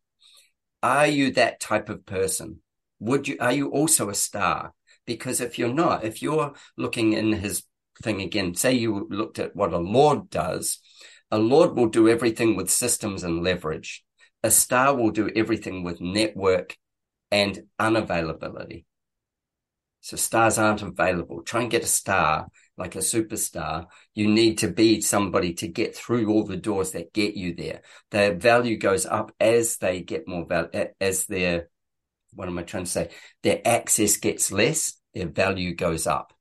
are 0.84 1.08
you 1.08 1.32
that 1.32 1.60
type 1.60 1.90
of 1.90 2.06
person? 2.06 2.60
Would 3.00 3.28
you, 3.28 3.38
are 3.40 3.54
you 3.54 3.70
also 3.70 4.10
a 4.10 4.14
star? 4.14 4.74
Because 5.06 5.42
if 5.42 5.58
you're 5.58 5.74
not, 5.74 6.04
if 6.04 6.22
you're 6.22 6.54
looking 6.78 7.14
in 7.14 7.34
his 7.34 7.64
thing 8.02 8.22
again, 8.22 8.54
say 8.54 8.74
you 8.74 9.08
looked 9.10 9.40
at 9.40 9.56
what 9.56 9.74
a 9.74 9.78
Lord 9.78 10.30
does, 10.30 10.80
a 11.32 11.38
Lord 11.38 11.76
will 11.76 11.88
do 11.88 12.08
everything 12.08 12.56
with 12.56 12.70
systems 12.70 13.24
and 13.24 13.44
leverage. 13.44 14.04
A 14.44 14.52
star 14.52 14.96
will 14.96 15.12
do 15.12 15.32
everything 15.36 15.84
with 15.84 16.02
network 16.02 16.78
and 17.32 17.64
unavailability. 17.80 18.86
So 20.02 20.18
stars 20.18 20.58
aren't 20.58 20.82
available. 20.82 21.44
Try 21.44 21.62
and 21.62 21.72
get 21.72 21.84
a 21.84 21.88
star 21.88 22.48
like 22.78 22.96
a 22.96 23.00
superstar, 23.00 23.88
you 24.16 24.28
need 24.28 24.60
to 24.60 24.68
be 24.68 25.02
somebody 25.02 25.54
to 25.54 25.68
get 25.68 25.96
through 25.96 26.30
all 26.30 26.44
the 26.44 26.58
doors 26.58 26.92
that 26.92 27.14
get 27.14 27.36
you 27.36 27.54
there. 27.54 27.82
Their 28.12 28.36
value 28.36 28.78
goes 28.78 29.06
up 29.06 29.32
as 29.40 29.78
they 29.78 30.02
get 30.02 30.28
more 30.28 30.46
value, 30.46 30.88
as 31.00 31.26
their, 31.26 31.70
what 32.34 32.48
am 32.48 32.58
I 32.58 32.64
trying 32.64 32.86
to 32.86 32.90
say? 32.90 33.10
Their 33.44 33.62
access 33.64 34.18
gets 34.18 34.52
less, 34.52 34.94
their 35.14 35.28
value 35.28 35.76
goes 35.76 36.08
up. 36.08 36.34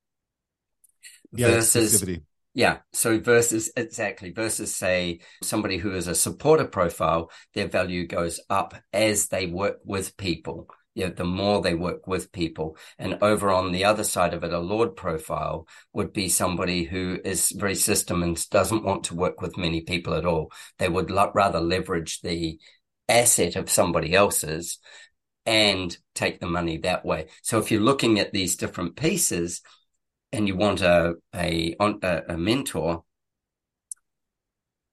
Yeah, 1.35 1.49
versus, 1.49 2.05
yeah. 2.55 2.79
So 2.92 3.18
versus 3.18 3.71
exactly 3.77 4.33
versus 4.33 4.75
say 4.75 5.21
somebody 5.42 5.79
who 5.79 5.95
is 5.95 6.09
a 6.09 6.14
supporter 6.14 6.66
profile, 6.66 7.31
their 7.55 7.68
value 7.68 8.07
goes 8.07 8.40
up 8.51 8.75
as 8.92 9.29
they 9.29 9.47
work 9.47 9.79
with 9.85 10.16
people 10.16 10.68
you 10.95 11.07
know, 11.07 11.13
the 11.13 11.25
more 11.25 11.61
they 11.61 11.75
work 11.75 12.07
with 12.07 12.33
people. 12.33 12.77
And 12.99 13.19
over 13.23 13.51
on 13.51 13.73
the 13.73 13.85
other 13.85 14.05
side 14.05 14.35
of 14.35 14.45
it, 14.45 14.53
a 14.53 14.59
Lord 14.59 14.95
profile 14.97 15.67
would 15.93 16.13
be 16.13 16.29
somebody 16.29 16.85
who 16.85 17.19
is 17.25 17.51
very 17.51 17.75
system 17.75 18.23
and 18.23 18.49
doesn't 18.51 18.85
want 18.85 19.05
to 19.05 19.15
work 19.15 19.40
with 19.40 19.57
many 19.57 19.81
people 19.81 20.15
at 20.15 20.27
all. 20.27 20.53
They 20.79 20.88
would 20.88 21.11
rather 21.11 21.61
leverage 21.61 22.21
the 22.21 22.59
asset 23.09 23.57
of 23.57 23.71
somebody 23.71 24.15
else's 24.15 24.79
and 25.45 25.97
take 26.15 26.40
the 26.40 26.47
money 26.47 26.79
that 26.79 27.05
way. 27.05 27.27
So 27.43 27.59
if 27.59 27.71
you're 27.71 27.81
looking 27.81 28.21
at 28.21 28.33
these 28.33 28.57
different 28.57 28.97
pieces 28.97 29.63
and 30.31 30.47
you 30.47 30.57
want 30.57 30.83
a, 30.83 31.15
a, 31.35 31.75
a 31.81 32.37
mentor, 32.37 33.05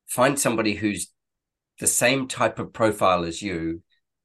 find 0.07 0.39
somebody 0.39 0.73
who's 0.73 1.11
the 1.79 1.87
same 1.87 2.27
type 2.27 2.59
of 2.59 2.73
profile 2.73 3.23
as 3.23 3.41
you 3.41 3.81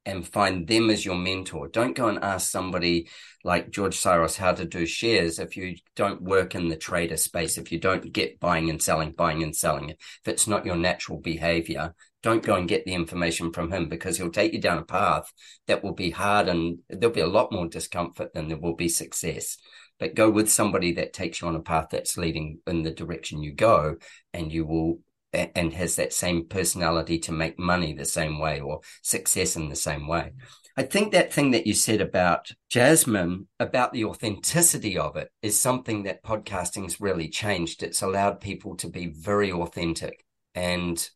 and 0.07 0.27
find 0.27 0.67
them 0.67 0.91
as 0.91 1.05
your 1.05 1.15
mentor. 1.15 1.69
Don't 1.69 1.97
go 1.97 2.09
and 2.09 2.23
ask 2.23 2.51
somebody 2.51 3.09
like 3.43 3.71
George 3.71 3.99
Soros 3.99 4.37
how 4.37 4.53
to 4.53 4.65
do 4.65 4.87
shares 4.87 5.39
if 5.39 5.57
you 5.57 5.77
don't 5.97 6.23
work 6.23 6.55
in 6.55 6.69
the 6.69 6.77
trader 6.77 7.17
space, 7.17 7.59
if 7.59 7.73
you 7.73 7.79
don't 7.79 8.13
get 8.13 8.41
buying 8.41 8.71
and 8.71 8.83
selling, 8.83 9.13
buying 9.13 9.43
and 9.43 9.55
selling. 9.55 9.91
If 9.91 9.99
it's 10.27 10.47
not 10.47 10.67
your 10.67 10.77
natural 10.77 11.21
behavior, 11.21 11.95
don't 12.23 12.43
go 12.43 12.55
and 12.55 12.69
get 12.69 12.85
the 12.85 12.95
information 12.95 13.53
from 13.53 13.71
him 13.71 13.89
because 13.89 14.17
he'll 14.17 14.31
take 14.31 14.53
you 14.55 14.61
down 14.61 14.79
a 14.79 14.85
path 14.85 15.31
that 15.67 15.83
will 15.83 15.93
be 15.93 16.11
hard 16.11 16.49
and 16.49 16.79
there'll 16.89 17.15
be 17.15 17.21
a 17.21 17.27
lot 17.27 17.53
more 17.53 17.69
discomfort 17.69 18.33
than 18.33 18.49
there 18.49 18.59
will 18.59 18.77
be 18.77 18.89
success. 18.89 19.59
But 19.99 20.15
go 20.15 20.31
with 20.31 20.51
somebody 20.51 20.93
that 20.95 21.13
takes 21.13 21.41
you 21.41 21.49
on 21.49 21.55
a 21.55 21.61
path 21.61 21.89
that's 21.91 22.17
leading 22.17 22.61
in 22.67 22.83
the 22.83 22.91
direction 22.91 23.43
you 23.43 23.53
go 23.55 23.97
and 24.33 24.51
you 24.51 24.67
will 24.67 25.01
and 25.35 25.73
has 25.73 25.97
that 25.97 26.13
same 26.13 26.47
personality 26.47 27.19
to 27.21 27.33
make 27.33 27.59
money 27.59 27.93
the 27.93 28.05
same 28.05 28.39
way 28.39 28.61
or 28.61 28.81
success 29.03 29.57
in 29.57 29.69
the 29.69 29.77
same 29.77 30.07
way. 30.07 30.33
I 30.77 30.83
think 30.83 31.13
that 31.13 31.33
thing 31.33 31.53
that 31.53 31.69
you 31.69 31.75
said 31.75 32.01
about 32.01 32.51
Jasmine, 32.69 33.47
about 33.61 33.93
the 33.93 34.07
authenticity 34.07 34.99
of 34.99 35.17
it, 35.17 35.31
is 35.41 35.59
something 35.59 36.03
that 36.03 36.25
podcasting's 36.25 37.01
really 37.01 37.29
changed. 37.29 37.83
It's 37.83 38.03
allowed 38.03 38.41
people 38.41 38.77
to 38.79 38.89
be 38.89 39.07
very 39.07 39.53
authentic. 39.53 40.25
And, 40.55 41.09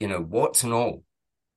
you 0.00 0.08
know, 0.08 0.20
what's 0.20 0.64
and 0.64 0.72
all. 0.72 1.04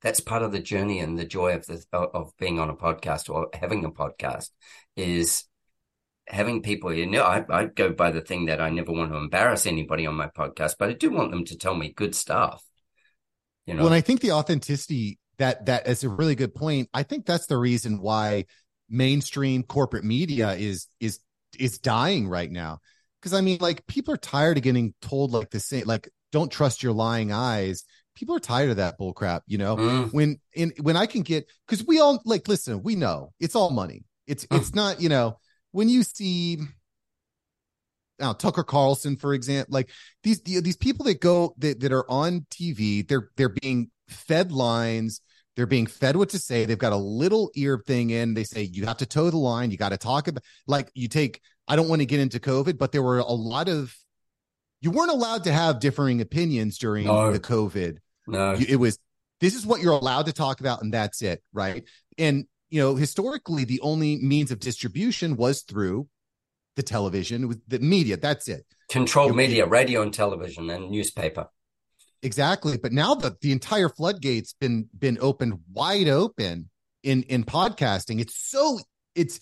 That's 0.04 0.20
part 0.20 0.44
of 0.44 0.52
the 0.52 0.60
journey 0.60 1.00
and 1.00 1.18
the 1.18 1.26
joy 1.26 1.56
of 1.56 1.66
the 1.66 1.84
of 1.92 2.32
being 2.38 2.60
on 2.60 2.70
a 2.70 2.76
podcast 2.76 3.34
or 3.34 3.48
having 3.54 3.84
a 3.84 3.90
podcast 3.90 4.52
is 4.96 5.46
having 6.28 6.62
people, 6.62 6.94
you 6.94 7.06
know, 7.06 7.24
I, 7.24 7.46
I 7.50 7.66
go 7.66 7.92
by 7.92 8.12
the 8.12 8.22
thing 8.22 8.46
that 8.46 8.62
I 8.62 8.70
never 8.70 8.92
want 8.92 9.12
to 9.12 9.18
embarrass 9.18 9.66
anybody 9.66 10.06
on 10.06 10.16
my 10.16 10.28
podcast, 10.28 10.76
but 10.78 10.90
I 10.90 10.94
do 10.94 11.10
want 11.10 11.32
them 11.32 11.46
to 11.46 11.58
tell 11.58 11.76
me 11.76 11.94
good 11.94 12.16
stuff. 12.16 12.64
You 13.66 13.74
know, 13.74 13.84
well, 13.84 13.88
and 13.88 13.96
I 13.96 14.02
think 14.02 14.22
the 14.22 14.32
authenticity 14.32 15.20
that 15.38 15.66
that 15.66 15.88
is 15.88 16.04
a 16.04 16.10
really 16.10 16.36
good 16.36 16.56
point. 16.56 16.90
I 16.94 17.04
think 17.04 17.26
that's 17.26 17.48
the 17.48 17.58
reason 17.58 18.00
why 18.00 18.46
mainstream 18.90 19.64
corporate 19.64 20.04
media 20.04 20.54
is 20.54 20.88
is 21.00 21.20
is 21.60 21.80
dying 21.80 22.28
right 22.28 22.52
now. 22.52 22.80
Because 23.22 23.34
I 23.34 23.42
mean, 23.42 23.58
like 23.60 23.86
people 23.88 24.14
are 24.14 24.18
tired 24.18 24.58
of 24.58 24.64
getting 24.64 24.94
told 25.02 25.32
like 25.32 25.50
the 25.50 25.60
same, 25.60 25.86
like 25.86 26.10
don't 26.32 26.52
trust 26.52 26.84
your 26.84 26.94
lying 26.94 27.32
eyes. 27.32 27.84
People 28.16 28.36
are 28.36 28.40
tired 28.40 28.72
of 28.72 28.78
that 28.78 28.98
bull 28.98 29.14
crap, 29.14 29.44
you 29.48 29.58
know. 29.58 29.76
Mm. 29.76 30.14
When 30.14 30.40
in 30.54 30.74
when 30.82 30.98
I 30.98 31.06
can 31.06 31.22
get 31.22 31.48
because 31.68 31.86
we 31.86 32.00
all 32.00 32.22
like 32.26 32.48
listen, 32.48 32.84
we 32.84 32.96
know 32.96 33.34
it's 33.40 33.56
all 33.56 33.70
money. 33.70 34.06
It's 34.26 34.46
mm. 34.46 34.58
it's 34.58 34.74
not 34.74 35.02
you 35.02 35.10
know 35.10 35.40
when 35.78 35.90
you 35.90 36.02
see 36.02 36.58
now 38.18 38.34
Tucker 38.34 38.64
Carlson, 38.64 39.16
for 39.16 39.36
example, 39.36 39.72
like 39.72 39.92
these 40.24 40.42
these 40.42 40.76
people 40.76 41.06
that 41.06 41.22
go 41.22 41.54
that, 41.60 41.80
that 41.82 41.92
are 41.92 42.10
on 42.10 42.48
TV, 42.50 43.08
they're 43.08 43.30
they're 43.38 43.50
being 43.62 43.92
fed 44.10 44.52
lines, 44.52 45.22
they're 45.56 45.68
being 45.68 45.86
fed 45.86 46.16
what 46.16 46.30
to 46.30 46.40
say. 46.40 46.66
They've 46.66 46.80
got 46.80 46.94
a 46.94 46.98
little 46.98 47.52
ear 47.54 47.80
thing 47.86 48.10
in. 48.10 48.34
They 48.34 48.44
say 48.44 48.64
you 48.64 48.88
have 48.88 48.98
to 48.98 49.06
toe 49.06 49.30
the 49.30 49.38
line, 49.38 49.70
you 49.70 49.78
got 49.78 49.90
to 49.90 49.98
talk 49.98 50.28
about 50.28 50.44
like 50.66 50.90
you 50.96 51.08
take. 51.08 51.42
I 51.68 51.76
don't 51.76 51.90
want 51.90 52.02
to 52.02 52.08
get 52.08 52.22
into 52.22 52.40
COVID, 52.40 52.80
but 52.80 52.92
there 52.92 53.04
were 53.04 53.20
a 53.20 53.26
lot 53.26 53.70
of 53.70 53.96
you 54.82 54.90
weren't 54.90 55.12
allowed 55.12 55.44
to 55.44 55.54
have 55.54 55.80
differing 55.80 56.22
opinions 56.22 56.80
during 56.80 57.06
no. 57.06 57.32
the 57.32 57.40
COVID. 57.40 57.98
No, 58.26 58.54
it 58.54 58.78
was 58.78 58.98
this 59.42 59.54
is 59.54 59.64
what 59.64 59.80
you're 59.82 59.94
allowed 59.94 60.26
to 60.26 60.34
talk 60.34 60.60
about, 60.60 60.82
and 60.82 60.92
that's 60.92 61.22
it, 61.22 61.44
right? 61.54 61.84
And 62.18 62.48
you 62.70 62.82
know, 62.82 62.96
historically, 62.96 63.64
the 63.64 63.80
only 63.82 64.18
means 64.18 64.52
of 64.52 64.60
distribution 64.60 65.36
was 65.36 65.62
through 65.62 66.08
the 66.76 66.84
television, 66.84 67.48
with 67.48 67.62
the 67.68 67.80
media. 67.80 68.18
That's 68.18 68.48
it. 68.48 68.66
Controlled 68.90 69.36
media, 69.36 69.66
radio 69.66 70.02
and 70.02 70.14
television 70.14 70.70
and 70.70 70.90
newspaper. 70.90 71.48
Exactly. 72.24 72.78
But 72.78 72.94
now 72.94 73.16
that 73.16 73.42
the 73.42 73.52
entire 73.52 73.90
floodgates 73.90 74.54
been 74.54 74.90
been 74.98 75.18
opened 75.22 75.60
wide 75.72 76.08
open 76.08 76.70
in 77.04 77.24
in 77.24 77.44
podcasting, 77.44 78.20
it's 78.20 78.36
so 78.36 78.80
it's 79.16 79.40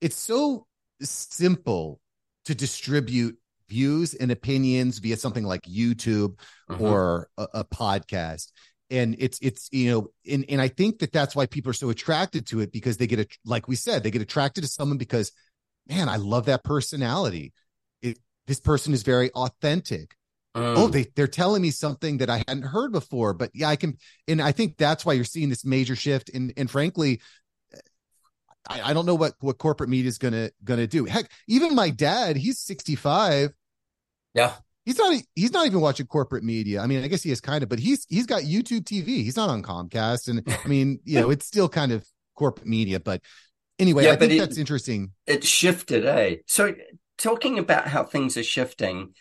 it's 0.00 0.16
so 0.16 0.66
simple 1.00 2.00
to 2.44 2.54
distribute 2.54 3.36
views 3.68 4.14
and 4.14 4.30
opinions 4.30 4.98
via 4.98 5.16
something 5.16 5.44
like 5.44 5.62
YouTube 5.62 6.36
mm-hmm. 6.68 6.82
or 6.82 7.28
a, 7.38 7.46
a, 7.54 7.64
podcast 7.64 8.50
and 8.90 9.16
it's 9.18 9.38
it's 9.40 9.68
you 9.72 9.90
know 9.90 10.08
and, 10.30 10.44
and 10.48 10.60
i 10.60 10.68
think 10.68 10.98
that 10.98 11.12
that's 11.12 11.36
why 11.36 11.46
people 11.46 11.70
are 11.70 11.74
so 11.74 11.90
attracted 11.90 12.46
to 12.46 12.60
it 12.60 12.72
because 12.72 12.96
they 12.96 13.06
get 13.06 13.20
a 13.20 13.26
like 13.44 13.68
we 13.68 13.76
said 13.76 14.02
they 14.02 14.10
get 14.10 14.22
attracted 14.22 14.62
to 14.62 14.68
someone 14.68 14.98
because 14.98 15.32
man 15.88 16.08
i 16.08 16.16
love 16.16 16.46
that 16.46 16.64
personality. 16.64 17.52
It, 18.02 18.18
this 18.46 18.60
person 18.60 18.92
is 18.92 19.02
very 19.02 19.30
authentic. 19.30 20.14
Mm. 20.56 20.74
oh. 20.76 20.88
they 20.88 21.06
they're 21.14 21.28
telling 21.28 21.62
me 21.62 21.70
something 21.70 22.18
that 22.18 22.28
i 22.28 22.38
hadn't 22.48 22.64
heard 22.64 22.90
before 22.90 23.34
but 23.34 23.52
yeah 23.54 23.68
i 23.68 23.76
can 23.76 23.96
and 24.26 24.42
i 24.42 24.50
think 24.50 24.76
that's 24.76 25.06
why 25.06 25.12
you're 25.12 25.22
seeing 25.22 25.48
this 25.48 25.64
major 25.64 25.94
shift 25.94 26.28
and 26.34 26.52
and 26.56 26.68
frankly 26.68 27.20
I, 28.68 28.90
I 28.90 28.92
don't 28.92 29.06
know 29.06 29.14
what 29.14 29.34
what 29.38 29.58
corporate 29.58 29.88
media 29.88 30.08
is 30.08 30.18
gonna 30.18 30.50
gonna 30.64 30.86
do. 30.86 31.04
Heck 31.04 31.30
even 31.46 31.74
my 31.74 31.90
dad 31.90 32.36
he's 32.36 32.58
65 32.58 33.52
yeah 34.34 34.54
he's 34.84 34.98
not 34.98 35.14
he's 35.34 35.52
not 35.52 35.66
even 35.66 35.80
watching 35.80 36.06
corporate 36.06 36.44
media. 36.44 36.80
I 36.80 36.86
mean, 36.86 37.02
I 37.02 37.08
guess 37.08 37.22
he 37.22 37.30
is 37.30 37.40
kind 37.40 37.62
of, 37.62 37.68
but 37.68 37.78
he's 37.78 38.06
he's 38.08 38.26
got 38.26 38.42
YouTube 38.42 38.84
TV. 38.84 39.06
He's 39.06 39.36
not 39.36 39.50
on 39.50 39.62
Comcast, 39.62 40.28
and 40.28 40.42
I 40.64 40.68
mean, 40.68 41.00
you 41.04 41.20
know, 41.20 41.30
it's 41.30 41.46
still 41.46 41.68
kind 41.68 41.92
of 41.92 42.04
corporate 42.34 42.66
media. 42.66 43.00
But 43.00 43.22
anyway, 43.78 44.04
yeah, 44.04 44.12
I 44.12 44.16
think 44.16 44.32
it, 44.32 44.38
that's 44.38 44.58
interesting. 44.58 45.12
It 45.26 45.44
shifted, 45.44 46.06
eh? 46.06 46.36
So 46.46 46.74
talking 47.18 47.58
about 47.58 47.88
how 47.88 48.04
things 48.04 48.36
are 48.36 48.42
shifting, 48.42 49.14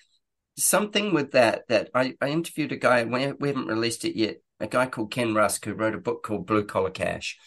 something 0.57 1.13
with 1.13 1.31
that 1.31 1.63
that 1.69 1.89
I, 1.93 2.15
I 2.21 2.29
interviewed 2.29 2.71
a 2.71 2.77
guy. 2.77 3.03
We, 3.03 3.31
we 3.33 3.49
haven't 3.49 3.67
released 3.67 4.05
it 4.05 4.17
yet. 4.17 4.37
A 4.61 4.67
guy 4.67 4.87
called 4.87 5.11
Ken 5.11 5.33
Rusk 5.33 5.65
who 5.65 5.73
wrote 5.73 5.95
a 5.95 5.99
book 5.99 6.23
called 6.23 6.45
Blue 6.45 6.65
Collar 6.65 6.89
Cash, 6.89 7.37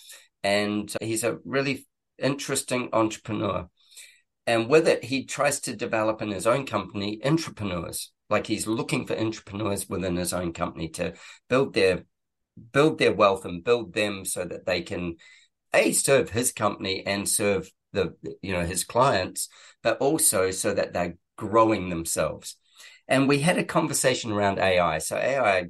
and 0.43 0.93
he's 1.01 1.25
a 1.25 1.39
really 1.45 1.87
interesting 2.19 2.89
entrepreneur. 2.93 3.69
And 4.47 4.69
with 4.69 4.89
it, 4.89 5.05
he 5.05 5.25
tries 5.25 5.61
to 5.61 5.77
develop 5.77 6.21
in 6.21 6.31
his 6.31 6.47
own 6.47 6.67
company 6.67 7.21
entrepreneurs. 7.25 8.11
Like 8.29 8.47
he's 8.47 8.67
looking 8.67 9.07
for 9.07 9.19
entrepreneurs 9.19 9.89
within 9.89 10.17
his 10.17 10.33
own 10.33 10.53
company 10.53 10.89
to 10.91 11.15
build 11.49 11.75
their 11.75 12.05
build 12.73 12.99
their 12.99 13.13
wealth 13.13 13.45
and 13.45 13.65
build 13.65 13.95
them 13.95 14.25
so 14.25 14.45
that 14.45 14.67
they 14.67 14.83
can 14.83 15.17
a 15.75 15.93
serve 15.93 16.31
his 16.31 16.53
company 16.53 17.05
and 17.07 17.29
serve 17.29 17.71
the 17.93 18.15
you 18.43 18.53
know 18.53 18.65
his 18.65 18.85
clients, 18.85 19.49
but 19.83 19.99
also 19.99 20.51
so 20.51 20.73
that 20.75 20.93
they're 20.93 21.17
growing 21.37 21.89
themselves. 21.89 22.57
And 23.09 23.29
we 23.29 23.41
had 23.41 23.59
a 23.59 23.65
conversation 23.65 24.33
around 24.33 24.59
AI. 24.59 24.99
So 24.99 25.17
AI, 25.17 25.67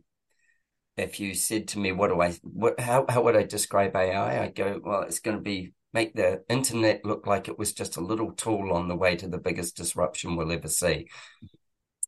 if 0.96 1.20
you 1.20 1.34
said 1.34 1.68
to 1.68 1.78
me, 1.78 1.92
"What 1.92 2.08
do 2.08 2.20
I? 2.20 2.32
What? 2.42 2.80
How? 2.80 3.06
How 3.08 3.22
would 3.22 3.36
I 3.36 3.44
describe 3.44 3.96
AI?" 3.96 4.44
I 4.44 4.48
go, 4.48 4.80
"Well, 4.82 5.02
it's 5.02 5.20
going 5.20 5.36
to 5.36 5.42
be 5.42 5.72
make 5.93 6.14
the 6.14 6.43
internet 6.49 7.05
look 7.05 7.26
like 7.26 7.49
it 7.49 7.59
was 7.59 7.72
just 7.72 7.97
a 7.97 8.01
little 8.01 8.32
tool 8.32 8.72
on 8.72 8.88
the 8.88 8.97
way 8.97 9.16
to 9.16 9.28
the 9.28 9.38
biggest 9.38 9.76
disruption 9.76 10.36
we'll 10.36 10.53
ever 10.53 10.68
see. 10.68 11.09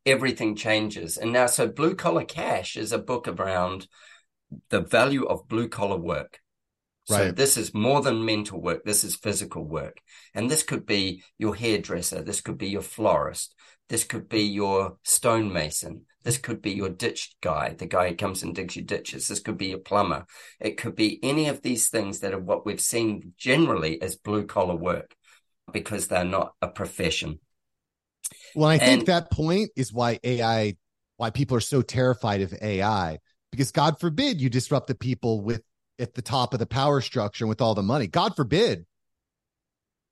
Everything 0.06 0.56
changes. 0.56 1.16
And 1.16 1.32
now, 1.32 1.46
so 1.46 1.66
Blue 1.66 1.94
Collar 1.94 2.24
Cash 2.24 2.76
is 2.76 2.92
a 2.92 2.98
book 2.98 3.28
around 3.28 3.86
the 4.70 4.80
value 4.80 5.24
of 5.24 5.48
blue 5.48 5.68
collar 5.68 5.96
work. 5.96 6.40
So 7.06 7.26
right. 7.26 7.36
this 7.36 7.56
is 7.56 7.74
more 7.74 8.00
than 8.00 8.24
mental 8.24 8.60
work. 8.60 8.84
This 8.84 9.04
is 9.04 9.16
physical 9.16 9.64
work. 9.64 9.98
And 10.34 10.50
this 10.50 10.62
could 10.62 10.86
be 10.86 11.22
your 11.36 11.54
hairdresser. 11.54 12.22
This 12.22 12.40
could 12.40 12.56
be 12.56 12.68
your 12.68 12.82
florist. 12.82 13.54
This 13.88 14.04
could 14.04 14.28
be 14.28 14.42
your 14.42 14.96
stonemason. 15.02 16.06
This 16.24 16.38
could 16.38 16.62
be 16.62 16.72
your 16.72 16.88
ditch 16.88 17.36
guy, 17.42 17.74
the 17.78 17.86
guy 17.86 18.08
who 18.08 18.16
comes 18.16 18.42
and 18.42 18.54
digs 18.54 18.76
your 18.76 18.84
ditches. 18.84 19.28
This 19.28 19.40
could 19.40 19.58
be 19.58 19.66
your 19.66 19.78
plumber. 19.78 20.24
It 20.58 20.78
could 20.78 20.96
be 20.96 21.22
any 21.22 21.48
of 21.48 21.60
these 21.62 21.90
things 21.90 22.20
that 22.20 22.32
are 22.32 22.40
what 22.40 22.64
we've 22.64 22.80
seen 22.80 23.34
generally 23.36 24.00
as 24.00 24.16
blue 24.16 24.46
collar 24.46 24.74
work 24.74 25.14
because 25.72 26.08
they're 26.08 26.24
not 26.24 26.54
a 26.62 26.68
profession. 26.68 27.40
Well, 28.54 28.70
I 28.70 28.74
and, 28.74 28.82
think 28.82 29.06
that 29.06 29.30
point 29.30 29.70
is 29.76 29.92
why 29.92 30.18
AI, 30.24 30.76
why 31.18 31.30
people 31.30 31.56
are 31.58 31.60
so 31.60 31.82
terrified 31.82 32.40
of 32.40 32.54
AI, 32.60 33.18
because 33.50 33.70
God 33.70 34.00
forbid 34.00 34.40
you 34.40 34.48
disrupt 34.48 34.86
the 34.86 34.94
people 34.94 35.42
with 35.42 35.62
at 35.98 36.14
the 36.14 36.22
top 36.22 36.54
of 36.54 36.58
the 36.58 36.66
power 36.66 37.00
structure 37.00 37.46
with 37.46 37.60
all 37.60 37.74
the 37.74 37.82
money. 37.82 38.06
God 38.06 38.34
forbid 38.34 38.86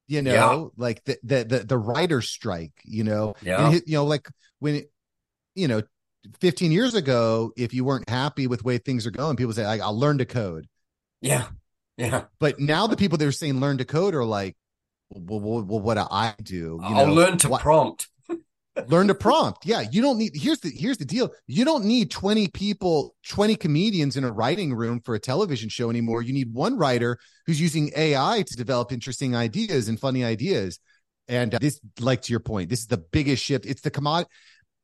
you 0.08 0.20
know 0.20 0.32
yeah. 0.32 0.82
like 0.84 1.02
the, 1.04 1.16
the 1.22 1.44
the 1.44 1.58
the 1.60 1.78
writer 1.78 2.20
strike 2.20 2.72
you 2.84 3.04
know 3.04 3.34
yeah. 3.40 3.70
you 3.70 3.94
know 3.94 4.04
like 4.04 4.28
when 4.58 4.82
you 5.54 5.68
know 5.68 5.80
15 6.40 6.72
years 6.72 6.94
ago, 6.94 7.52
if 7.56 7.74
you 7.74 7.84
weren't 7.84 8.08
happy 8.08 8.46
with 8.46 8.60
the 8.60 8.66
way 8.66 8.78
things 8.78 9.06
are 9.06 9.10
going, 9.10 9.36
people 9.36 9.52
say, 9.52 9.66
like, 9.66 9.80
I'll 9.80 9.98
learn 9.98 10.18
to 10.18 10.24
code. 10.24 10.66
Yeah. 11.20 11.46
Yeah. 11.96 12.24
But 12.40 12.58
now 12.58 12.86
the 12.86 12.96
people 12.96 13.18
that 13.18 13.26
are 13.26 13.32
saying 13.32 13.60
learn 13.60 13.78
to 13.78 13.84
code 13.84 14.14
are 14.14 14.24
like, 14.24 14.56
well, 15.10 15.40
well, 15.40 15.62
well 15.62 15.80
what 15.80 15.94
do 15.94 16.04
I 16.10 16.34
do? 16.42 16.54
You 16.54 16.80
I'll 16.82 17.06
know, 17.06 17.12
learn 17.12 17.38
to 17.38 17.48
what, 17.48 17.60
prompt. 17.60 18.08
learn 18.86 19.08
to 19.08 19.14
prompt. 19.14 19.66
Yeah. 19.66 19.82
You 19.90 20.00
don't 20.00 20.18
need, 20.18 20.32
here's 20.34 20.60
the, 20.60 20.70
here's 20.70 20.98
the 20.98 21.04
deal. 21.04 21.30
You 21.46 21.64
don't 21.64 21.84
need 21.84 22.10
20 22.10 22.48
people, 22.48 23.14
20 23.28 23.56
comedians 23.56 24.16
in 24.16 24.24
a 24.24 24.32
writing 24.32 24.74
room 24.74 25.00
for 25.00 25.14
a 25.14 25.20
television 25.20 25.68
show 25.68 25.90
anymore. 25.90 26.22
You 26.22 26.32
need 26.32 26.54
one 26.54 26.78
writer 26.78 27.18
who's 27.46 27.60
using 27.60 27.90
AI 27.96 28.44
to 28.46 28.56
develop 28.56 28.92
interesting 28.92 29.36
ideas 29.36 29.88
and 29.88 29.98
funny 29.98 30.24
ideas. 30.24 30.78
And 31.28 31.54
uh, 31.54 31.58
this, 31.60 31.80
like 32.00 32.22
to 32.22 32.32
your 32.32 32.40
point, 32.40 32.68
this 32.68 32.80
is 32.80 32.86
the 32.86 32.98
biggest 32.98 33.44
shift. 33.44 33.66
It's 33.66 33.82
the 33.82 33.90
commodity 33.90 34.30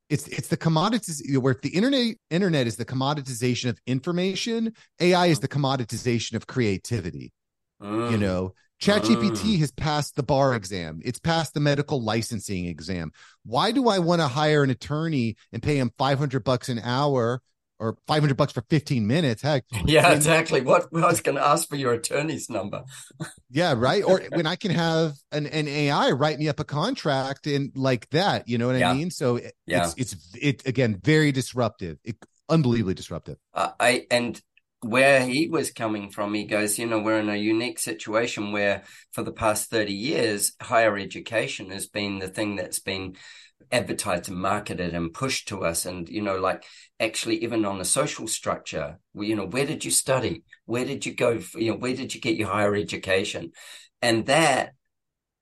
it's 0.09 0.26
it's 0.28 0.48
the 0.48 0.56
commodities 0.56 1.22
where 1.38 1.52
if 1.52 1.61
the 1.61 1.70
internet 1.70 2.16
internet 2.30 2.66
is 2.66 2.76
the 2.76 2.84
commoditization 2.84 3.68
of 3.68 3.78
information, 3.86 4.72
AI 5.00 5.26
is 5.26 5.40
the 5.40 5.48
commoditization 5.48 6.34
of 6.34 6.46
creativity. 6.46 7.32
Mm. 7.82 8.12
You 8.12 8.18
know, 8.18 8.54
ChatGPT 8.82 9.56
Mm. 9.56 9.59
has 9.59 9.70
passed 9.72 10.16
the 10.16 10.22
bar 10.22 10.54
exam. 10.54 11.00
It's 11.04 11.18
passed 11.18 11.54
the 11.54 11.61
medical 11.61 12.02
licensing 12.02 12.66
exam. 12.66 13.11
Why 13.44 13.72
do 13.72 13.88
I 13.88 13.98
want 13.98 14.20
to 14.20 14.28
hire 14.28 14.62
an 14.62 14.70
attorney 14.70 15.36
and 15.52 15.62
pay 15.62 15.76
him 15.76 15.90
500 15.98 16.42
bucks 16.44 16.68
an 16.68 16.78
hour 16.78 17.40
or 17.79 17.97
500 18.07 18.37
bucks 18.37 18.53
for 18.53 18.62
15 18.68 19.07
minutes? 19.07 19.43
Heck, 19.43 19.64
Yeah, 19.87 20.12
exactly. 20.12 20.61
What 20.61 20.87
I 20.95 21.07
was 21.07 21.20
going 21.20 21.37
to 21.37 21.47
ask 21.47 21.68
for 21.68 21.76
your 21.76 21.93
attorney's 21.95 22.51
number. 22.51 22.85
yeah, 23.51 23.74
right. 23.76 24.03
Or 24.05 24.20
when 24.33 24.47
I 24.47 24.57
can 24.57 24.70
have 24.70 25.14
an, 25.33 25.47
an 25.47 25.68
AI 25.68 26.11
write 26.11 26.39
me 26.39 26.49
up 26.49 26.61
a 26.61 26.64
contract 26.64 27.47
and 27.47 27.70
like 27.74 28.09
that, 28.11 28.49
you 28.49 28.59
know 28.59 28.66
what 28.66 28.83
I 28.83 28.95
mean? 28.95 29.11
So 29.11 29.37
it, 29.37 29.55
Yeah. 29.66 29.91
it's, 29.97 30.12
it's, 30.12 30.37
it 30.41 30.66
again, 30.66 31.01
very 31.03 31.33
disruptive, 31.33 31.99
it, 32.05 32.16
unbelievably 32.49 32.95
disruptive. 32.95 33.37
Uh, 33.55 33.70
I 33.79 34.07
and 34.11 34.41
where 34.81 35.24
he 35.26 35.49
was 35.49 35.72
coming 35.72 36.09
from, 36.11 36.35
he 36.35 36.45
goes, 36.45 36.79
you 36.79 36.87
know, 36.87 37.01
we're 37.01 37.18
in 37.18 37.29
a 37.29 37.37
unique 37.37 37.81
situation 37.81 38.53
where 38.53 38.85
for 39.12 39.24
the 39.24 39.33
past 39.33 39.70
30 39.70 39.93
years, 39.93 40.53
higher 40.62 40.97
education 40.97 41.70
has 41.70 41.89
been 41.89 42.20
the 42.20 42.29
thing 42.29 42.55
that's 42.55 42.79
been 42.79 43.16
advertised 43.72 44.28
and 44.28 44.38
marketed 44.38 44.94
and 44.94 45.12
pushed 45.14 45.48
to 45.48 45.64
us. 45.64 45.86
And, 45.86 46.08
you 46.08 46.22
know, 46.22 46.36
like 46.38 46.64
actually 47.00 47.42
even 47.42 47.64
on 47.64 47.80
a 47.80 47.84
social 47.84 48.26
structure, 48.28 48.98
you 49.14 49.36
know, 49.36 49.46
where 49.46 49.66
did 49.66 49.84
you 49.84 49.90
study? 49.90 50.44
Where 50.66 50.84
did 50.84 51.06
you 51.06 51.14
go? 51.14 51.32
f- 51.36 51.54
You 51.54 51.72
know, 51.72 51.76
where 51.78 51.94
did 51.94 52.14
you 52.14 52.20
get 52.20 52.36
your 52.36 52.48
higher 52.48 52.74
education? 52.74 53.52
And 54.02 54.26
that 54.26 54.74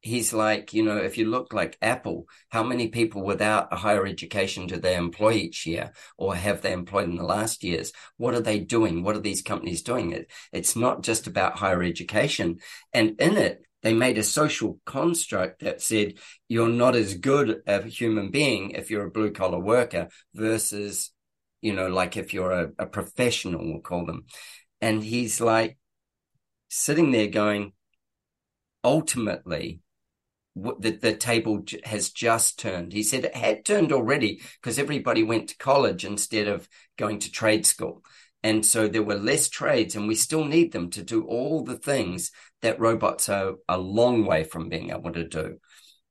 he's 0.01 0.33
like, 0.33 0.73
you 0.73 0.85
know, 0.85 0.99
if 0.99 1.19
you 1.19 1.29
look 1.29 1.53
like 1.53 1.77
Apple, 1.83 2.27
how 2.51 2.63
many 2.63 2.89
people 2.89 3.23
without 3.25 3.73
a 3.73 3.77
higher 3.77 4.07
education 4.07 4.67
do 4.67 4.77
they 4.77 4.95
employ 4.95 5.33
each 5.33 5.67
year 5.67 5.93
or 6.17 6.37
have 6.37 6.63
they 6.63 6.73
employed 6.73 7.09
in 7.09 7.17
the 7.17 7.25
last 7.25 7.65
years? 7.65 7.93
What 8.17 8.35
are 8.35 8.41
they 8.41 8.61
doing? 8.61 9.03
What 9.03 9.17
are 9.17 9.21
these 9.21 9.43
companies 9.43 9.83
doing? 9.83 10.13
It, 10.13 10.31
it's 10.53 10.77
not 10.77 11.03
just 11.03 11.27
about 11.27 11.59
higher 11.59 11.83
education. 11.83 12.59
And 12.93 13.21
in 13.21 13.37
it, 13.37 13.63
they 13.87 13.95
made 13.95 14.19
a 14.19 14.25
social 14.25 14.81
construct 14.85 15.61
that 15.61 15.81
said 15.81 16.15
you're 16.49 16.69
not 16.69 16.97
as 16.97 17.15
good 17.15 17.63
a 17.69 17.83
human 17.85 18.33
being 18.33 18.73
if 18.73 18.91
you're 18.91 19.07
a 19.07 19.11
blue 19.13 19.31
collar 19.31 19.61
worker 19.61 20.09
versus, 20.35 21.13
you 21.63 21.73
know, 21.73 21.87
like 21.87 22.17
if 22.17 22.35
you're 22.35 22.51
a, 22.51 22.73
a 22.81 22.87
professional, 22.87 23.65
we'll 23.65 23.81
call 23.81 24.05
them. 24.05 24.25
And 24.81 25.05
he's 25.05 25.41
like 25.41 25.79
sitting 26.67 27.13
there 27.13 27.29
going, 27.29 27.75
ultimately, 28.83 29.83
the 30.57 31.17
table 31.17 31.63
has 31.85 32.11
just 32.11 32.59
turned. 32.59 32.93
He 32.93 33.05
said 33.05 33.27
it 33.27 33.37
had 33.37 33.65
turned 33.65 33.93
already 33.93 34.41
because 34.61 34.81
everybody 34.81 35.23
went 35.23 35.51
to 35.51 35.59
college 35.59 36.05
instead 36.05 36.49
of 36.49 36.69
going 36.99 37.21
to 37.21 37.31
trade 37.31 37.65
school. 37.65 38.03
And 38.47 38.65
so 38.65 38.87
there 38.87 39.03
were 39.03 39.17
less 39.17 39.49
trades, 39.49 39.97
and 39.97 40.07
we 40.07 40.15
still 40.15 40.45
need 40.45 40.71
them 40.71 40.89
to 40.91 41.03
do 41.03 41.25
all 41.25 41.65
the 41.65 41.77
things 41.77 42.31
that 42.63 42.79
robots 42.79 43.29
are 43.29 43.55
a 43.69 43.77
long 43.77 44.25
way 44.25 44.45
from 44.45 44.69
being 44.69 44.91
able 44.91 45.13
to 45.15 45.27
do. 45.27 45.57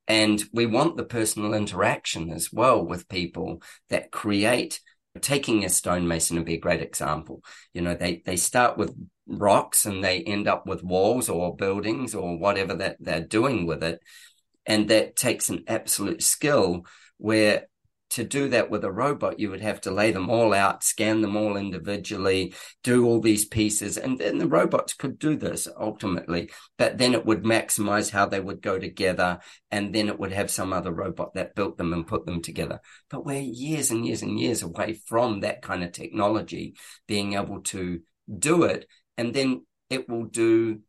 And 0.05 0.43
we 0.51 0.65
want 0.65 0.97
the 0.97 1.05
personal 1.05 1.53
interaction 1.53 2.33
as 2.33 2.51
well 2.51 2.85
with 2.85 3.07
people 3.07 3.61
that 3.89 4.11
create. 4.11 4.81
Taking 5.21 5.63
a 5.63 5.69
stonemason 5.69 6.35
would 6.35 6.45
be 6.45 6.55
a 6.55 6.59
great 6.59 6.81
example. 6.81 7.41
You 7.73 7.83
know, 7.83 7.95
they, 7.95 8.21
they 8.25 8.35
start 8.35 8.77
with 8.77 8.93
rocks 9.25 9.85
and 9.85 10.03
they 10.03 10.21
end 10.21 10.49
up 10.49 10.67
with 10.67 10.83
walls 10.83 11.29
or 11.29 11.55
buildings 11.55 12.13
or 12.13 12.37
whatever 12.37 12.73
that 12.73 12.97
they're 12.99 13.21
doing 13.21 13.65
with 13.65 13.81
it. 13.81 14.01
And 14.65 14.89
that 14.89 15.15
takes 15.15 15.47
an 15.47 15.63
absolute 15.69 16.21
skill 16.21 16.85
where 17.15 17.67
to 18.15 18.23
do 18.23 18.47
that 18.49 18.69
with 18.69 18.85
a 18.85 18.91
robot, 18.91 19.39
you 19.39 19.49
would 19.49 19.59
have 19.59 19.81
to 19.81 19.91
lay 19.91 20.11
them 20.11 20.29
all 20.29 20.53
out, 20.53 20.85
scan 20.85 21.19
them 21.19 21.35
all 21.35 21.57
individually, 21.57 22.53
do 22.81 23.05
all 23.05 23.19
these 23.19 23.43
pieces. 23.43 23.97
And 23.97 24.17
then 24.17 24.37
the 24.37 24.47
robots 24.47 24.93
could 24.93 25.19
do 25.19 25.35
this 25.35 25.67
ultimately, 25.77 26.49
but 26.77 26.97
then 26.97 27.13
it 27.13 27.25
would 27.25 27.43
maximize 27.43 28.11
how 28.11 28.25
they 28.25 28.39
would 28.39 28.61
go 28.61 28.79
together. 28.79 29.39
And 29.69 29.93
then 29.93 30.07
it 30.07 30.17
would 30.17 30.31
have 30.31 30.49
some 30.49 30.71
other 30.71 30.93
robot 30.93 31.33
that 31.33 31.55
built 31.55 31.77
them 31.77 31.91
and 31.91 32.07
put 32.07 32.25
them 32.25 32.41
together. 32.41 32.79
But 33.09 33.25
we're 33.25 33.41
years 33.41 33.91
and 33.91 34.05
years 34.05 34.21
and 34.21 34.39
years 34.39 34.63
away 34.63 34.93
from 35.05 35.41
that 35.41 35.61
kind 35.61 35.83
of 35.83 35.91
technology 35.91 36.75
being 37.07 37.33
able 37.33 37.63
to 37.63 37.99
do 38.39 38.63
it. 38.63 38.87
And 39.17 39.33
then 39.33 39.65
it 39.89 40.07
will 40.07 40.25
do 40.25 40.79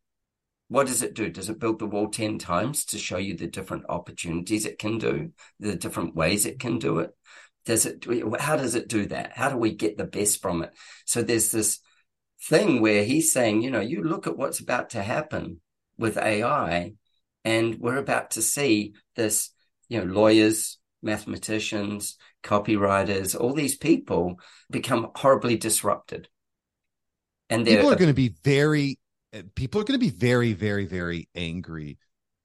what 0.69 0.87
does 0.87 1.01
it 1.01 1.13
do? 1.13 1.29
Does 1.29 1.49
it 1.49 1.59
build 1.59 1.79
the 1.79 1.85
wall 1.85 2.09
10 2.09 2.39
times 2.39 2.85
to 2.85 2.97
show 2.97 3.17
you 3.17 3.35
the 3.35 3.47
different 3.47 3.85
opportunities 3.89 4.65
it 4.65 4.79
can 4.79 4.97
do, 4.97 5.31
the 5.59 5.75
different 5.75 6.15
ways 6.15 6.45
it 6.45 6.59
can 6.59 6.79
do 6.79 6.99
it? 6.99 7.11
Does 7.65 7.85
it, 7.85 8.05
how 8.39 8.55
does 8.55 8.75
it 8.75 8.87
do 8.87 9.05
that? 9.07 9.33
How 9.35 9.49
do 9.49 9.57
we 9.57 9.73
get 9.73 9.97
the 9.97 10.05
best 10.05 10.41
from 10.41 10.63
it? 10.63 10.71
So 11.05 11.21
there's 11.21 11.51
this 11.51 11.79
thing 12.43 12.81
where 12.81 13.03
he's 13.03 13.31
saying, 13.31 13.61
you 13.61 13.71
know, 13.71 13.79
you 13.79 14.03
look 14.03 14.27
at 14.27 14.37
what's 14.37 14.59
about 14.59 14.91
to 14.91 15.01
happen 15.01 15.61
with 15.97 16.17
AI, 16.17 16.93
and 17.43 17.75
we're 17.79 17.97
about 17.97 18.31
to 18.31 18.41
see 18.41 18.93
this, 19.15 19.51
you 19.89 19.99
know, 19.99 20.13
lawyers, 20.13 20.77
mathematicians, 21.01 22.17
copywriters, 22.43 23.39
all 23.39 23.53
these 23.53 23.77
people 23.77 24.39
become 24.69 25.11
horribly 25.15 25.57
disrupted. 25.57 26.27
And 27.49 27.65
they're 27.65 27.77
People 27.77 27.93
are 27.93 27.97
going 27.97 28.09
to 28.09 28.13
be 28.13 28.35
very, 28.43 28.99
people 29.55 29.81
are 29.81 29.83
going 29.83 29.99
to 29.99 30.03
be 30.05 30.09
very, 30.11 30.53
very, 30.53 30.85
very 30.85 31.27
angry. 31.35 31.97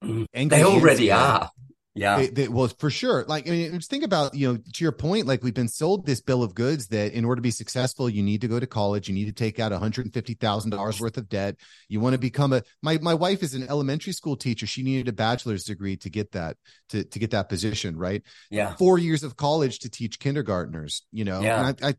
Mhm. 0.02 0.26
angry 0.34 0.58
they 0.58 0.64
already 0.64 1.12
are. 1.12 1.50
Yeah. 1.94 2.16
They, 2.16 2.26
they, 2.28 2.48
well, 2.48 2.68
for 2.68 2.88
sure. 2.88 3.24
Like, 3.28 3.46
I 3.46 3.50
mean, 3.50 3.72
just 3.74 3.90
think 3.90 4.02
about, 4.02 4.34
you 4.34 4.50
know, 4.50 4.56
to 4.56 4.82
your 4.84 4.92
point, 4.92 5.26
like 5.26 5.44
we've 5.44 5.52
been 5.52 5.68
sold 5.68 6.06
this 6.06 6.22
bill 6.22 6.42
of 6.42 6.54
goods 6.54 6.88
that 6.88 7.12
in 7.12 7.24
order 7.26 7.36
to 7.36 7.42
be 7.42 7.50
successful, 7.50 8.08
you 8.08 8.22
need 8.22 8.40
to 8.40 8.48
go 8.48 8.58
to 8.58 8.66
college, 8.66 9.08
you 9.08 9.14
need 9.14 9.26
to 9.26 9.32
take 9.32 9.60
out 9.60 9.72
$150,000 9.72 11.00
worth 11.00 11.16
of 11.18 11.28
debt. 11.28 11.56
You 11.88 12.00
want 12.00 12.14
to 12.14 12.18
become 12.18 12.54
a, 12.54 12.62
my, 12.82 12.98
my 12.98 13.12
wife 13.14 13.42
is 13.42 13.54
an 13.54 13.68
elementary 13.68 14.14
school 14.14 14.36
teacher. 14.36 14.66
She 14.66 14.82
needed 14.82 15.08
a 15.08 15.12
bachelor's 15.12 15.64
degree 15.64 15.96
to 15.98 16.08
get 16.10 16.32
that, 16.32 16.56
to, 16.88 17.04
to 17.04 17.18
get 17.18 17.32
that 17.32 17.48
position, 17.50 17.96
right? 17.96 18.22
yeah. 18.50 18.74
Four 18.76 18.98
years 18.98 19.22
of 19.22 19.36
college 19.36 19.80
to 19.80 19.90
teach 19.90 20.18
kindergartners, 20.18 21.02
you 21.12 21.24
know, 21.24 21.42
Yeah. 21.42 21.68
and 21.68 21.78
I, 21.82 21.88
I, 21.90 21.94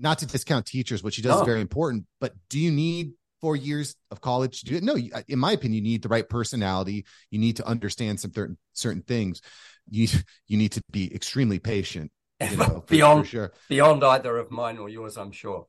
not 0.00 0.18
to 0.18 0.26
discount 0.26 0.66
teachers, 0.66 1.02
what 1.02 1.14
she 1.14 1.22
does 1.22 1.36
No. 1.36 1.40
is 1.42 1.46
very 1.46 1.60
important, 1.60 2.06
but 2.20 2.34
do 2.50 2.58
you 2.58 2.72
need 2.72 3.12
four 3.42 3.54
years 3.56 3.94
of 4.10 4.20
college 4.22 4.60
to 4.60 4.64
do 4.66 4.76
it? 4.76 4.82
No, 4.82 4.94
you- 4.94 5.12
in 5.28 5.38
my 5.38 5.52
opinion, 5.52 5.84
you 5.84 5.90
need 5.92 6.02
the 6.02 6.08
right 6.08 6.26
personality. 6.26 7.04
You 7.30 7.38
need 7.38 7.56
to 7.56 7.66
understand 7.66 8.20
some 8.20 8.32
certain 8.32 8.56
certain 8.72 9.02
things. 9.02 9.42
You 9.90 10.08
you 10.48 10.56
need 10.56 10.72
to 10.72 10.82
be 10.90 11.14
extremely 11.14 11.58
patient. 11.58 12.10
You 12.40 12.56
know, 12.62 12.64
for- 12.64 12.80
beyond 12.88 13.24
for 13.24 13.28
sure, 13.30 13.52
beyond 13.68 14.02
either 14.02 14.38
of 14.38 14.50
mine 14.50 14.78
or 14.78 14.88
yours, 14.88 15.18
I'm 15.18 15.32
sure. 15.32 15.66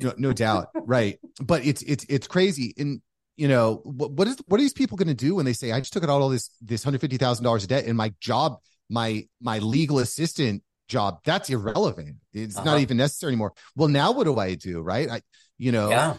no, 0.00 0.12
no 0.16 0.32
doubt, 0.32 0.68
right? 0.74 1.20
But 1.40 1.64
it's 1.64 1.82
it's 1.82 2.04
it's 2.08 2.26
crazy. 2.26 2.74
And 2.76 3.00
you 3.36 3.48
know 3.48 3.80
what 3.84 4.10
what 4.12 4.26
is 4.28 4.36
what 4.48 4.58
are 4.58 4.64
these 4.64 4.72
people 4.72 4.96
going 4.96 5.08
to 5.08 5.14
do 5.14 5.34
when 5.36 5.44
they 5.44 5.52
say 5.52 5.72
I 5.72 5.78
just 5.80 5.92
took 5.92 6.02
out 6.04 6.10
all 6.10 6.28
this 6.30 6.50
this 6.62 6.82
hundred 6.82 7.00
fifty 7.02 7.16
thousand 7.18 7.44
dollars 7.44 7.62
of 7.64 7.68
debt 7.68 7.84
and 7.86 7.96
my 7.96 8.12
job 8.20 8.56
my 8.90 9.26
my 9.40 9.58
legal 9.58 9.98
assistant 9.98 10.62
job 10.88 11.18
that's 11.24 11.48
irrelevant. 11.50 12.16
It's 12.32 12.56
Uh-huh. 12.56 12.64
not 12.64 12.80
even 12.80 12.96
necessary 12.96 13.32
anymore. 13.32 13.52
Well, 13.76 13.88
now 13.88 14.12
what 14.12 14.24
do 14.24 14.36
I 14.38 14.54
do? 14.54 14.80
Right? 14.82 15.08
I 15.10 15.22
you 15.58 15.72
know 15.72 15.88
yeah. 15.90 16.14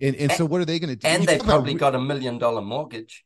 And 0.00 0.14
and 0.16 0.32
so 0.32 0.44
what 0.44 0.60
are 0.60 0.64
they 0.64 0.78
going 0.78 0.90
to 0.90 0.96
do? 0.96 1.06
And 1.06 1.22
You 1.22 1.26
they 1.26 1.36
about 1.36 1.46
probably 1.46 1.74
got 1.74 1.94
a 1.94 2.00
million 2.00 2.38
dollar 2.38 2.62
mortgage. 2.62 3.24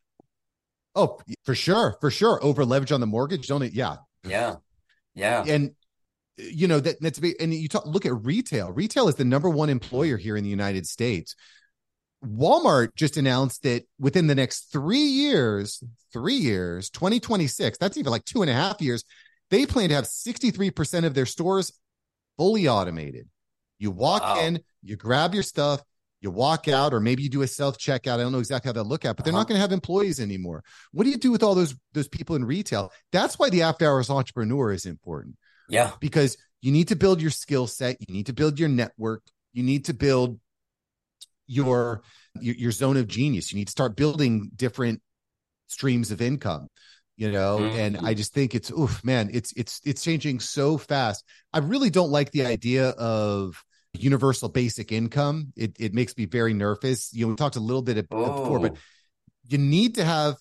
oh 0.95 1.19
for 1.45 1.55
sure 1.55 1.97
for 2.01 2.11
sure 2.11 2.43
over 2.43 2.65
leverage 2.65 2.93
on 2.93 3.01
the 3.01 3.07
mortgage. 3.07 3.47
Don't 3.49 3.63
it? 3.63 3.73
Yeah, 3.73 3.97
Yeah. 4.25 4.57
Yeah. 5.15 5.45
and 5.47 5.73
you 6.37 6.69
know 6.69 6.81
that 6.81 7.01
that's 7.01 7.19
and 7.19 7.53
you 7.53 7.69
talk 7.69 7.85
look 7.87 8.07
at 8.07 8.15
retail 8.25 8.73
retail 8.73 9.09
is 9.09 9.17
the 9.17 9.25
number 9.25 9.51
one 9.51 9.69
employer 9.69 10.17
here 10.17 10.37
in 10.39 10.45
the 10.45 10.49
united 10.49 10.87
states 10.87 11.35
walmart 12.25 12.95
just 12.95 13.17
announced 13.19 13.63
that 13.63 13.83
within 13.99 14.27
the 14.27 14.35
next 14.35 14.73
three 14.73 14.99
years 14.99 15.83
three 16.13 16.35
years 16.37 16.89
2026 16.91 17.77
that's 17.79 17.97
even 17.99 18.11
like 18.11 18.25
two 18.25 18.41
and 18.43 18.51
a 18.51 18.55
half 18.55 18.81
years 18.81 19.05
they 19.51 19.67
plan 19.67 19.89
to 19.89 19.95
have 19.97 20.05
63% 20.05 21.05
of 21.05 21.13
their 21.13 21.27
stores 21.27 21.73
fully 22.39 22.69
automated 22.69 23.29
you 23.79 23.91
walk 23.91 24.23
Wow. 24.23 24.41
in 24.41 24.61
you 24.83 24.97
grab 24.97 25.35
your 25.35 25.43
stuff 25.43 25.83
you 26.21 26.31
walk 26.31 26.69
out 26.69 26.93
or 26.93 27.01
maybe 27.01 27.23
you 27.23 27.29
do 27.31 27.43
a 27.43 27.47
self 27.47 27.79
checkout 27.79 28.15
i 28.15 28.17
don't 28.19 28.33
know 28.33 28.39
exactly 28.39 28.69
how 28.69 28.73
that 28.73 28.85
look 28.85 29.05
at 29.05 29.17
but 29.17 29.25
they're 29.25 29.33
Uh-huh. 29.33 29.41
not 29.41 29.49
going 29.49 29.57
to 29.57 29.61
have 29.61 29.73
employees 29.73 30.21
anymore 30.21 30.63
what 30.93 31.05
do 31.05 31.11
you 31.11 31.17
do 31.17 31.31
with 31.33 31.43
all 31.43 31.55
those 31.55 31.75
those 31.93 32.09
people 32.09 32.37
in 32.37 32.45
retail 32.45 32.93
that's 33.13 33.39
why 33.39 33.49
the 33.51 33.63
after 33.63 33.87
hours 33.87 34.11
entrepreneur 34.11 34.73
is 34.73 34.87
important 34.87 35.37
Yeah. 35.69 35.93
because 36.01 36.37
you 36.61 36.73
need 36.73 36.89
to 36.89 36.97
build 36.97 37.21
your 37.23 37.31
skill 37.31 37.67
set 37.67 37.97
you 38.07 38.13
need 38.15 38.27
to 38.27 38.33
build 38.35 38.59
your 38.59 38.69
network 38.69 39.23
you 39.53 39.63
need 39.63 39.87
to 39.87 39.95
build 39.95 40.39
your, 41.47 42.03
your 42.41 42.55
your 42.55 42.71
zone 42.73 42.97
of 42.97 43.09
genius 43.09 43.51
you 43.53 43.59
need 43.59 43.67
to 43.67 43.73
start 43.73 43.97
building 43.97 44.51
different 44.55 45.03
streams 45.67 46.11
of 46.13 46.21
income 46.21 46.69
you 47.17 47.31
know 47.33 47.65
and 47.65 47.97
Mhm. 47.97 48.05
i 48.05 48.15
just 48.15 48.33
think 48.33 48.55
it's 48.55 48.71
oof 48.71 49.03
man 49.05 49.31
it's 49.33 49.53
it's 49.57 49.81
it's 49.85 50.03
changing 50.03 50.39
so 50.39 50.79
fast 50.79 51.25
i 51.53 51.59
really 51.59 51.91
don't 51.91 52.11
like 52.11 52.31
the 52.31 52.47
idea 52.47 52.91
of 52.91 53.63
universal 53.95 54.49
basic 54.49 54.93
income 54.93 55.53
it 55.57 55.77
it 55.79 55.93
makes 55.93 56.17
me 56.17 56.25
very 56.25 56.55
nervous 56.55 57.13
you 57.13 57.25
know 57.25 57.31
we 57.31 57.37
talked 57.37 57.57
a 57.57 57.61
little 57.61 57.83
bit 57.83 57.99
about 57.99 58.23
it 58.23 58.43
before 58.43 58.61
but 58.61 58.73
Oh. 58.73 58.79
you 59.49 59.59
need 59.59 59.97
to 59.97 60.05
have 60.05 60.37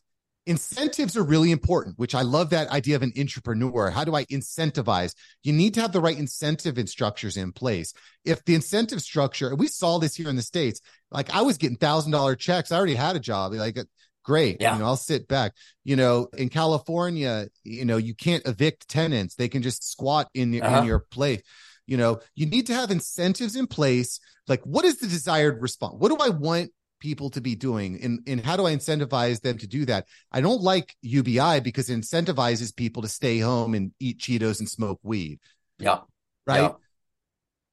incentives 0.45 1.15
are 1.15 1.23
really 1.23 1.51
important, 1.51 1.99
which 1.99 2.15
I 2.15 2.23
love 2.23 2.49
that 2.49 2.69
idea 2.69 2.95
of 2.95 3.03
an 3.03 3.13
entrepreneur. 3.17 3.91
How 3.91 4.03
do 4.03 4.15
I 4.15 4.25
incentivize? 4.25 5.13
You 5.43 5.53
need 5.53 5.75
to 5.75 5.81
have 5.81 5.91
the 5.91 6.01
right 6.01 6.17
incentive 6.17 6.79
and 6.79 6.89
structures 6.89 7.37
in 7.37 7.51
place. 7.51 7.93
If 8.25 8.43
the 8.45 8.55
incentive 8.55 9.01
structure, 9.01 9.55
we 9.55 9.67
saw 9.67 9.99
this 9.99 10.15
here 10.15 10.27
in 10.27 10.35
the 10.35 10.41
States, 10.41 10.81
like 11.11 11.29
I 11.29 11.41
was 11.41 11.59
getting 11.59 11.77
thousand 11.77 12.13
dollar 12.13 12.35
checks. 12.35 12.71
I 12.71 12.77
already 12.77 12.95
had 12.95 13.15
a 13.15 13.19
job. 13.19 13.53
Like 13.53 13.77
great. 14.23 14.57
Yeah. 14.59 14.73
You 14.73 14.79
know, 14.79 14.85
I'll 14.85 14.95
sit 14.95 15.27
back. 15.27 15.53
You 15.83 15.95
know, 15.95 16.29
in 16.35 16.49
California, 16.49 17.47
you 17.63 17.85
know, 17.85 17.97
you 17.97 18.15
can't 18.15 18.45
evict 18.47 18.87
tenants. 18.87 19.35
They 19.35 19.49
can 19.49 19.61
just 19.61 19.89
squat 19.89 20.29
in, 20.33 20.59
uh-huh. 20.59 20.79
in 20.79 20.85
your 20.85 20.99
place. 20.99 21.41
You 21.89 21.97
know, 21.97 22.19
you 22.35 22.45
need 22.45 22.67
to 22.67 22.73
have 22.75 22.91
incentives 22.91 23.55
in 23.55 23.65
place. 23.65 24.19
Like, 24.47 24.61
what 24.63 24.85
is 24.85 24.99
the 24.99 25.07
desired 25.07 25.59
response? 25.59 25.95
What 25.97 26.09
do 26.09 26.17
I 26.23 26.29
want 26.29 26.71
people 26.99 27.31
to 27.31 27.41
be 27.41 27.55
doing 27.55 27.99
and, 28.03 28.19
and 28.27 28.45
how 28.45 28.57
do 28.57 28.67
I 28.67 28.75
incentivize 28.75 29.41
them 29.41 29.57
to 29.57 29.67
do 29.67 29.85
that? 29.85 30.05
I 30.31 30.41
don't 30.41 30.61
like 30.61 30.95
UBI 31.01 31.61
because 31.61 31.89
it 31.89 31.99
incentivizes 31.99 32.75
people 32.75 33.01
to 33.01 33.07
stay 33.07 33.39
home 33.39 33.73
and 33.73 33.91
eat 33.99 34.19
Cheetos 34.19 34.59
and 34.59 34.69
smoke 34.69 34.99
weed. 35.01 35.39
Yeah. 35.79 36.01
Right. 36.45 36.61
Yeah. 36.61 36.71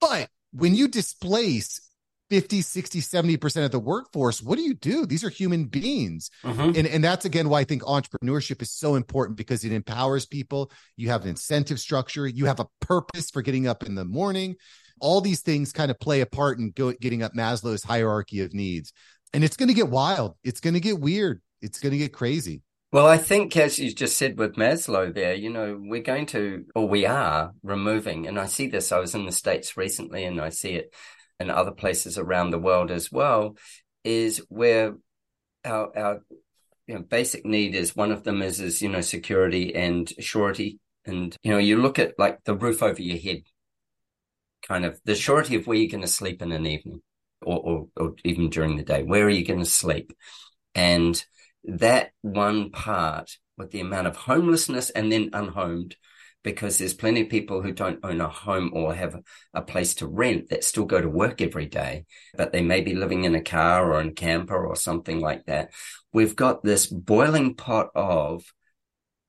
But 0.00 0.30
when 0.52 0.74
you 0.74 0.88
displace 0.88 1.82
50, 2.30 2.62
60, 2.62 3.00
70% 3.00 3.64
of 3.64 3.70
the 3.70 3.78
workforce, 3.78 4.42
what 4.42 4.56
do 4.56 4.62
you 4.62 4.74
do? 4.74 5.06
These 5.06 5.24
are 5.24 5.28
human 5.28 5.64
beings. 5.66 6.30
Mm-hmm. 6.44 6.76
And, 6.76 6.86
and 6.86 7.04
that's 7.04 7.24
again 7.24 7.48
why 7.48 7.60
I 7.60 7.64
think 7.64 7.82
entrepreneurship 7.82 8.62
is 8.62 8.70
so 8.70 8.94
important 8.94 9.36
because 9.36 9.64
it 9.64 9.72
empowers 9.72 10.26
people. 10.26 10.70
You 10.96 11.08
have 11.10 11.22
an 11.22 11.28
incentive 11.28 11.80
structure, 11.80 12.26
you 12.26 12.46
have 12.46 12.60
a 12.60 12.66
purpose 12.80 13.30
for 13.30 13.42
getting 13.42 13.66
up 13.66 13.82
in 13.82 13.94
the 13.94 14.04
morning. 14.04 14.56
All 15.00 15.20
these 15.20 15.42
things 15.42 15.72
kind 15.72 15.90
of 15.90 16.00
play 16.00 16.22
a 16.22 16.26
part 16.26 16.58
in 16.58 16.70
go, 16.70 16.92
getting 16.92 17.22
up 17.22 17.34
Maslow's 17.34 17.84
hierarchy 17.84 18.40
of 18.40 18.54
needs 18.54 18.92
and 19.36 19.44
it's 19.44 19.56
going 19.56 19.68
to 19.68 19.74
get 19.74 19.88
wild. 19.88 20.34
It's 20.44 20.60
going 20.60 20.74
to 20.74 20.80
get 20.80 20.98
weird. 20.98 21.42
It's 21.60 21.78
going 21.78 21.92
to 21.92 21.98
get 21.98 22.12
crazy. 22.12 22.62
Well, 22.92 23.06
I 23.06 23.18
think, 23.18 23.54
as 23.56 23.78
you 23.78 23.92
just 23.92 24.16
said 24.16 24.38
with 24.38 24.54
Maslow 24.54 25.12
there, 25.12 25.34
you 25.34 25.50
know, 25.50 25.76
we're 25.78 26.00
going 26.00 26.26
to, 26.26 26.64
or 26.74 26.88
we 26.88 27.04
are 27.04 27.52
removing, 27.62 28.26
and 28.26 28.38
I 28.38 28.46
see 28.46 28.68
this. 28.68 28.92
I 28.92 28.98
was 28.98 29.14
in 29.14 29.26
the 29.26 29.32
States 29.32 29.76
recently 29.76 30.24
and 30.24 30.40
I 30.40 30.48
see 30.48 30.70
it 30.70 30.94
in 31.38 31.50
other 31.50 31.72
places 31.72 32.18
around 32.18 32.50
the 32.50 32.58
world 32.58 32.90
as 32.90 33.10
well, 33.12 33.56
is 34.04 34.38
where 34.48 34.94
our, 35.64 35.96
our 35.98 36.20
you 36.86 36.94
know, 36.94 37.02
basic 37.02 37.44
need 37.44 37.74
is 37.74 37.96
one 37.96 38.12
of 38.12 38.22
them 38.24 38.42
is, 38.42 38.60
is, 38.60 38.80
you 38.80 38.88
know, 38.88 39.00
security 39.00 39.74
and 39.74 40.12
surety. 40.20 40.78
And, 41.04 41.36
you 41.42 41.52
know, 41.52 41.58
you 41.58 41.80
look 41.80 41.98
at 41.98 42.18
like 42.18 42.44
the 42.44 42.54
roof 42.54 42.82
over 42.82 43.00
your 43.00 43.18
head, 43.18 43.42
kind 44.66 44.84
of 44.84 45.00
the 45.04 45.14
surety 45.14 45.56
of 45.56 45.66
where 45.66 45.76
you're 45.76 45.90
going 45.90 46.00
to 46.02 46.08
sleep 46.08 46.42
in 46.42 46.52
an 46.52 46.66
evening 46.66 47.00
or, 47.42 47.58
or, 47.58 47.88
or 47.96 48.14
even 48.24 48.50
during 48.50 48.76
the 48.76 48.82
day? 48.82 49.02
Where 49.02 49.24
are 49.24 49.30
you 49.30 49.44
going 49.44 49.60
to 49.60 49.64
sleep? 49.64 50.12
And 50.74 51.22
that 51.64 52.10
one 52.22 52.70
part 52.70 53.30
with 53.56 53.70
the 53.70 53.80
amount 53.80 54.06
of 54.06 54.16
homelessness 54.16 54.90
and 54.90 55.10
then 55.10 55.30
unhomed, 55.32 55.96
because 56.46 56.78
there's 56.78 56.94
plenty 56.94 57.22
of 57.22 57.28
people 57.28 57.60
who 57.60 57.72
don't 57.72 57.98
own 58.04 58.20
a 58.20 58.28
home 58.28 58.70
or 58.72 58.94
have 58.94 59.16
a 59.52 59.60
place 59.60 59.96
to 59.96 60.06
rent 60.06 60.48
that 60.48 60.62
still 60.62 60.84
go 60.84 61.00
to 61.00 61.08
work 61.08 61.42
every 61.42 61.66
day, 61.66 62.04
but 62.36 62.52
they 62.52 62.62
may 62.62 62.80
be 62.80 62.94
living 62.94 63.24
in 63.24 63.34
a 63.34 63.42
car 63.42 63.92
or 63.92 64.00
in 64.00 64.10
a 64.10 64.12
camper 64.12 64.64
or 64.64 64.76
something 64.76 65.18
like 65.18 65.44
that. 65.46 65.72
We've 66.12 66.36
got 66.36 66.62
this 66.62 66.86
boiling 66.86 67.56
pot 67.56 67.88
of 67.96 68.44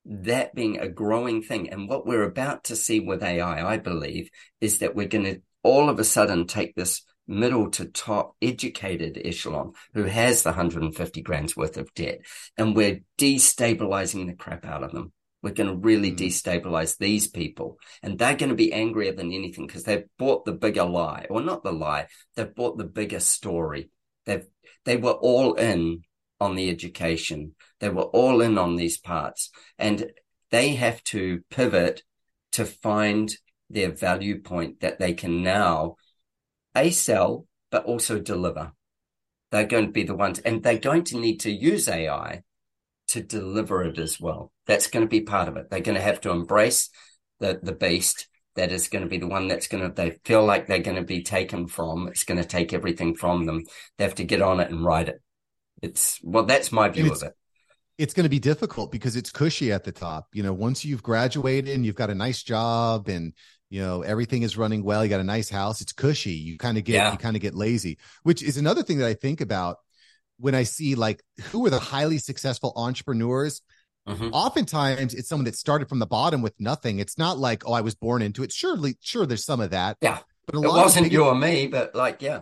that 0.04 0.54
being 0.54 0.78
a 0.78 0.88
growing 0.88 1.42
thing. 1.42 1.70
And 1.70 1.88
what 1.88 2.06
we're 2.06 2.22
about 2.22 2.62
to 2.64 2.76
see 2.76 3.00
with 3.00 3.24
AI, 3.24 3.68
I 3.68 3.78
believe, 3.78 4.30
is 4.60 4.78
that 4.78 4.94
we're 4.94 5.08
going 5.08 5.24
to 5.24 5.42
all 5.64 5.90
of 5.90 5.98
a 5.98 6.04
sudden 6.04 6.46
take 6.46 6.76
this 6.76 7.02
middle 7.26 7.68
to 7.72 7.86
top 7.86 8.36
educated 8.40 9.20
echelon 9.24 9.72
who 9.92 10.04
has 10.04 10.44
the 10.44 10.50
150 10.50 11.20
grand's 11.22 11.56
worth 11.56 11.78
of 11.78 11.92
debt. 11.94 12.20
And 12.56 12.76
we're 12.76 13.00
destabilizing 13.18 14.28
the 14.28 14.34
crap 14.34 14.64
out 14.64 14.84
of 14.84 14.92
them. 14.92 15.12
We're 15.42 15.54
going 15.54 15.70
to 15.70 15.76
really 15.76 16.10
mm. 16.12 16.18
destabilize 16.18 16.98
these 16.98 17.28
people. 17.28 17.78
And 18.02 18.18
they're 18.18 18.36
going 18.36 18.50
to 18.50 18.56
be 18.56 18.72
angrier 18.72 19.12
than 19.12 19.32
anything 19.32 19.66
because 19.66 19.84
they've 19.84 20.06
bought 20.18 20.44
the 20.44 20.52
bigger 20.52 20.84
lie, 20.84 21.26
or 21.30 21.40
not 21.40 21.62
the 21.62 21.72
lie, 21.72 22.08
they've 22.34 22.54
bought 22.54 22.78
the 22.78 22.84
bigger 22.84 23.20
story. 23.20 23.90
They've, 24.26 24.46
they 24.84 24.96
were 24.96 25.12
all 25.12 25.54
in 25.54 26.02
on 26.40 26.54
the 26.54 26.68
education. 26.68 27.54
They 27.80 27.88
were 27.88 28.02
all 28.02 28.40
in 28.40 28.58
on 28.58 28.76
these 28.76 28.98
parts 28.98 29.50
and 29.78 30.10
they 30.50 30.70
have 30.70 31.02
to 31.04 31.42
pivot 31.50 32.02
to 32.52 32.64
find 32.64 33.30
their 33.70 33.90
value 33.90 34.40
point 34.40 34.80
that 34.80 34.98
they 34.98 35.12
can 35.12 35.42
now 35.42 35.96
a 36.74 36.90
sell, 36.90 37.46
but 37.70 37.84
also 37.84 38.18
deliver. 38.18 38.72
They're 39.50 39.66
going 39.66 39.86
to 39.86 39.92
be 39.92 40.04
the 40.04 40.14
ones, 40.14 40.38
and 40.40 40.62
they're 40.62 40.78
going 40.78 41.04
to 41.04 41.18
need 41.18 41.40
to 41.40 41.50
use 41.50 41.88
AI 41.88 42.42
to 43.08 43.22
deliver 43.22 43.82
it 43.84 43.98
as 43.98 44.20
well. 44.20 44.52
That's 44.68 44.86
going 44.86 45.04
to 45.04 45.08
be 45.08 45.22
part 45.22 45.48
of 45.48 45.56
it. 45.56 45.70
They're 45.70 45.80
going 45.80 45.96
to 45.96 46.02
have 46.02 46.20
to 46.20 46.30
embrace 46.30 46.90
the 47.40 47.58
the 47.60 47.72
beast 47.72 48.28
that 48.54 48.72
is 48.72 48.88
going 48.88 49.02
to 49.02 49.08
be 49.08 49.18
the 49.18 49.26
one 49.26 49.48
that's 49.48 49.68
going 49.68 49.82
to 49.82 49.94
they 49.94 50.18
feel 50.24 50.44
like 50.44 50.66
they're 50.66 50.78
going 50.78 50.96
to 50.96 51.02
be 51.02 51.22
taken 51.22 51.66
from. 51.66 52.08
It's 52.08 52.24
going 52.24 52.40
to 52.40 52.46
take 52.46 52.72
everything 52.72 53.14
from 53.14 53.46
them. 53.46 53.64
They 53.96 54.04
have 54.04 54.16
to 54.16 54.24
get 54.24 54.42
on 54.42 54.60
it 54.60 54.70
and 54.70 54.84
ride 54.84 55.08
it. 55.08 55.20
It's 55.82 56.20
well, 56.22 56.44
that's 56.44 56.70
my 56.70 56.88
view 56.88 57.12
of 57.12 57.22
it. 57.22 57.32
It's 57.96 58.14
going 58.14 58.24
to 58.24 58.30
be 58.30 58.38
difficult 58.38 58.92
because 58.92 59.16
it's 59.16 59.30
cushy 59.30 59.72
at 59.72 59.82
the 59.82 59.90
top. 59.90 60.28
You 60.32 60.44
know, 60.44 60.52
once 60.52 60.84
you've 60.84 61.02
graduated 61.02 61.74
and 61.74 61.84
you've 61.84 61.96
got 61.96 62.10
a 62.10 62.14
nice 62.14 62.42
job 62.42 63.08
and 63.08 63.32
you 63.70 63.80
know 63.80 64.02
everything 64.02 64.42
is 64.42 64.56
running 64.56 64.82
well 64.82 65.04
you 65.04 65.10
got 65.10 65.20
a 65.20 65.24
nice 65.24 65.50
house 65.50 65.80
it's 65.82 65.92
cushy 65.92 66.32
you 66.32 66.56
kind 66.56 66.78
of 66.78 66.84
get 66.84 66.94
yeah. 66.94 67.12
you 67.12 67.18
kind 67.18 67.36
of 67.36 67.42
get 67.42 67.54
lazy 67.54 67.98
which 68.22 68.42
is 68.42 68.56
another 68.56 68.82
thing 68.82 68.98
that 68.98 69.06
i 69.06 69.12
think 69.12 69.40
about 69.40 69.76
when 70.38 70.54
i 70.54 70.62
see 70.62 70.94
like 70.94 71.22
who 71.50 71.66
are 71.66 71.70
the 71.70 71.78
highly 71.78 72.18
successful 72.18 72.72
entrepreneurs 72.76 73.60
mm-hmm. 74.08 74.30
oftentimes 74.32 75.14
it's 75.14 75.28
someone 75.28 75.44
that 75.44 75.56
started 75.56 75.88
from 75.88 75.98
the 75.98 76.06
bottom 76.06 76.42
with 76.42 76.54
nothing. 76.58 76.98
It's 76.98 77.18
not 77.18 77.38
like 77.38 77.62
oh 77.66 77.72
i 77.72 77.80
was 77.80 77.94
born 77.94 78.22
into 78.22 78.42
it. 78.42 78.52
Surely 78.52 78.96
sure 79.00 79.26
there's 79.26 79.44
some 79.44 79.60
of 79.60 79.70
that. 79.70 79.96
Yeah. 80.00 80.18
But 80.46 80.56
a 80.56 80.58
it 80.58 80.68
lot 80.68 80.84
wasn't 80.84 81.12
you 81.12 81.24
or 81.24 81.34
me 81.34 81.66
but 81.66 81.94
like 81.94 82.22
yeah. 82.22 82.40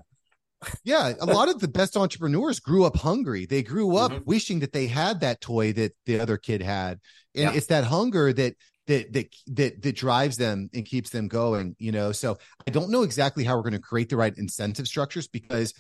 Yeah 0.85 1.13
a 1.21 1.27
lot 1.27 1.49
of 1.49 1.61
the 1.61 1.69
best 1.69 1.97
entrepreneurs 1.97 2.61
grew 2.61 2.85
up 2.85 2.97
hungry. 2.97 3.47
They 3.47 3.63
grew 3.63 3.97
up 3.97 4.13
mm-hmm. 4.13 4.25
wishing 4.25 4.61
that 4.61 4.73
they 4.73 4.87
had 4.87 5.21
that 5.21 5.41
toy 5.41 5.73
that 5.75 5.93
the 6.07 6.21
other 6.21 6.37
kid 6.37 6.63
had. 6.63 7.01
And 7.35 7.45
yeah. 7.45 7.53
it's 7.53 7.67
that 7.67 7.85
hunger 7.85 8.33
that 8.33 8.55
that 8.87 9.13
that 9.13 9.35
that 9.49 9.83
that 9.83 9.97
drives 9.97 10.37
them 10.37 10.71
and 10.73 10.87
keeps 10.87 11.11
them 11.11 11.29
going 11.29 11.77
you 11.79 11.93
know? 11.93 12.13
So 12.13 12.39
i 12.67 12.71
don't 12.71 12.91
know 12.91 13.03
exactly 13.03 13.45
how 13.45 13.57
we're 13.57 13.63
going 13.63 13.73
to 13.73 13.81
create 13.81 14.09
the 14.09 14.17
right 14.17 14.37
incentive 14.37 14.87
structures 14.87 15.29
because 15.29 15.75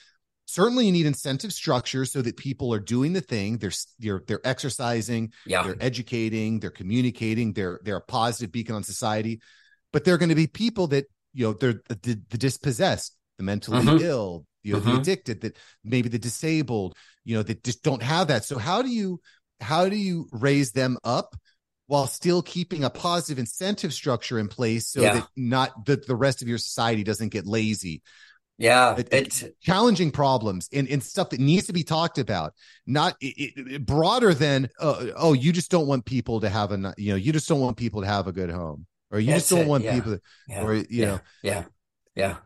certainly 0.46 0.86
you 0.86 0.92
need 0.92 1.06
incentive 1.06 1.52
structures 1.52 2.12
so 2.12 2.22
that 2.22 2.36
people 2.36 2.72
are 2.72 2.80
doing 2.80 3.12
the 3.12 3.20
thing 3.20 3.58
they're 3.58 3.72
they're, 3.98 4.22
they're 4.26 4.46
exercising 4.46 5.32
yeah. 5.44 5.62
they're 5.62 5.76
educating 5.80 6.60
they're 6.60 6.70
communicating 6.70 7.52
they're 7.52 7.80
they're 7.84 7.96
a 7.96 8.00
positive 8.00 8.50
beacon 8.50 8.74
on 8.74 8.82
society 8.82 9.40
but 9.92 10.04
they're 10.04 10.18
going 10.18 10.30
to 10.30 10.34
be 10.34 10.46
people 10.46 10.86
that 10.86 11.06
you 11.34 11.46
know 11.46 11.52
they're 11.52 11.82
the, 11.88 12.20
the 12.30 12.38
dispossessed 12.38 13.16
the 13.38 13.44
mentally 13.44 13.82
mm-hmm. 13.82 14.04
ill 14.04 14.46
you 14.62 14.72
know 14.72 14.80
mm-hmm. 14.80 14.94
the 14.94 15.00
addicted 15.00 15.40
that 15.42 15.56
maybe 15.84 16.08
the 16.08 16.18
disabled 16.18 16.96
you 17.24 17.36
know 17.36 17.42
that 17.42 17.62
just 17.62 17.82
don't 17.82 18.02
have 18.02 18.28
that 18.28 18.44
so 18.44 18.58
how 18.58 18.82
do 18.82 18.88
you 18.88 19.20
how 19.60 19.88
do 19.88 19.96
you 19.96 20.28
raise 20.32 20.72
them 20.72 20.96
up 21.04 21.36
while 21.88 22.06
still 22.06 22.42
keeping 22.42 22.82
a 22.82 22.90
positive 22.90 23.38
incentive 23.38 23.92
structure 23.92 24.38
in 24.38 24.48
place 24.48 24.88
so 24.88 25.00
yeah. 25.00 25.14
that 25.14 25.28
not 25.36 25.86
that 25.86 26.06
the 26.06 26.16
rest 26.16 26.42
of 26.42 26.48
your 26.48 26.58
society 26.58 27.04
doesn't 27.04 27.28
get 27.28 27.46
lazy 27.46 28.02
yeah 28.58 28.98
it's 29.12 29.44
challenging 29.60 30.10
problems 30.10 30.68
and, 30.72 30.88
and 30.88 31.02
stuff 31.02 31.30
that 31.30 31.40
needs 31.40 31.66
to 31.66 31.72
be 31.72 31.82
talked 31.82 32.18
about 32.18 32.54
not 32.86 33.14
it, 33.20 33.52
it, 33.56 33.86
broader 33.86 34.32
than 34.32 34.68
uh, 34.80 35.06
oh 35.16 35.34
you 35.34 35.52
just 35.52 35.70
don't 35.70 35.86
want 35.86 36.04
people 36.04 36.40
to 36.40 36.48
have 36.48 36.72
a 36.72 36.94
you 36.96 37.10
know 37.10 37.16
you 37.16 37.32
just 37.32 37.48
don't 37.48 37.60
want 37.60 37.76
people 37.76 38.00
to 38.00 38.06
have 38.06 38.26
a 38.26 38.32
good 38.32 38.50
home 38.50 38.86
or 39.10 39.20
you 39.20 39.26
That's 39.26 39.42
just 39.42 39.50
don't 39.50 39.66
it. 39.66 39.68
want 39.68 39.84
yeah. 39.84 39.94
people 39.94 40.12
to, 40.12 40.20
yeah. 40.48 40.64
or 40.64 40.74
you 40.74 40.86
yeah. 40.88 41.06
know 41.06 41.20
yeah 41.42 41.64
yeah 42.14 42.36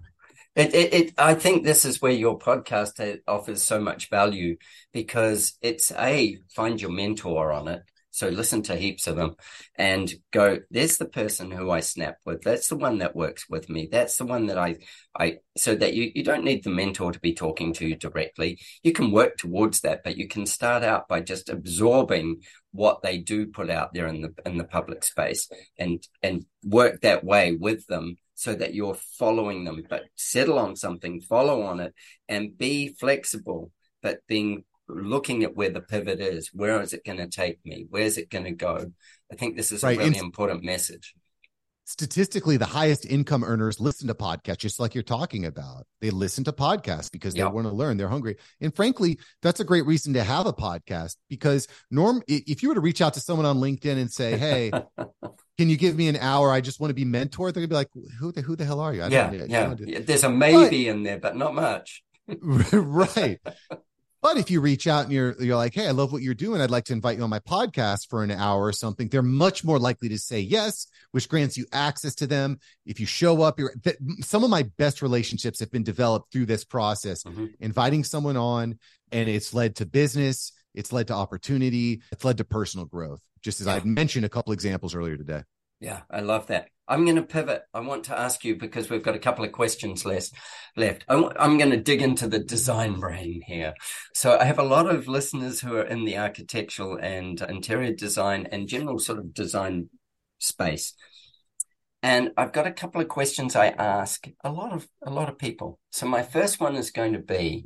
it, 0.56 0.74
it, 0.74 0.94
it, 0.94 1.14
I 1.16 1.34
think 1.34 1.62
this 1.62 1.84
is 1.84 2.02
where 2.02 2.11
your 2.11 2.36
podcast 2.36 3.20
offers 3.28 3.62
so 3.62 3.80
much 3.80 4.11
value 4.11 4.56
because 4.92 5.54
it's 5.62 5.92
a 5.92 6.38
find 6.54 6.80
your 6.80 6.90
mentor 6.90 7.52
on 7.52 7.68
it 7.68 7.82
so 8.11 8.28
listen 8.28 8.62
to 8.62 8.76
heaps 8.76 9.06
of 9.06 9.16
them 9.16 9.36
and 9.76 10.12
go, 10.32 10.58
there's 10.70 10.96
the 10.98 11.06
person 11.06 11.50
who 11.50 11.70
I 11.70 11.80
snap 11.80 12.16
with. 12.26 12.42
That's 12.42 12.68
the 12.68 12.76
one 12.76 12.98
that 12.98 13.14
works 13.14 13.48
with 13.48 13.68
me. 13.68 13.88
That's 13.90 14.16
the 14.16 14.26
one 14.26 14.46
that 14.46 14.58
I, 14.58 14.78
I, 15.18 15.38
so 15.56 15.74
that 15.76 15.94
you, 15.94 16.11
you 16.14 16.24
don't 16.24 16.44
need 16.44 16.64
the 16.64 16.70
mentor 16.70 17.12
to 17.12 17.20
be 17.20 17.34
talking 17.34 17.72
to 17.74 17.86
you 17.86 17.96
directly. 17.96 18.58
You 18.82 18.92
can 18.92 19.12
work 19.12 19.36
towards 19.36 19.80
that, 19.80 20.02
but 20.02 20.16
you 20.16 20.28
can 20.28 20.46
start 20.46 20.82
out 20.82 21.08
by 21.08 21.20
just 21.20 21.48
absorbing 21.48 22.42
what 22.72 23.02
they 23.02 23.18
do 23.18 23.46
put 23.46 23.70
out 23.70 23.94
there 23.94 24.06
in 24.06 24.22
the, 24.22 24.34
in 24.44 24.58
the 24.58 24.64
public 24.64 25.04
space 25.04 25.48
and, 25.78 26.06
and 26.22 26.44
work 26.64 27.00
that 27.00 27.24
way 27.24 27.52
with 27.52 27.86
them 27.86 28.16
so 28.34 28.54
that 28.54 28.74
you're 28.74 28.96
following 29.18 29.64
them, 29.64 29.82
but 29.88 30.04
settle 30.14 30.58
on 30.58 30.74
something, 30.74 31.20
follow 31.20 31.62
on 31.62 31.78
it 31.78 31.94
and 32.28 32.56
be 32.56 32.94
flexible, 32.98 33.70
but 34.02 34.20
being 34.26 34.64
looking 34.95 35.43
at 35.45 35.55
where 35.57 35.70
the 35.70 35.80
pivot 35.80 36.20
is. 36.20 36.51
Where 36.53 36.80
is 36.80 36.93
it 36.93 37.05
going 37.05 37.18
to 37.18 37.28
take 37.28 37.59
me? 37.64 37.86
Where's 37.91 38.18
it 38.18 38.30
going 38.30 38.45
to 38.45 38.53
go? 38.53 38.93
I 39.32 39.36
think 39.36 39.57
this 39.57 39.72
is 39.72 39.82
right. 39.82 39.97
a 39.97 39.99
really 39.99 40.09
and 40.09 40.16
important 40.16 40.62
message. 40.64 41.14
statistically 41.84 42.57
the 42.57 42.66
highest 42.66 43.05
income 43.07 43.43
earners 43.43 43.80
listen 43.80 44.07
to 44.07 44.14
podcasts 44.14 44.59
just 44.59 44.78
like 44.78 44.95
you're 44.95 45.03
talking 45.03 45.45
about 45.45 45.84
they 46.01 46.11
listen 46.11 46.45
to 46.45 46.53
podcasts 46.53 47.11
because 47.11 47.34
they 47.34 47.41
Yep. 47.41 47.53
want 47.53 47.66
to 47.66 47.72
learn 47.72 47.97
they're 47.97 48.09
hungry 48.09 48.36
and 48.61 48.74
frankly 48.76 49.18
that's 49.43 49.59
a 49.59 49.64
great 49.64 49.84
reason 49.86 50.12
to 50.14 50.22
have 50.22 50.47
a 50.47 50.53
podcast 50.53 51.16
because 51.28 51.66
norm 51.91 52.22
if 52.28 52.62
you 52.62 52.68
were 52.68 52.76
to 52.76 52.80
reach 52.80 53.01
out 53.01 53.14
to 53.14 53.20
someone 53.20 53.45
on 53.47 53.57
linkedin 53.59 53.99
and 53.99 54.12
say 54.12 54.38
hey 54.38 54.70
can 55.59 55.68
you 55.68 55.76
give 55.76 55.97
me 55.97 56.07
an 56.07 56.16
hour 56.16 56.53
i 56.53 56.61
just 56.61 56.78
want 56.78 56.91
to 56.91 56.95
be 56.95 57.05
mentored 57.05 57.55
they're 57.55 57.66
gonna 57.66 57.68
be 57.68 57.74
like 57.74 57.91
who 58.20 58.30
the 58.30 58.41
who 58.43 58.55
the 58.55 58.64
hell 58.64 58.78
are 58.78 58.95
you 58.95 59.03
I 59.03 59.09
yeah, 59.09 59.32
yeah. 59.32 59.66
don't 59.66 59.76
do- 59.78 59.84
Yeah, 59.88 59.99
There's 60.01 60.22
a 60.22 60.30
maybe 60.30 60.86
in 60.86 61.03
there, 61.03 61.18
but 61.18 61.34
not 61.36 61.55
much. 61.57 62.05
right. 62.41 63.41
But 64.23 64.37
if 64.37 64.51
you 64.51 64.61
reach 64.61 64.87
out 64.87 65.05
and 65.05 65.12
you're 65.12 65.35
you're 65.43 65.57
like, 65.57 65.75
hey, 65.75 65.87
I 65.87 65.93
love 65.93 66.12
what 66.12 66.21
you're 66.23 66.35
doing. 66.35 66.61
I'd 66.61 66.71
like 66.71 66.85
to 66.87 66.93
invite 66.93 67.16
you 67.16 67.25
on 67.25 67.31
my 67.31 67.39
podcast 67.39 68.09
for 68.09 68.23
an 68.23 68.31
hour 68.31 68.62
or 68.62 68.73
something. 68.73 69.09
They're 69.09 69.23
much 69.23 69.64
more 69.64 69.79
likely 69.79 70.09
to 70.11 70.18
say 70.18 70.41
yes, 70.41 70.87
which 71.12 71.29
grants 71.29 71.57
you 71.57 71.64
access 71.73 72.14
to 72.16 72.27
them. 72.27 72.59
If 72.85 73.01
you 73.01 73.07
show 73.07 73.41
up, 73.43 73.59
you're 73.59 73.73
th- 73.83 73.97
some 74.21 74.45
of 74.45 74.51
my 74.51 74.64
best 74.77 75.01
relationships 75.01 75.61
have 75.61 75.71
been 75.71 75.85
developed 75.85 76.33
through 76.33 76.47
this 76.47 76.64
process, 76.64 77.23
Mhm. 77.25 77.55
inviting 77.61 78.05
someone 78.05 78.37
on, 78.37 78.79
and 79.11 79.29
it's 79.29 79.55
led 79.55 79.77
to 79.77 79.87
business, 79.87 80.53
it's 80.75 80.93
led 80.93 81.07
to 81.09 81.14
opportunity, 81.14 82.03
it's 82.12 82.25
led 82.25 82.37
to 82.39 82.45
personal 82.45 82.85
growth. 82.87 83.21
Just 83.43 83.61
as 83.61 83.66
Yeah. 83.68 83.77
I 83.77 83.85
mentioned 83.85 84.27
a 84.27 84.29
couple 84.29 84.53
examples 84.53 84.95
earlier 84.95 85.16
today. 85.16 85.45
Yeah, 85.81 86.03
I 86.11 86.20
love 86.20 86.49
that. 86.49 86.68
I'm 86.87 87.05
going 87.05 87.16
to 87.16 87.22
pivot. 87.22 87.62
I 87.72 87.81
want 87.81 88.05
to 88.05 88.18
ask 88.18 88.45
you 88.45 88.57
because 88.57 88.91
we've 88.91 89.03
got 89.03 89.14
a 89.14 89.20
couple 89.20 89.45
of 89.45 89.53
questions 89.53 90.05
less 90.05 90.33
left. 90.76 91.05
I 91.09 91.14
I'm 91.39 91.57
going 91.57 91.70
to 91.70 91.76
dig 91.76 92.03
into 92.03 92.26
the 92.26 92.41
design 92.41 92.99
brain 92.99 93.43
here. 93.47 93.74
So 94.14 94.37
I 94.37 94.45
have 94.45 94.59
a 94.59 94.64
lot 94.64 94.87
of 94.87 95.09
listeners 95.09 95.61
who 95.61 95.76
are 95.76 95.85
in 95.85 96.05
the 96.05 96.18
architectural 96.18 96.99
and 97.01 97.41
interior 97.43 97.95
design 97.95 98.49
and 98.51 98.68
general 98.68 98.99
sort 98.99 99.20
of 99.20 99.33
design 99.33 99.89
space. 100.39 100.95
And 102.03 102.31
I've 102.37 102.53
got 102.53 102.66
a 102.66 102.72
couple 102.72 103.01
of 103.01 103.09
questions 103.09 103.55
I 103.55 103.68
ask 103.68 104.26
a 104.43 104.51
lot 104.51 104.72
of 104.72 104.89
a 105.07 105.11
lot 105.11 105.28
of 105.28 105.39
people. 105.39 105.78
So 105.91 106.07
my 106.07 106.22
first 106.22 106.61
one 106.61 106.74
is 106.74 106.91
going 106.91 107.12
to 107.12 107.18
be 107.20 107.64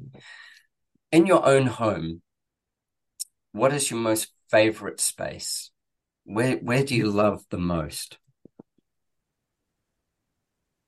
in 1.10 1.26
your 1.26 1.46
own 1.46 1.66
home, 1.66 2.22
what 3.52 3.72
is 3.72 3.90
your 3.90 4.00
most 4.00 4.28
favorite 4.50 5.00
space? 5.00 5.70
Where 6.24 6.56
where 6.56 6.84
do 6.84 6.94
you 6.94 7.10
love 7.10 7.44
the 7.50 7.58
most? 7.58 8.18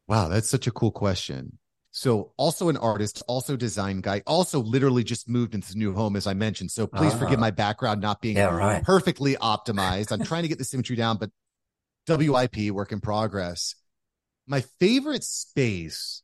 Wow, 0.08 0.28
that's 0.28 0.48
such 0.48 0.66
a 0.66 0.70
cool 0.70 0.92
question. 0.92 1.58
So, 1.90 2.32
also 2.36 2.68
an 2.68 2.76
artist, 2.76 3.22
also 3.26 3.56
design 3.56 4.02
guy, 4.02 4.22
also 4.26 4.60
literally 4.60 5.02
just 5.02 5.28
moved 5.30 5.54
into 5.54 5.66
this 5.68 5.74
new 5.76 5.94
home, 5.94 6.14
as 6.14 6.26
I 6.26 6.34
mentioned. 6.34 6.70
So, 6.70 6.86
please 6.86 7.14
forgive 7.14 7.38
Ah. 7.38 7.40
my 7.40 7.50
background 7.50 8.02
not 8.02 8.20
being 8.20 8.36
Yeah, 8.36 8.54
right. 8.54 8.82
perfectly 8.84 9.34
optimized. 9.36 10.12
I'm 10.12 10.22
trying 10.22 10.42
to 10.42 10.48
get 10.48 10.58
the 10.58 10.64
symmetry 10.64 10.94
down, 10.94 11.16
but 11.16 11.30
WIP, 12.06 12.70
work 12.70 12.92
in 12.92 13.00
progress. 13.00 13.74
My 14.46 14.60
favorite 14.78 15.24
space, 15.24 16.22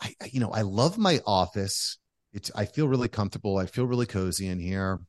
I, 0.00 0.14
I- 0.20 0.30
you 0.32 0.40
know, 0.40 0.50
I 0.50 0.62
love 0.62 0.96
my 0.96 1.20
office. 1.26 1.98
It's, 2.32 2.50
I 2.54 2.64
feel 2.64 2.88
really 2.88 3.08
comfortable. 3.08 3.58
I 3.58 3.66
feel 3.66 3.84
really 3.84 4.06
cozy 4.06 4.46
in 4.48 4.58
here. 4.60 5.00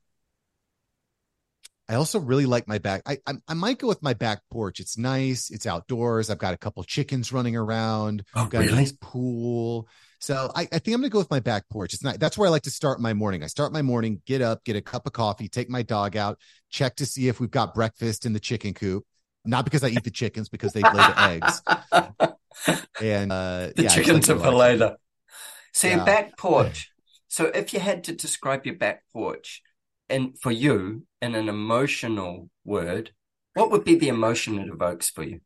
I 1.88 1.96
also 1.96 2.18
really 2.20 2.46
like 2.46 2.66
my 2.68 2.78
back. 2.78 3.02
I, 3.06 3.18
I 3.26 3.34
I 3.48 3.54
might 3.54 3.78
go 3.78 3.88
with 3.88 4.02
my 4.02 4.14
back 4.14 4.40
porch. 4.50 4.80
It's 4.80 4.96
nice. 4.96 5.50
It's 5.50 5.66
outdoors. 5.66 6.30
I've 6.30 6.38
got 6.38 6.54
a 6.54 6.58
couple 6.58 6.82
chickens 6.84 7.32
running 7.32 7.56
around. 7.56 8.24
Oh, 8.34 8.50
got 8.50 8.64
a 8.64 8.66
really? 8.66 8.76
nice 8.76 8.92
pool. 9.00 9.88
So 10.20 10.50
I, 10.54 10.62
I 10.72 10.78
think 10.78 10.94
I'm 10.94 11.00
gonna 11.00 11.08
go 11.08 11.18
with 11.18 11.30
my 11.30 11.40
back 11.40 11.68
porch. 11.68 11.92
It's 11.92 12.04
not 12.04 12.18
that's 12.20 12.38
where 12.38 12.46
I 12.46 12.50
like 12.50 12.62
to 12.62 12.70
start 12.70 13.00
my 13.00 13.12
morning. 13.12 13.42
I 13.42 13.48
start 13.48 13.72
my 13.72 13.82
morning, 13.82 14.22
get 14.26 14.40
up, 14.40 14.64
get 14.64 14.76
a 14.76 14.80
cup 14.80 15.06
of 15.06 15.12
coffee, 15.12 15.48
take 15.48 15.68
my 15.68 15.82
dog 15.82 16.16
out, 16.16 16.38
check 16.70 16.94
to 16.96 17.06
see 17.06 17.28
if 17.28 17.40
we've 17.40 17.50
got 17.50 17.74
breakfast 17.74 18.24
in 18.26 18.32
the 18.32 18.40
chicken 18.40 18.74
coop. 18.74 19.04
Not 19.44 19.64
because 19.64 19.82
I 19.82 19.88
eat 19.88 20.04
the 20.04 20.10
chickens, 20.10 20.48
because 20.48 20.72
they 20.72 20.84
lay 20.84 21.02
the 21.02 21.18
eggs. 21.18 21.62
And 23.00 23.32
uh 23.32 23.70
the 23.74 23.82
yeah, 23.82 23.94
chickens 23.94 24.28
like 24.28 24.36
are 24.36 24.38
for 24.38 24.52
later. 24.52 24.96
So 25.72 25.88
Yeah. 25.88 25.96
your 25.96 26.04
back 26.04 26.36
porch. 26.36 26.92
So 27.28 27.46
if 27.46 27.72
you 27.72 27.80
had 27.80 28.04
to 28.04 28.12
describe 28.14 28.66
your 28.66 28.76
back 28.76 29.04
porch, 29.12 29.62
and 30.12 30.38
for 30.38 30.52
you 30.52 31.06
in 31.20 31.34
an 31.34 31.48
emotional 31.48 32.48
word, 32.64 33.10
what 33.54 33.70
would 33.70 33.84
be 33.84 33.96
the 33.96 34.08
emotion 34.08 34.58
it 34.58 34.68
evokes 34.68 35.10
for 35.10 35.24
you? 35.24 35.40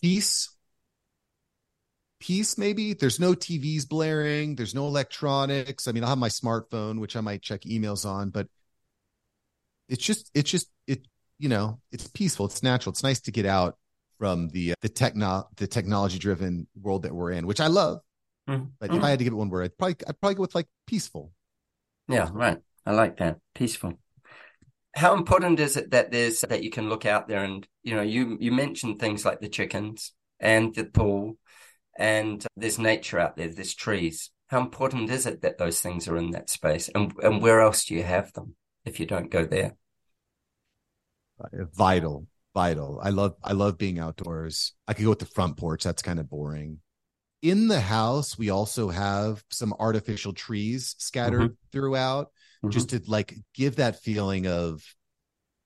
peace. 0.00 0.54
Peace 2.20 2.58
maybe? 2.58 2.94
There's 2.94 3.20
no 3.20 3.32
tvs 3.32 3.88
blaring. 3.88 4.56
There's 4.56 4.74
no 4.74 4.86
electronics. 4.86 5.86
I 5.86 5.92
mean 5.92 6.04
i 6.04 6.08
have 6.08 6.18
my 6.18 6.28
smartphone 6.28 7.00
which 7.00 7.16
i 7.16 7.20
might 7.20 7.42
check 7.42 7.62
emails 7.62 8.04
on 8.04 8.30
but 8.30 8.48
it's 9.88 10.04
just 10.04 10.30
it's 10.34 10.50
just 10.50 10.68
it 10.86 11.06
you 11.38 11.48
know 11.48 11.80
it's 11.92 12.08
peaceful. 12.08 12.46
It's 12.46 12.62
natural. 12.62 12.92
It's 12.92 13.02
nice 13.02 13.20
to 13.22 13.30
get 13.32 13.46
out 13.46 13.78
from 14.18 14.48
the 14.50 14.72
uh, 14.72 14.74
the 14.82 14.88
techno 14.88 15.48
the 15.56 15.66
technology 15.66 16.18
driven 16.18 16.66
world 16.80 17.02
that 17.04 17.14
we're 17.14 17.30
in 17.30 17.46
which 17.46 17.60
i 17.60 17.68
love 17.68 18.00
Mhm. 18.48 18.70
but 18.80 18.94
if 18.94 19.02
i 19.02 19.10
had 19.10 19.18
to 19.18 19.24
give 19.24 19.32
it 19.32 19.36
one 19.36 19.50
word 19.50 19.64
i'd 19.64 19.78
probably 19.78 19.96
i'd 20.06 20.20
probably 20.20 20.34
go 20.34 20.42
with 20.42 20.54
like 20.54 20.68
peaceful 20.86 21.32
Yeah, 22.08 22.30
right. 22.32 22.58
I 22.86 22.92
like 22.92 23.18
that. 23.18 23.36
Peaceful. 23.54 23.98
How 24.94 25.14
important 25.14 25.60
is 25.60 25.76
it 25.76 25.90
that 25.90 26.10
there's 26.10 26.40
that 26.40 26.62
you 26.62 26.70
can 26.70 26.88
look 26.88 27.04
out 27.04 27.28
there 27.28 27.44
and 27.44 27.68
you 27.82 27.94
know 27.94 28.02
you 28.02 28.38
you 28.40 28.50
mentioned 28.50 28.98
things 28.98 29.24
like 29.24 29.40
the 29.40 29.48
chickens 29.50 30.14
and 30.40 30.74
the 30.74 30.84
pool 30.84 31.36
and 31.98 32.46
there's 32.56 32.78
nature 32.78 33.18
out 33.18 33.36
there, 33.36 33.48
there's 33.48 33.74
trees. 33.74 34.30
How 34.46 34.60
important 34.60 35.10
is 35.10 35.26
it 35.26 35.42
that 35.42 35.58
those 35.58 35.80
things 35.80 36.08
are 36.08 36.16
in 36.16 36.30
that 36.30 36.48
space 36.48 36.88
and 36.94 37.12
and 37.22 37.42
where 37.42 37.60
else 37.60 37.84
do 37.84 37.94
you 37.94 38.02
have 38.04 38.32
them 38.32 38.56
if 38.86 38.98
you 38.98 39.04
don't 39.06 39.30
go 39.30 39.44
there? 39.44 39.76
vital 41.74 42.26
vital 42.54 43.00
i 43.02 43.10
love 43.10 43.34
i 43.44 43.52
love 43.52 43.78
being 43.78 43.98
outdoors 43.98 44.72
i 44.88 44.94
could 44.94 45.04
go 45.04 45.10
with 45.10 45.18
the 45.18 45.26
front 45.26 45.56
porch 45.56 45.84
that's 45.84 46.02
kind 46.02 46.18
of 46.18 46.28
boring 46.28 46.80
in 47.42 47.68
the 47.68 47.80
house 47.80 48.36
we 48.36 48.50
also 48.50 48.88
have 48.88 49.42
some 49.50 49.72
artificial 49.78 50.32
trees 50.32 50.94
scattered 50.98 51.56
throughout 51.72 52.32
Mhm. 52.64 52.70
just 52.72 52.88
to 52.90 53.00
like 53.06 53.34
give 53.54 53.76
that 53.76 54.02
feeling 54.02 54.46
of 54.46 54.82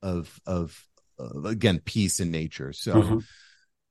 of 0.02 0.38
of 0.46 0.86
uh, 1.18 1.42
again 1.44 1.80
peace 1.84 2.20
in 2.20 2.30
nature 2.30 2.72
so 2.72 2.92
Mhm. 3.02 3.24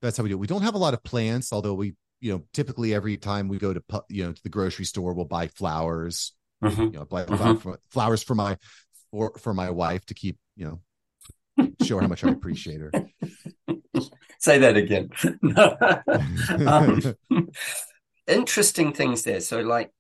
that's 0.02 0.18
how 0.18 0.24
we 0.24 0.30
do 0.30 0.36
it 0.36 0.40
we 0.40 0.48
don't 0.48 0.62
have 0.62 0.76
a 0.76 0.80
lot 0.80 0.94
of 0.94 1.02
plants 1.04 1.52
although 1.52 1.74
we 1.74 1.96
you 2.20 2.32
know 2.32 2.44
typically 2.54 2.94
every 2.94 3.18
time 3.18 3.48
we 3.48 3.58
go 3.58 3.74
to 3.74 3.82
you 4.10 4.24
know 4.26 4.32
to 4.34 4.44
the 4.44 4.50
grocery 4.50 4.86
store 4.86 5.14
we'll 5.14 5.26
buy 5.26 5.48
flowers 5.48 6.34
Mhm. 6.64 6.94
you 6.94 7.00
know 7.00 7.06
buy 7.06 7.26
Mhm. 7.26 7.60
for, 7.60 7.80
flowers 7.90 8.22
for 8.22 8.36
my 8.36 8.58
for 9.10 9.34
for 9.40 9.54
my 9.54 9.70
wife 9.72 10.06
to 10.06 10.14
keep 10.14 10.38
you 10.56 10.66
know 10.66 11.68
show 11.82 11.96
her 11.96 12.02
how 12.04 12.08
much 12.08 12.24
i 12.24 12.30
appreciate 12.30 12.80
her 12.82 12.92
Say 14.42 14.58
that 14.58 14.76
again. 14.76 15.12
um, 16.68 17.48
interesting 18.28 18.92
things 18.92 19.22
there. 19.22 19.40
So, 19.40 19.62
like, 19.62 19.92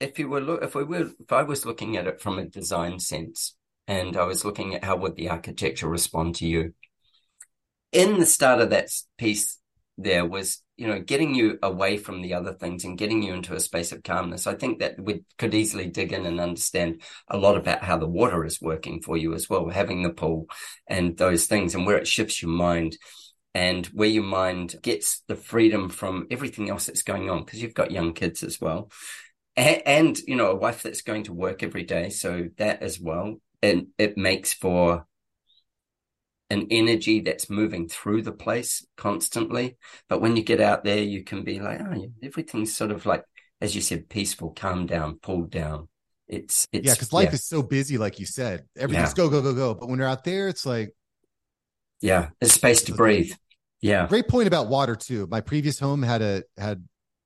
if 0.00 0.18
you 0.18 0.30
were 0.30 0.40
look, 0.40 0.62
if 0.62 0.74
we 0.74 0.82
were, 0.82 1.10
if 1.20 1.30
I 1.30 1.42
was 1.42 1.66
looking 1.66 1.98
at 1.98 2.06
it 2.06 2.18
from 2.18 2.38
a 2.38 2.46
design 2.46 2.98
sense, 2.98 3.54
and 3.86 4.16
I 4.16 4.24
was 4.24 4.46
looking 4.46 4.74
at 4.74 4.82
how 4.82 4.96
would 4.96 5.16
the 5.16 5.28
architecture 5.28 5.88
respond 5.88 6.36
to 6.36 6.46
you, 6.46 6.72
in 7.92 8.18
the 8.18 8.24
start 8.24 8.62
of 8.62 8.70
that 8.70 8.88
piece, 9.18 9.58
there 9.98 10.24
was, 10.24 10.62
you 10.78 10.86
know, 10.86 10.98
getting 10.98 11.34
you 11.34 11.58
away 11.62 11.98
from 11.98 12.22
the 12.22 12.32
other 12.32 12.54
things 12.54 12.84
and 12.84 12.96
getting 12.96 13.22
you 13.22 13.34
into 13.34 13.54
a 13.54 13.60
space 13.60 13.92
of 13.92 14.02
calmness. 14.02 14.46
I 14.46 14.54
think 14.54 14.78
that 14.78 14.98
we 14.98 15.24
could 15.36 15.52
easily 15.52 15.88
dig 15.88 16.14
in 16.14 16.24
and 16.24 16.40
understand 16.40 17.02
a 17.28 17.36
lot 17.36 17.58
about 17.58 17.84
how 17.84 17.98
the 17.98 18.08
water 18.08 18.46
is 18.46 18.58
working 18.62 19.02
for 19.02 19.18
you 19.18 19.34
as 19.34 19.50
well, 19.50 19.68
having 19.68 20.02
the 20.02 20.10
pool 20.10 20.46
and 20.86 21.14
those 21.18 21.44
things, 21.44 21.74
and 21.74 21.84
where 21.84 21.98
it 21.98 22.08
shifts 22.08 22.40
your 22.40 22.50
mind 22.50 22.96
and 23.54 23.86
where 23.86 24.08
your 24.08 24.22
mind 24.22 24.76
gets 24.82 25.22
the 25.28 25.36
freedom 25.36 25.88
from 25.88 26.26
everything 26.30 26.70
else 26.70 26.86
that's 26.86 27.02
going 27.02 27.28
on 27.28 27.44
because 27.44 27.62
you've 27.62 27.74
got 27.74 27.90
young 27.90 28.14
kids 28.14 28.42
as 28.42 28.60
well. 28.60 28.90
And, 29.56 29.82
and 29.84 30.18
you 30.20 30.36
know 30.36 30.50
a 30.50 30.56
wife 30.56 30.82
that's 30.82 31.02
going 31.02 31.24
to 31.24 31.34
work 31.34 31.62
every 31.62 31.84
day 31.84 32.08
so 32.08 32.48
that 32.56 32.82
as 32.82 32.98
well 32.98 33.36
and 33.62 33.88
it 33.98 34.16
makes 34.16 34.52
for 34.52 35.06
an 36.50 36.66
energy 36.70 37.20
that's 37.20 37.48
moving 37.48 37.88
through 37.88 38.22
the 38.22 38.32
place 38.32 38.84
constantly. 38.96 39.76
But 40.08 40.20
when 40.20 40.36
you 40.36 40.42
get 40.42 40.60
out 40.60 40.84
there 40.84 41.02
you 41.02 41.22
can 41.24 41.44
be 41.44 41.60
like 41.60 41.80
oh 41.80 42.06
everything's 42.22 42.74
sort 42.74 42.90
of 42.90 43.04
like 43.06 43.24
as 43.60 43.74
you 43.74 43.80
said 43.80 44.08
peaceful 44.08 44.50
calm 44.50 44.86
down 44.86 45.16
pulled 45.16 45.50
down. 45.50 45.88
It's 46.28 46.66
it's 46.72 46.86
yeah 46.86 46.94
because 46.94 47.12
life 47.12 47.34
is 47.34 47.44
so 47.44 47.62
busy 47.62 47.98
like 47.98 48.18
you 48.20 48.26
said. 48.26 48.64
Everything's 48.76 49.10
Yeah. 49.10 49.14
go 49.14 49.28
go 49.28 49.42
go 49.42 49.54
go 49.54 49.74
but 49.74 49.88
when 49.88 49.98
you're 49.98 50.08
out 50.08 50.24
there 50.24 50.48
it's 50.48 50.64
like 50.64 50.94
yeah 52.00 52.30
it's 52.40 52.54
space 52.54 52.82
to 52.84 52.94
breathe 52.94 53.32
yeah 53.82 54.06
great 54.06 54.26
point 54.28 54.46
about 54.46 54.68
water 54.68 54.96
too 54.96 55.26
my 55.30 55.40
previous 55.40 55.78
home 55.78 56.02
had 56.02 56.22
a 56.22 56.42
had 56.56 56.82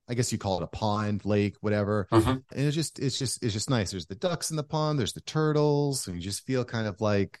i 0.09 0.13
guess 0.13 0.31
you 0.31 0.37
call 0.37 0.57
it 0.57 0.63
a 0.63 0.67
pond 0.67 1.23
lake 1.23 1.55
whatever 1.61 2.07
Mhm. 2.11 2.43
and 2.53 2.65
it's 2.67 2.75
just 2.75 2.99
it's 2.99 3.17
just 3.17 3.41
it's 3.43 3.53
just 3.53 3.69
nice 3.69 3.91
there's 3.91 4.07
the 4.07 4.15
ducks 4.15 4.49
in 4.51 4.57
the 4.57 4.63
pond 4.63 4.99
there's 4.99 5.13
the 5.13 5.21
turtles 5.21 6.07
and 6.07 6.15
you 6.17 6.21
just 6.21 6.45
feel 6.45 6.65
kind 6.65 6.87
of 6.87 6.99
like 6.99 7.39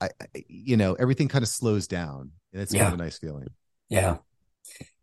i, 0.00 0.08
I 0.20 0.26
you 0.48 0.76
know 0.76 0.94
everything 0.94 1.28
kind 1.28 1.42
of 1.42 1.48
slows 1.48 1.86
down 1.88 2.30
and 2.52 2.62
it's 2.62 2.72
kind 2.72 2.88
of 2.88 2.94
a 2.94 3.02
nice 3.02 3.18
feeling 3.18 3.48
yeah 3.88 4.18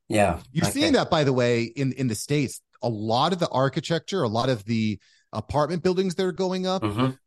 yeah 0.08 0.40
You're 0.52 0.66
Okay. 0.66 0.72
seeing 0.72 0.94
that, 0.94 1.10
by 1.10 1.24
the 1.24 1.34
way, 1.34 1.64
in 1.64 1.94
in 1.94 2.08
the 2.08 2.16
states. 2.16 2.62
A 2.84 2.90
lot 2.90 3.32
of 3.34 3.40
the 3.40 3.48
architecture, 3.50 4.22
a 4.24 4.28
lot 4.28 4.50
of 4.50 4.66
the 4.66 5.00
apartment 5.32 5.82
buildings 5.82 6.16
that 6.16 6.26
are 6.26 6.34
going 6.34 6.68
up, 6.68 6.84
Mhm. 6.84 7.18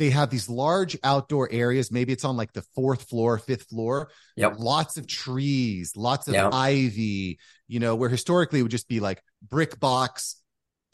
They 0.00 0.08
have 0.08 0.30
these 0.30 0.48
large 0.48 0.96
outdoor 1.04 1.52
areas. 1.52 1.92
Maybe 1.92 2.14
it's 2.14 2.24
on 2.24 2.34
like 2.34 2.54
the 2.54 2.62
fourth 2.74 3.02
floor, 3.02 3.36
fifth 3.36 3.64
floor. 3.68 4.10
Yep. 4.36 4.54
Lots 4.58 4.96
of 4.96 5.06
trees, 5.06 5.92
lots 5.94 6.26
of 6.26 6.32
Yep. 6.32 6.54
ivy, 6.54 7.38
you 7.68 7.80
know, 7.80 7.94
where 7.94 8.08
historically 8.08 8.60
it 8.60 8.62
would 8.62 8.70
just 8.70 8.88
be 8.88 8.98
like 8.98 9.22
brick 9.46 9.78
box, 9.78 10.36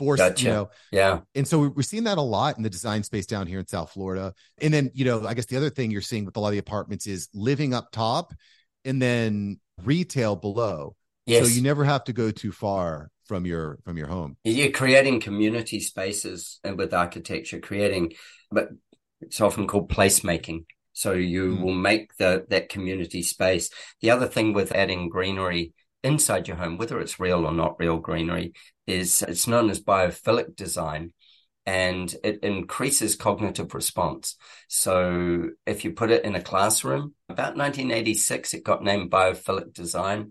force, 0.00 0.18
Gotcha. 0.18 0.44
you 0.44 0.50
know. 0.50 0.70
Yeah. 0.90 1.20
And 1.36 1.46
so 1.46 1.68
we're 1.68 1.82
seeing 1.82 2.04
that 2.04 2.18
a 2.18 2.22
lot 2.22 2.56
in 2.56 2.64
the 2.64 2.68
design 2.68 3.04
space 3.04 3.26
down 3.26 3.46
here 3.46 3.60
in 3.60 3.68
South 3.68 3.92
Florida. 3.92 4.34
And 4.60 4.74
then, 4.74 4.90
you 4.92 5.04
know, 5.04 5.24
I 5.24 5.34
guess 5.34 5.46
the 5.46 5.56
other 5.56 5.70
thing 5.70 5.92
you're 5.92 6.00
seeing 6.02 6.24
with 6.24 6.36
a 6.36 6.40
lot 6.40 6.48
of 6.48 6.52
the 6.54 6.58
apartments 6.58 7.06
is 7.06 7.28
living 7.32 7.74
up 7.74 7.92
top 7.92 8.34
and 8.84 9.00
then 9.00 9.60
retail 9.84 10.34
below. 10.34 10.96
Yes. 11.26 11.46
So 11.46 11.54
you 11.54 11.62
never 11.62 11.84
have 11.84 12.02
to 12.04 12.12
go 12.12 12.32
too 12.32 12.50
far 12.50 13.12
from 13.26 13.46
your 13.46 13.78
from 13.84 13.96
your 13.96 14.08
home. 14.08 14.36
You're 14.42 14.70
creating 14.70 15.20
community 15.20 15.78
spaces 15.80 16.58
and 16.64 16.76
with 16.76 16.92
architecture, 16.92 17.60
creating, 17.60 18.14
but 18.50 18.68
it's 19.20 19.40
often 19.40 19.66
called 19.66 19.90
placemaking. 19.90 20.64
So 20.92 21.12
you 21.12 21.56
Mm. 21.56 21.60
will 21.62 21.74
make 21.74 22.16
the 22.16 22.46
that 22.48 22.68
community 22.68 23.22
space. 23.22 23.70
The 24.00 24.10
other 24.10 24.26
thing 24.26 24.52
with 24.52 24.72
adding 24.72 25.08
greenery 25.08 25.72
inside 26.02 26.48
your 26.48 26.56
home, 26.56 26.78
whether 26.78 27.00
it's 27.00 27.20
real 27.20 27.44
or 27.44 27.52
not 27.52 27.78
real 27.78 27.98
greenery, 27.98 28.52
is 28.86 29.22
it's 29.22 29.46
known 29.46 29.70
as 29.70 29.80
biophilic 29.82 30.56
design. 30.56 31.12
And 31.68 32.14
it 32.22 32.44
increases 32.44 33.16
cognitive 33.16 33.74
response. 33.74 34.36
So 34.68 35.50
if 35.66 35.84
you 35.84 35.92
put 35.92 36.12
it 36.12 36.24
in 36.24 36.36
a 36.36 36.40
classroom, 36.40 37.14
about 37.28 37.56
1986, 37.56 38.54
it 38.54 38.62
got 38.62 38.84
named 38.84 39.10
biophilic 39.10 39.72
design 39.72 40.30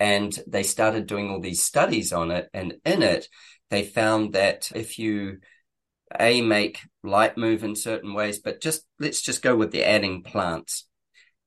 and 0.00 0.36
they 0.48 0.64
started 0.64 1.06
doing 1.06 1.30
all 1.30 1.40
these 1.40 1.62
studies 1.62 2.12
on 2.12 2.32
it 2.32 2.48
and 2.52 2.74
in 2.84 3.02
it 3.02 3.28
they 3.70 3.84
found 3.84 4.32
that 4.32 4.72
if 4.74 4.98
you 4.98 5.38
a 6.20 6.40
make 6.42 6.80
light 7.02 7.36
move 7.36 7.64
in 7.64 7.74
certain 7.74 8.14
ways 8.14 8.38
but 8.38 8.60
just 8.60 8.84
let's 8.98 9.20
just 9.20 9.42
go 9.42 9.56
with 9.56 9.70
the 9.72 9.84
adding 9.84 10.22
plants 10.22 10.86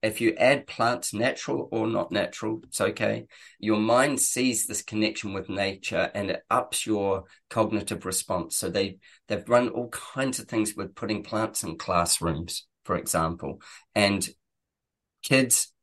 if 0.01 0.21
you 0.21 0.35
add 0.37 0.67
plants 0.67 1.13
natural 1.13 1.67
or 1.71 1.87
not 1.87 2.11
natural 2.11 2.59
it's 2.63 2.81
okay 2.81 3.25
your 3.59 3.79
mind 3.79 4.19
sees 4.19 4.65
this 4.65 4.81
connection 4.81 5.33
with 5.33 5.49
nature 5.49 6.11
and 6.13 6.29
it 6.29 6.43
ups 6.49 6.85
your 6.85 7.23
cognitive 7.49 8.05
response 8.05 8.57
so 8.57 8.69
they 8.69 8.97
they've 9.27 9.49
run 9.49 9.69
all 9.69 9.89
kinds 9.89 10.39
of 10.39 10.47
things 10.47 10.75
with 10.75 10.95
putting 10.95 11.23
plants 11.23 11.63
in 11.63 11.77
classrooms 11.77 12.67
for 12.83 12.95
example 12.95 13.59
and 13.95 14.29
kids 15.23 15.73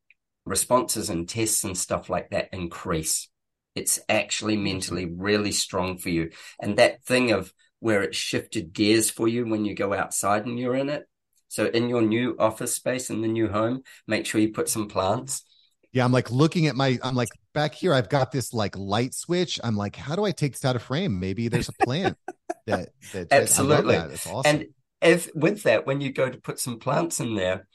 responses 0.45 1.11
and 1.11 1.29
tests 1.29 1.65
and 1.65 1.77
stuff 1.77 2.09
like 2.09 2.31
that 2.31 2.49
increase. 2.53 3.29
It's 3.75 4.01
actually 4.09 4.57
mentally 4.57 5.07
really 5.07 5.53
strong 5.53 5.99
for 5.99 6.11
you. 6.11 6.31
And 6.61 6.77
that 6.77 7.05
thing 7.05 7.31
of 7.31 7.53
where 7.83 8.05
it 8.05 8.15
shifted 8.15 8.73
gears 8.73 9.11
for 9.11 9.27
you 9.27 9.45
when 9.45 9.65
you 9.65 9.75
go 9.75 9.93
outside 9.93 10.47
and 10.47 10.57
you're 10.57 10.77
in 10.77 10.89
it. 10.89 11.03
So 11.49 11.67
in 11.67 11.89
your 11.89 12.01
new 12.01 12.37
office 12.39 12.77
space 12.77 13.11
in 13.11 13.23
the 13.23 13.29
new 13.29 13.49
home, 13.49 13.83
make 14.07 14.25
sure 14.25 14.41
you 14.41 14.53
put 14.53 14.69
some 14.69 14.87
plants. 14.87 15.43
Yeah, 15.91 16.05
I'm 16.05 16.13
like 16.13 16.31
looking 16.31 16.69
at 16.69 16.77
my 16.77 17.01
I'm 17.03 17.17
like 17.17 17.31
back 17.55 17.75
here 17.75 17.93
I've 17.93 18.09
got 18.09 18.31
this 18.31 18.55
like 18.55 18.79
light 18.79 19.15
switch. 19.15 19.59
I'm 19.65 19.77
like 19.77 19.97
how 19.97 20.15
do 20.15 20.25
I 20.25 20.31
take 20.31 20.53
this 20.53 20.65
out 20.65 20.77
of 20.77 20.83
frame? 20.83 21.19
Maybe 21.19 21.49
there's 21.49 21.69
a 21.69 21.85
plant 21.85 22.17
that 22.67 22.91
that 23.13 23.33
Absolutely. 23.33 23.97
That. 23.97 24.13
It's 24.13 24.29
awesome. 24.29 24.61
And 24.61 24.67
if 25.03 25.29
with 25.35 25.65
that, 25.65 25.85
when 25.85 26.01
you 26.01 26.13
go 26.13 26.31
to 26.31 26.39
put 26.39 26.61
some 26.61 26.79
plants 26.79 27.19
in 27.19 27.35
there, 27.35 27.67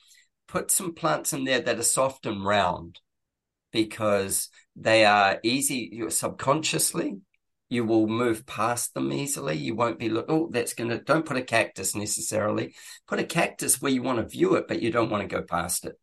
put 0.48 0.72
some 0.72 0.94
plants 0.94 1.34
in 1.34 1.44
there 1.44 1.60
that 1.60 1.78
are 1.78 1.84
soft 1.84 2.26
and 2.26 2.46
round 2.46 3.02
because 3.74 4.48
they 4.78 5.04
are 5.04 5.38
easy 5.44 6.02
subconsciously 6.08 7.18
you 7.70 7.84
will 7.84 8.08
move 8.08 8.46
past 8.46 8.94
them 8.94 9.12
easily. 9.12 9.56
You 9.56 9.76
won't 9.76 10.00
be 10.00 10.10
look 10.10 10.26
oh 10.30 10.50
that's 10.52 10.74
gonna 10.74 11.00
don't 11.00 11.26
put 11.26 11.38
a 11.38 11.42
cactus 11.42 11.96
necessarily. 11.96 12.76
Put 13.08 13.20
a 13.20 13.24
cactus 13.24 13.82
where 13.82 13.92
you 13.92 14.02
want 14.02 14.20
to 14.20 14.28
view 14.28 14.56
it 14.56 14.68
but 14.68 14.82
you 14.82 14.92
don't 14.92 15.10
want 15.10 15.28
to 15.28 15.36
go 15.36 15.44
past 15.44 15.86
it. 15.86 16.00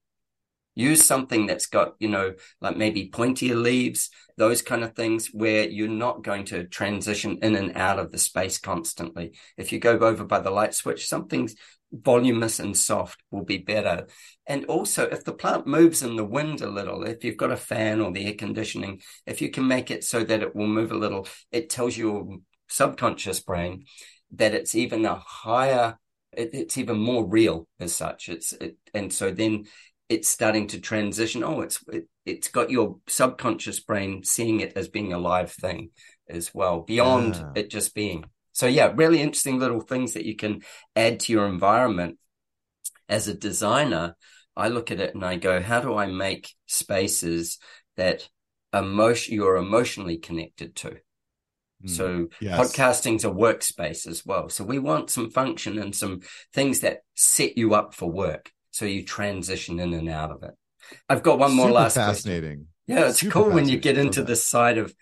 Use 0.74 1.06
something 1.06 1.46
that's 1.46 1.66
got 1.66 1.94
you 1.98 2.08
know 2.08 2.34
like 2.60 2.76
maybe 2.76 3.10
pointier 3.10 3.60
leaves 3.60 4.10
those 4.36 4.62
kind 4.62 4.82
of 4.82 4.94
things 4.94 5.28
where 5.28 5.68
you're 5.68 5.88
not 5.88 6.24
going 6.24 6.44
to 6.46 6.64
transition 6.64 7.38
in 7.42 7.54
and 7.54 7.76
out 7.76 7.98
of 7.98 8.10
the 8.10 8.18
space 8.18 8.58
constantly. 8.58 9.32
If 9.56 9.72
you 9.72 9.78
go 9.78 9.98
over 9.98 10.24
by 10.24 10.40
the 10.40 10.50
light 10.50 10.74
switch 10.74 11.06
something's 11.06 11.54
voluminous 12.02 12.58
and 12.58 12.76
soft 12.76 13.20
will 13.30 13.44
be 13.44 13.58
better. 13.58 14.06
And 14.46 14.64
also, 14.66 15.04
if 15.06 15.24
the 15.24 15.32
plant 15.32 15.66
moves 15.66 16.02
in 16.02 16.16
the 16.16 16.24
wind 16.24 16.60
a 16.60 16.68
little, 16.68 17.04
if 17.04 17.24
you've 17.24 17.36
got 17.36 17.52
a 17.52 17.56
fan 17.56 18.00
or 18.00 18.12
the 18.12 18.26
air 18.26 18.34
conditioning, 18.34 19.00
if 19.26 19.40
you 19.40 19.50
can 19.50 19.66
make 19.66 19.90
it 19.90 20.04
so 20.04 20.24
that 20.24 20.42
it 20.42 20.54
will 20.54 20.66
move 20.66 20.92
a 20.92 20.96
little, 20.98 21.26
it 21.52 21.70
tells 21.70 21.96
your 21.96 22.38
subconscious 22.68 23.40
brain 23.40 23.84
that 24.32 24.54
it's 24.54 24.74
even 24.74 25.04
a 25.04 25.14
higher, 25.14 25.98
it, 26.32 26.50
it's 26.52 26.78
even 26.78 26.98
more 26.98 27.26
real 27.26 27.68
as 27.78 27.94
such. 27.94 28.28
It's 28.28 28.52
it, 28.52 28.76
and 28.92 29.12
so 29.12 29.30
then 29.30 29.64
it's 30.08 30.28
starting 30.28 30.66
to 30.68 30.80
transition. 30.80 31.44
Oh, 31.44 31.60
it's 31.60 31.82
it, 31.92 32.08
it's 32.26 32.48
got 32.48 32.70
your 32.70 32.98
subconscious 33.08 33.80
brain 33.80 34.24
seeing 34.24 34.60
it 34.60 34.72
as 34.76 34.88
being 34.88 35.12
a 35.12 35.18
live 35.18 35.52
thing 35.52 35.90
as 36.28 36.52
well, 36.54 36.80
beyond 36.80 37.36
Yeah. 37.36 37.52
it 37.54 37.70
just 37.70 37.94
being. 37.94 38.24
So 38.54 38.66
yeah, 38.66 38.92
really 38.96 39.20
interesting 39.20 39.60
little 39.60 39.80
things 39.82 40.14
that 40.14 40.24
you 40.24 40.36
can 40.36 40.62
add 40.96 41.20
to 41.20 41.32
your 41.32 41.46
environment. 41.46 42.18
As 43.08 43.28
a 43.28 43.34
designer, 43.34 44.16
I 44.56 44.68
look 44.68 44.90
at 44.90 45.00
it 45.00 45.14
and 45.14 45.24
I 45.24 45.36
go, 45.36 45.60
how 45.60 45.80
do 45.80 45.94
I 45.96 46.06
make 46.06 46.54
spaces 46.66 47.58
that 47.96 48.28
emotion 48.72 49.34
you're 49.34 49.56
emotionally 49.56 50.16
connected 50.16 50.76
to? 50.76 50.98
Mm, 51.84 51.88
So 51.88 52.28
yes. 52.40 52.70
podcasting's 52.70 53.24
a 53.24 53.30
workspace 53.30 54.06
as 54.06 54.24
well. 54.24 54.48
So 54.48 54.64
we 54.64 54.78
want 54.78 55.10
some 55.10 55.30
function 55.30 55.78
and 55.78 55.94
some 55.94 56.20
things 56.52 56.80
that 56.80 57.00
set 57.14 57.58
you 57.58 57.74
up 57.74 57.94
for 57.94 58.10
work. 58.10 58.52
So 58.70 58.86
you 58.86 59.04
transition 59.04 59.78
in 59.80 59.92
and 59.92 60.08
out 60.08 60.30
of 60.30 60.42
it. 60.42 60.54
I've 61.08 61.22
got 61.22 61.38
one 61.38 61.54
more 61.54 61.68
Super 61.68 61.72
last 61.72 62.00
question. 62.00 62.32
fascinating. 62.32 62.66
Yeah, 62.86 63.08
it's 63.08 63.22
Super 63.22 63.32
cool 63.32 63.50
when 63.50 63.68
you 63.68 63.78
get 63.78 63.98
into 63.98 64.22
this 64.22 64.44
side 64.46 64.78
of 64.78 64.94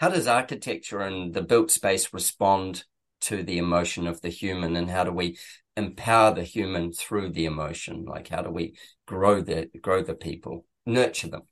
how 0.00 0.08
does 0.10 0.26
architecture 0.26 1.00
and 1.00 1.34
the 1.34 1.42
built 1.42 1.70
space 1.70 2.12
respond 2.12 2.84
to 3.22 3.42
the 3.42 3.58
emotion 3.58 4.06
of 4.06 4.20
the 4.20 4.28
human 4.28 4.76
and 4.76 4.90
how 4.90 5.04
do 5.04 5.12
we 5.12 5.38
empower 5.76 6.34
the 6.34 6.42
human 6.42 6.92
through 6.92 7.30
the 7.30 7.44
emotion? 7.44 8.04
Like 8.04 8.28
how 8.28 8.42
do 8.42 8.50
we 8.50 8.76
grow 9.06 9.40
the 9.40 9.70
grow 9.80 10.02
the 10.02 10.14
people, 10.14 10.64
nurture 10.86 11.28
them? 11.28 11.42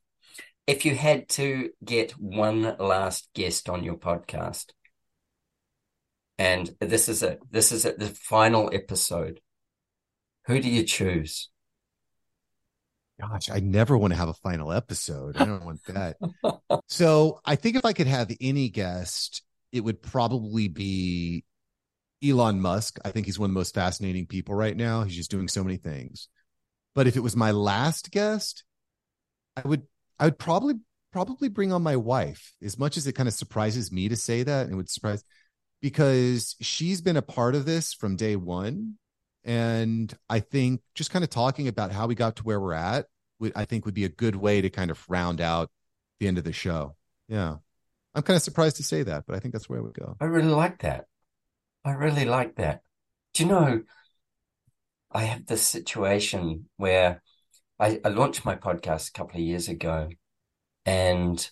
If 0.67 0.85
you 0.85 0.97
had 0.97 1.29
to 1.31 1.71
get 1.85 2.13
one 2.13 2.77
last 2.79 3.29
guest 3.35 3.69
on 3.69 3.85
your 3.85 3.97
podcast, 3.97 4.73
and 6.39 6.75
this 6.81 7.09
is 7.09 7.23
it, 7.23 7.41
this 7.51 7.73
is 7.73 7.85
it, 7.85 7.99
the 7.99 8.07
final 8.09 8.71
episode, 8.73 9.41
who 10.47 10.61
do 10.61 10.69
you 10.69 10.83
choose? 10.83 11.49
Gosh, 13.21 13.49
I 13.49 13.61
never 13.61 13.97
want 13.97 14.13
to 14.13 14.19
have 14.19 14.29
a 14.29 14.35
final 14.35 14.73
episode. 14.73 15.37
I 15.39 15.47
don't 15.47 15.65
want 15.65 15.81
that. 15.87 16.17
so 16.89 17.41
I 17.45 17.57
think 17.57 17.77
if 17.77 17.85
I 17.85 17.95
could 17.95 18.07
have 18.07 18.31
any 18.41 18.69
guest, 18.69 19.43
it 19.73 19.81
would 19.81 20.03
probably 20.03 20.69
be 20.69 21.45
Elon 22.25 22.61
Musk. 22.61 22.99
I 23.05 23.11
think 23.11 23.27
he's 23.27 23.39
one 23.39 23.51
of 23.51 23.55
the 23.55 23.61
most 23.61 23.75
fascinating 23.75 24.27
people 24.27 24.55
right 24.55 24.77
now. 24.77 25.05
He's 25.05 25.17
just 25.17 25.31
doing 25.31 25.49
so 25.49 25.63
many 25.63 25.77
things. 25.77 26.29
But 26.95 27.07
if 27.07 27.17
it 27.17 27.23
was 27.23 27.37
my 27.37 27.51
last 27.51 28.11
guest, 28.11 28.65
I 29.57 29.67
would 29.67 29.83
I 30.19 30.27
would 30.27 30.39
probably 30.39 30.75
probably 31.13 31.49
bring 31.49 31.73
on 31.73 31.83
my 31.83 31.97
wife. 31.97 32.55
As 32.63 32.79
much 32.79 32.97
as 32.97 33.07
it 33.07 33.13
kind 33.13 33.29
of 33.29 33.35
surprises 33.35 33.93
me 33.93 34.09
to 34.09 34.17
say 34.17 34.43
that, 34.43 34.69
it 34.69 34.75
would 34.75 34.91
surprise 34.91 35.25
because 35.81 36.57
she's 36.61 37.01
been 37.01 37.17
a 37.17 37.23
part 37.23 37.55
of 37.55 37.65
this 37.65 37.93
from 37.93 38.17
day 38.17 38.37
one. 38.37 38.95
And 39.45 40.13
I 40.29 40.41
think 40.41 40.81
just 40.95 41.11
kind 41.11 41.23
of 41.23 41.31
talking 41.31 41.69
about 41.69 41.93
how 41.93 42.07
we 42.07 42.15
got 42.15 42.37
to 42.37 42.43
where 42.43 42.61
we're 42.61 42.73
at, 42.73 43.07
would, 43.39 43.53
I 43.55 43.65
think 43.65 43.85
would 43.85 43.95
be 43.95 44.05
a 44.05 44.09
good 44.09 44.35
way 44.35 44.61
to 44.61 44.71
kind 44.71 44.91
of 44.91 45.05
round 45.09 45.41
out 45.41 45.71
the 46.19 46.27
end 46.27 46.39
of 46.39 46.45
the 46.45 46.53
show. 46.53 46.97
Yeah. 47.29 47.57
I'm 48.15 48.23
kind 48.23 48.37
of 48.37 48.43
surprised 48.43 48.77
to 48.77 48.83
say 48.83 49.03
that, 49.03 49.25
but 49.27 49.37
I 49.37 49.39
think 49.39 49.53
that's 49.53 49.69
where 49.69 49.83
we 49.83 49.91
go. 49.93 50.17
I 50.21 50.25
really 50.25 50.49
like 50.49 50.81
that. 50.81 51.07
I 51.87 51.93
really 51.93 52.25
like 52.25 52.57
that. 52.57 52.83
Do 53.33 53.45
you 53.45 53.49
know, 53.49 53.83
I 55.13 55.23
have 55.23 55.47
this 55.47 55.63
situation 55.63 56.69
where 56.77 57.23
I, 57.79 58.01
I 58.05 58.09
launched 58.09 58.45
my 58.45 58.57
podcast 58.57 59.09
a 59.09 59.13
couple 59.13 59.37
of 59.37 59.47
years 59.47 59.69
ago 59.69 60.09
and 60.85 61.49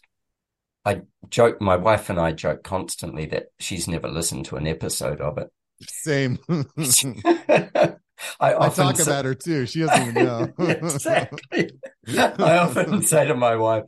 I 0.84 1.02
joke, 1.30 1.60
my 1.60 1.76
wife 1.76 2.10
and 2.10 2.18
I 2.18 2.32
joke 2.32 2.64
constantly 2.64 3.26
that 3.26 3.46
she's 3.60 3.86
never 3.86 4.08
listened 4.08 4.46
to 4.46 4.56
an 4.56 4.66
episode 4.66 5.20
of 5.20 5.38
it. 5.38 5.52
Same. 5.88 6.40
I 8.40 8.54
I 8.54 8.68
talk 8.68 8.96
say- 8.96 9.02
about 9.04 9.24
her 9.24 9.34
too. 9.34 9.66
She 9.66 9.80
doesn't 9.80 10.08
even 10.08 10.24
know. 10.24 10.52
exactly. 10.58 11.70
I 12.18 12.58
often 12.58 13.02
say 13.02 13.26
to 13.26 13.34
my 13.34 13.56
wife, 13.56 13.84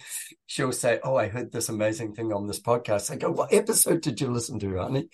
she'll 0.47 0.73
say, 0.73 1.01
Oh, 1.03 1.17
I 1.17 1.29
heard 1.29 1.53
this 1.53 1.69
amazing 1.69 2.15
thing 2.15 2.33
on 2.33 2.47
this 2.47 2.61
podcast. 2.61 3.11
I 3.11 3.17
go, 3.17 3.31
What 3.31 3.53
episode 3.53 4.01
did 4.03 4.21
you 4.21 4.31
listen 4.31 4.59
to, 4.61 4.79
honey? 4.79 5.09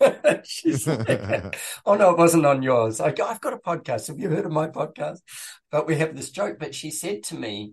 She's 0.44 0.86
like, 0.86 1.56
Oh, 1.84 1.94
no, 1.94 2.10
it 2.10 2.18
wasn't 2.18 2.46
on 2.46 2.62
yours. 2.62 3.00
I 3.00 3.12
go, 3.12 3.26
I've 3.26 3.40
got 3.40 3.54
a 3.54 3.58
podcast. 3.58 4.06
Have 4.08 4.18
you 4.18 4.28
heard 4.30 4.46
of 4.46 4.52
my 4.52 4.68
podcast? 4.68 5.18
But 5.70 5.86
we 5.86 5.96
have 5.96 6.14
this 6.16 6.30
joke. 6.30 6.58
But 6.58 6.74
she 6.74 6.90
said 6.90 7.22
to 7.24 7.34
me, 7.34 7.72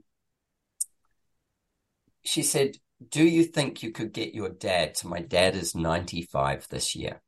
She 2.25 2.41
said, 2.43 2.77
Do 3.09 3.23
you 3.23 3.43
think 3.43 3.83
you 3.83 3.91
could 3.91 4.13
get 4.13 4.33
your 4.33 4.49
dad? 4.49 4.97
So 4.97 5.07
my 5.09 5.21
dad 5.21 5.55
is 5.55 5.75
95 5.75 6.67
this 6.69 6.95
year. 6.95 7.21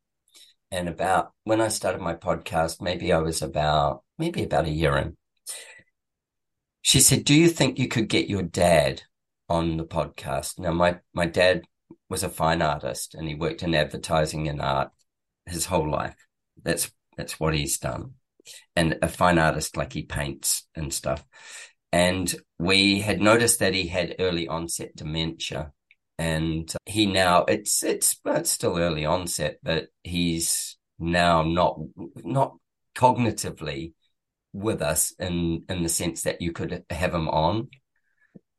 And 0.76 0.90
about 0.90 1.32
when 1.46 1.62
I 1.62 1.70
started 1.70 2.02
my 2.02 2.16
podcast, 2.16 2.82
maybe 2.82 3.14
I 3.14 3.20
was 3.20 3.42
about, 3.42 4.04
maybe 4.18 4.44
about 4.44 4.66
a 4.66 4.70
year 4.70 4.98
in. 4.98 5.16
She 6.82 7.00
said, 7.00 7.24
Do 7.24 7.34
you 7.34 7.48
think 7.48 7.80
you 7.80 7.88
could 7.88 8.10
get 8.10 8.28
your 8.28 8.44
dad 8.44 9.04
on 9.48 9.78
the 9.78 9.86
podcast? 9.86 10.60
Now, 10.60 10.74
my, 10.74 11.00
my 11.14 11.28
dad 11.28 11.64
was 12.10 12.24
a 12.24 12.30
fine 12.30 12.62
artist 12.62 13.16
and 13.16 13.26
he 13.26 13.36
worked 13.36 13.64
in 13.64 13.74
advertising 13.74 14.50
and 14.50 14.62
art 14.62 14.92
his 15.46 15.66
whole 15.66 15.90
life. 15.90 16.18
That's, 16.62 16.92
that's 17.16 17.40
what 17.40 17.56
he's 17.56 17.78
done. 17.78 18.16
And 18.76 18.98
a 19.02 19.08
fine 19.08 19.40
artist, 19.40 19.78
like 19.78 19.94
he 19.94 20.04
paints 20.04 20.68
and 20.76 20.94
stuff. 20.94 21.24
And 21.94 22.36
we 22.60 23.00
had 23.00 23.22
noticed 23.22 23.60
that 23.60 23.74
he 23.74 23.88
had 23.88 24.18
early 24.20 24.50
onset 24.50 24.94
dementia 24.94 25.72
and 26.18 26.72
he 26.86 27.06
now 27.06 27.44
it's 27.46 27.84
it's 27.84 28.20
it's 28.26 28.52
still 28.52 28.78
early 28.78 29.06
onset, 29.06 29.58
but 29.64 29.88
he's 30.04 30.78
now 30.98 31.42
not 31.42 31.80
not 32.24 32.56
cognitively 32.96 33.94
with 34.54 34.82
us 34.82 35.14
in 35.20 35.64
in 35.68 35.84
the 35.84 35.90
sense 35.90 36.24
that 36.24 36.42
you 36.42 36.52
could 36.52 36.84
have 36.90 37.14
him 37.14 37.28
on. 37.28 37.70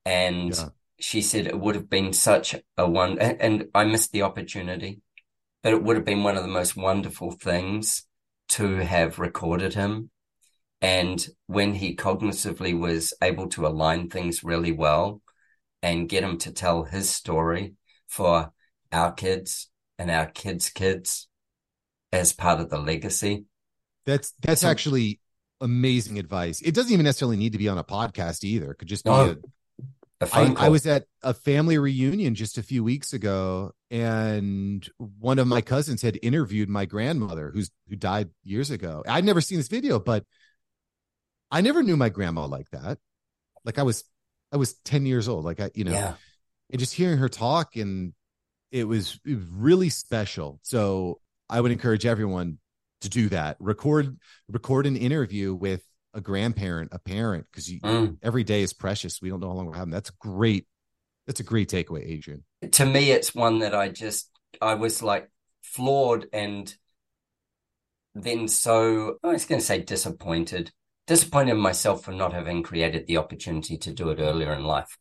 And 0.05 0.55
yeah. 0.55 0.69
she 1.01 1.23
said 1.23 1.47
it 1.47 1.59
would 1.59 1.75
have 1.75 1.91
been 1.91 2.13
such 2.13 2.55
a 2.77 2.89
one, 2.89 3.19
and, 3.19 3.41
and 3.41 3.65
I 3.75 3.85
missed 3.85 4.13
the 4.13 4.23
opportunity, 4.23 5.01
but 5.63 5.73
it 5.73 5.83
would 5.83 5.97
have 5.97 6.05
been 6.05 6.23
one 6.23 6.37
of 6.37 6.43
the 6.43 6.49
most 6.49 6.77
wonderful 6.77 7.33
things 7.33 8.07
to 8.51 8.77
have 8.77 9.19
recorded 9.19 9.75
him. 9.75 10.11
And 10.83 11.27
when 11.47 11.75
he 11.75 11.97
cognitively 11.97 12.79
was 12.79 13.15
able 13.23 13.49
to 13.49 13.67
align 13.67 14.11
things 14.11 14.45
really 14.45 14.73
well, 14.73 15.23
and 15.87 16.09
get 16.09 16.25
him 16.25 16.37
to 16.37 16.51
tell 16.51 16.83
his 16.83 17.09
story 17.09 17.75
for 18.09 18.53
our 18.91 19.13
kids 19.13 19.71
and 20.01 20.11
our 20.11 20.27
kids' 20.27 20.69
kids 20.69 21.29
as 22.11 22.33
part 22.33 22.59
of 22.59 22.71
the 22.71 22.79
legacy. 22.79 23.45
That's 24.05 24.33
that's 24.43 24.63
so, 24.63 24.69
actually 24.69 25.21
amazing 25.61 26.19
advice. 26.19 26.61
It 26.61 26.75
doesn't 26.75 26.93
even 26.93 27.05
necessarily 27.05 27.37
need 27.37 27.53
to 27.53 27.59
be 27.59 27.69
on 27.69 27.79
a 27.79 27.85
podcast 27.85 28.43
either. 28.43 28.73
It 28.73 28.79
could 28.79 28.89
just 28.89 29.05
be 29.05 29.11
no, 29.11 29.37
a, 30.21 30.25
a 30.25 30.27
phone 30.27 30.51
I, 30.51 30.55
call. 30.55 30.65
I 30.67 30.69
was 30.71 30.89
at 30.89 31.05
a 31.23 31.33
family 31.33 31.79
reunion 31.79 32.35
just 32.35 32.59
a 32.59 32.65
few 32.65 32.83
weeks 32.83 33.13
ago, 33.13 33.71
and 33.89 34.85
one 34.99 35.39
of 35.39 35.47
my 35.47 35.61
cousins 35.61 36.03
had 36.03 36.19
interviewed 36.21 36.69
my 36.69 36.87
grandmother, 36.87 37.53
who's 37.55 37.71
who 37.89 37.95
died 37.95 38.31
years 38.43 38.73
ago. 38.73 39.05
I'd 39.07 39.25
never 39.25 39.41
seen 39.41 39.59
this 39.59 39.69
video, 39.69 40.01
but 40.01 40.25
I 41.53 41.61
never 41.61 41.85
knew 41.85 41.97
my 41.97 42.09
grandma 42.09 42.47
like 42.47 42.71
that. 42.71 42.99
Like 43.65 43.79
I 43.79 43.85
was 43.85 44.03
I 44.53 44.57
was 44.57 44.75
10 44.85 45.07
years 45.07 45.29
old. 45.29 45.45
Like 45.45 45.61
I, 45.61 45.71
you 45.75 45.85
know, 45.85 45.93
yeah. 45.93 46.15
and 46.71 46.79
just 46.79 46.95
hearing 46.95 47.19
her 47.19 47.29
talk 47.29 47.77
and 47.77 48.13
it 48.71 48.85
was, 48.85 49.19
it 49.25 49.37
was 49.37 49.47
really 49.51 49.89
special. 49.89 50.59
So 50.63 51.21
I 51.49 51.61
would 51.61 51.73
encourage 51.73 52.07
everyone 52.07 52.59
to 53.03 53.09
do 53.09 53.29
that. 53.29 53.57
Record, 53.61 54.17
record 54.49 54.87
an 54.87 54.97
interview 54.97 55.55
with 55.55 55.83
a 56.15 56.21
grandparent, 56.21 56.91
a 56.93 56.99
parent, 56.99 57.47
because 57.51 57.69
mm. 57.69 58.17
every 58.23 58.45
day 58.45 58.63
is 58.63 58.73
precious. 58.73 59.21
We 59.21 59.29
don't 59.29 59.41
know 59.41 59.49
how 59.49 59.55
long 59.55 59.67
we're 59.67 59.77
having. 59.77 59.93
That's 59.93 60.11
great. 60.11 60.67
That's 61.27 61.41
a 61.41 61.45
great 61.45 61.69
takeaway, 61.69 62.09
Adrian. 62.09 62.45
To 62.73 62.87
me, 62.87 63.11
it's 63.11 63.35
one 63.35 63.59
that 63.61 63.75
I 63.75 63.89
just, 63.89 64.31
I 64.63 64.75
was 64.75 65.03
like 65.03 65.31
floored 65.63 66.27
and 66.33 66.75
then 68.15 68.49
so, 68.49 69.17
I 69.23 69.29
was 69.29 69.45
going 69.45 69.61
to 69.61 69.67
say 69.67 69.81
disappointed 69.81 70.73
disappointed 71.07 71.53
in 71.53 71.59
myself 71.59 72.05
for 72.05 72.13
not 72.13 72.33
having 72.33 72.63
created 72.63 73.07
the 73.07 73.17
opportunity 73.17 73.79
to 73.79 73.93
do 73.93 74.11
it 74.11 74.19
earlier 74.21 74.53
in 74.53 74.65
life. 74.65 74.99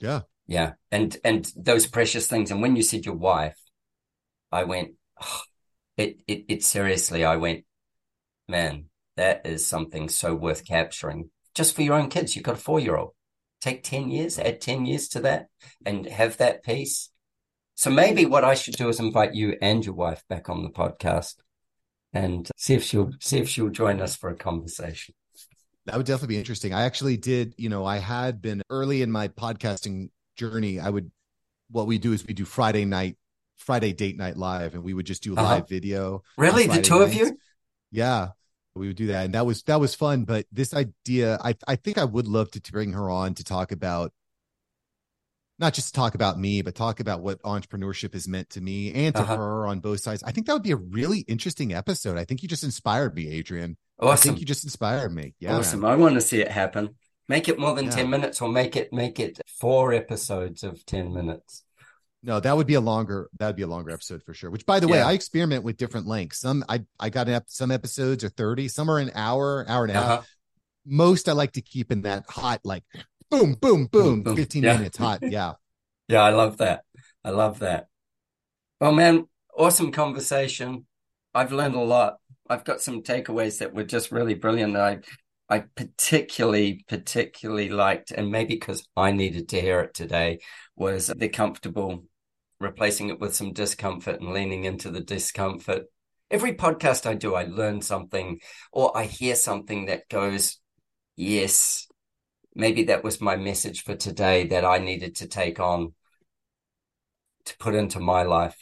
Yeah. 0.00 0.20
Yeah. 0.46 0.72
And 0.90 1.16
and 1.24 1.50
those 1.56 1.86
precious 1.86 2.26
things. 2.26 2.50
And 2.50 2.62
when 2.62 2.76
you 2.76 2.82
said 2.82 3.04
your 3.04 3.14
wife, 3.14 3.58
I 4.50 4.64
went, 4.64 4.92
oh, 5.22 5.42
it, 5.96 6.22
it 6.26 6.44
it 6.48 6.62
seriously, 6.64 7.24
I 7.24 7.36
went, 7.36 7.64
man, 8.48 8.86
that 9.16 9.46
is 9.46 9.66
something 9.66 10.08
so 10.08 10.34
worth 10.34 10.66
capturing. 10.66 11.30
Just 11.54 11.74
for 11.74 11.82
your 11.82 11.94
own 11.94 12.08
kids. 12.08 12.34
You've 12.34 12.44
got 12.44 12.54
a 12.54 12.58
four 12.58 12.80
year 12.80 12.96
old. 12.96 13.12
Take 13.60 13.84
10 13.84 14.10
years, 14.10 14.40
add 14.40 14.60
10 14.60 14.86
years 14.86 15.08
to 15.10 15.20
that 15.20 15.46
and 15.86 16.06
have 16.06 16.38
that 16.38 16.64
piece. 16.64 17.10
So 17.76 17.90
maybe 17.90 18.26
what 18.26 18.44
I 18.44 18.54
should 18.54 18.74
do 18.74 18.88
is 18.88 18.98
invite 18.98 19.34
you 19.34 19.56
and 19.62 19.84
your 19.84 19.94
wife 19.94 20.24
back 20.28 20.48
on 20.48 20.64
the 20.64 20.70
podcast 20.70 21.36
and 22.12 22.50
see 22.56 22.74
if 22.74 22.82
she'll 22.82 23.12
see 23.20 23.38
if 23.38 23.48
she'll 23.48 23.70
join 23.70 24.00
us 24.00 24.16
for 24.16 24.30
a 24.30 24.36
conversation. 24.36 25.14
That 25.86 25.96
would 25.96 26.06
definitely 26.06 26.36
be 26.36 26.38
interesting. 26.38 26.72
I 26.72 26.82
actually 26.82 27.16
did, 27.16 27.54
you 27.58 27.68
know, 27.68 27.84
I 27.84 27.98
had 27.98 28.40
been 28.40 28.62
early 28.70 29.02
in 29.02 29.10
my 29.10 29.28
podcasting 29.28 30.10
journey. 30.36 30.78
I 30.78 30.88
would, 30.88 31.10
what 31.70 31.86
we 31.86 31.98
do 31.98 32.12
is 32.12 32.24
we 32.26 32.34
do 32.34 32.44
Friday 32.44 32.84
night, 32.84 33.16
Friday 33.56 33.92
date 33.92 34.16
night 34.16 34.36
live, 34.36 34.74
and 34.74 34.84
we 34.84 34.94
would 34.94 35.06
just 35.06 35.22
do 35.22 35.34
uh-huh. 35.34 35.42
live 35.42 35.68
video. 35.68 36.22
Really, 36.36 36.66
the 36.66 36.82
two 36.82 37.00
nights. 37.00 37.12
of 37.12 37.18
you? 37.18 37.38
Yeah, 37.90 38.28
we 38.74 38.86
would 38.86 38.96
do 38.96 39.08
that, 39.08 39.24
and 39.24 39.34
that 39.34 39.44
was 39.44 39.62
that 39.64 39.80
was 39.80 39.94
fun. 39.94 40.24
But 40.24 40.46
this 40.52 40.72
idea, 40.72 41.38
I 41.42 41.54
I 41.66 41.76
think 41.76 41.98
I 41.98 42.04
would 42.04 42.26
love 42.26 42.50
to, 42.52 42.60
to 42.60 42.72
bring 42.72 42.92
her 42.92 43.10
on 43.10 43.34
to 43.34 43.44
talk 43.44 43.72
about 43.72 44.12
not 45.62 45.72
just 45.72 45.88
to 45.88 45.92
talk 45.92 46.14
about 46.16 46.38
me, 46.38 46.60
but 46.60 46.74
talk 46.74 46.98
about 46.98 47.22
what 47.22 47.40
entrepreneurship 47.42 48.12
has 48.12 48.26
meant 48.26 48.50
to 48.50 48.60
me 48.60 48.92
and 48.92 49.14
to 49.14 49.22
uh-huh. 49.22 49.36
her 49.36 49.66
on 49.66 49.78
both 49.78 50.00
sides. 50.00 50.22
I 50.24 50.32
think 50.32 50.48
that 50.48 50.52
would 50.54 50.64
be 50.64 50.72
a 50.72 50.76
really 50.76 51.20
interesting 51.20 51.72
episode. 51.72 52.18
I 52.18 52.24
think 52.24 52.42
you 52.42 52.48
just 52.48 52.64
inspired 52.64 53.14
me, 53.14 53.28
Adrian. 53.28 53.76
Awesome. 53.98 54.12
I 54.12 54.16
think 54.16 54.40
you 54.40 54.44
just 54.44 54.64
inspired 54.64 55.14
me. 55.14 55.34
Yeah. 55.38 55.56
Awesome. 55.56 55.80
Man. 55.80 55.92
I 55.92 55.94
want 55.94 56.16
to 56.16 56.20
see 56.20 56.40
it 56.40 56.50
happen. 56.50 56.96
Make 57.28 57.48
it 57.48 57.60
more 57.60 57.74
than 57.76 57.86
yeah. 57.86 57.92
10 57.92 58.10
minutes 58.10 58.42
or 58.42 58.48
make 58.48 58.74
it 58.74 58.92
make 58.92 59.20
it 59.20 59.40
four 59.46 59.92
episodes 59.92 60.64
of 60.64 60.84
10 60.84 61.14
minutes. 61.14 61.62
No, 62.24 62.40
that 62.40 62.56
would 62.56 62.66
be 62.66 62.74
a 62.74 62.80
longer 62.80 63.30
that 63.38 63.46
would 63.46 63.56
be 63.56 63.62
a 63.62 63.68
longer 63.68 63.92
episode 63.92 64.24
for 64.24 64.34
sure. 64.34 64.50
Which 64.50 64.66
by 64.66 64.80
the 64.80 64.88
yeah. 64.88 64.92
way, 64.92 65.02
I 65.02 65.12
experiment 65.12 65.62
with 65.62 65.76
different 65.76 66.06
lengths. 66.08 66.40
Some 66.40 66.64
I 66.68 66.84
I 66.98 67.08
got 67.08 67.28
ep- 67.28 67.44
some 67.46 67.70
episodes 67.70 68.24
are 68.24 68.28
30, 68.28 68.68
some 68.68 68.90
are 68.90 68.98
an 68.98 69.12
hour, 69.14 69.64
hour 69.68 69.84
and 69.84 69.92
a 69.92 69.98
uh-huh. 69.98 70.16
half. 70.16 70.28
Most 70.84 71.28
I 71.28 71.32
like 71.32 71.52
to 71.52 71.62
keep 71.62 71.92
in 71.92 72.02
that 72.02 72.24
hot 72.28 72.60
like 72.64 72.82
boom, 73.32 73.54
boom, 73.54 73.86
boom, 73.86 73.86
boom, 73.86 74.22
boom. 74.22 74.36
15 74.36 74.62
yeah. 74.62 74.76
minutes 74.76 74.98
hot. 74.98 75.20
Yeah. 75.22 75.52
yeah, 76.08 76.22
I 76.22 76.30
love 76.30 76.58
that. 76.58 76.84
I 77.24 77.30
love 77.30 77.60
that. 77.60 77.86
Well, 78.80 78.92
man, 78.92 79.26
awesome 79.56 79.90
conversation. 79.90 80.86
I've 81.34 81.52
learned 81.52 81.74
a 81.74 81.80
lot. 81.80 82.18
I've 82.48 82.64
got 82.64 82.82
some 82.82 83.02
takeaways 83.02 83.58
that 83.58 83.72
were 83.72 83.84
just 83.84 84.12
really 84.12 84.34
brilliant. 84.34 84.76
I 84.76 84.98
I 85.48 85.64
particularly 85.74 86.84
particularly 86.88 87.68
liked, 87.68 88.10
and 88.10 88.30
maybe 88.30 88.54
because 88.54 88.86
I 88.96 89.12
needed 89.12 89.48
to 89.50 89.60
hear 89.60 89.80
it 89.80 89.94
today, 89.94 90.40
was 90.76 91.06
the 91.06 91.28
comfortable 91.28 92.04
replacing 92.60 93.08
it 93.08 93.18
with 93.18 93.34
some 93.34 93.52
discomfort 93.52 94.20
and 94.20 94.32
leaning 94.32 94.64
into 94.64 94.90
the 94.90 95.00
discomfort. 95.00 95.84
Every 96.30 96.54
podcast 96.54 97.06
I 97.06 97.14
do, 97.14 97.34
I 97.34 97.44
learn 97.44 97.82
something 97.82 98.40
or 98.72 98.96
I 98.96 99.04
hear 99.04 99.34
something 99.34 99.86
that 99.86 100.08
goes, 100.08 100.58
yes, 101.16 101.86
maybe 102.54 102.84
that 102.84 103.04
was 103.04 103.20
my 103.20 103.36
message 103.36 103.84
for 103.84 103.94
today 103.94 104.46
that 104.48 104.64
I 104.64 104.78
needed 104.78 105.16
to 105.16 105.26
take 105.26 105.60
on 105.60 105.94
to 107.46 107.56
put 107.58 107.74
into 107.74 108.00
my 108.00 108.22
life. 108.22 108.56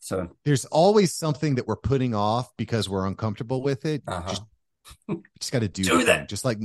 So 0.00 0.30
there's 0.44 0.64
always 0.66 1.14
something 1.14 1.56
that 1.56 1.66
we're 1.66 1.76
putting 1.76 2.14
off 2.14 2.50
because 2.56 2.88
we're 2.88 3.06
uncomfortable 3.06 3.62
with 3.62 3.84
it. 3.84 4.02
Uh-huh. 4.06 4.28
Just, 4.28 4.42
just 5.38 5.52
got 5.52 5.60
to 5.60 5.68
do, 5.68 5.84
do 5.84 6.04
that. 6.04 6.28
Just 6.28 6.44
like, 6.44 6.58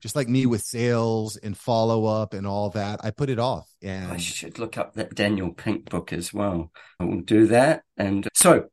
just 0.00 0.16
like 0.16 0.28
me 0.28 0.46
with 0.46 0.62
sales 0.62 1.36
and 1.36 1.56
follow 1.56 2.06
up 2.06 2.34
and 2.34 2.46
all 2.46 2.70
that, 2.70 3.00
I 3.04 3.10
put 3.10 3.30
it 3.30 3.38
off. 3.38 3.68
And 3.82 4.10
I 4.10 4.16
should 4.16 4.58
look 4.58 4.78
up 4.78 4.94
that 4.94 5.14
Daniel 5.14 5.52
Pink 5.52 5.90
book 5.90 6.12
as 6.12 6.32
well. 6.32 6.72
I 6.98 7.04
will 7.04 7.20
do 7.20 7.46
that. 7.48 7.82
And 7.96 8.26
so 8.34 8.68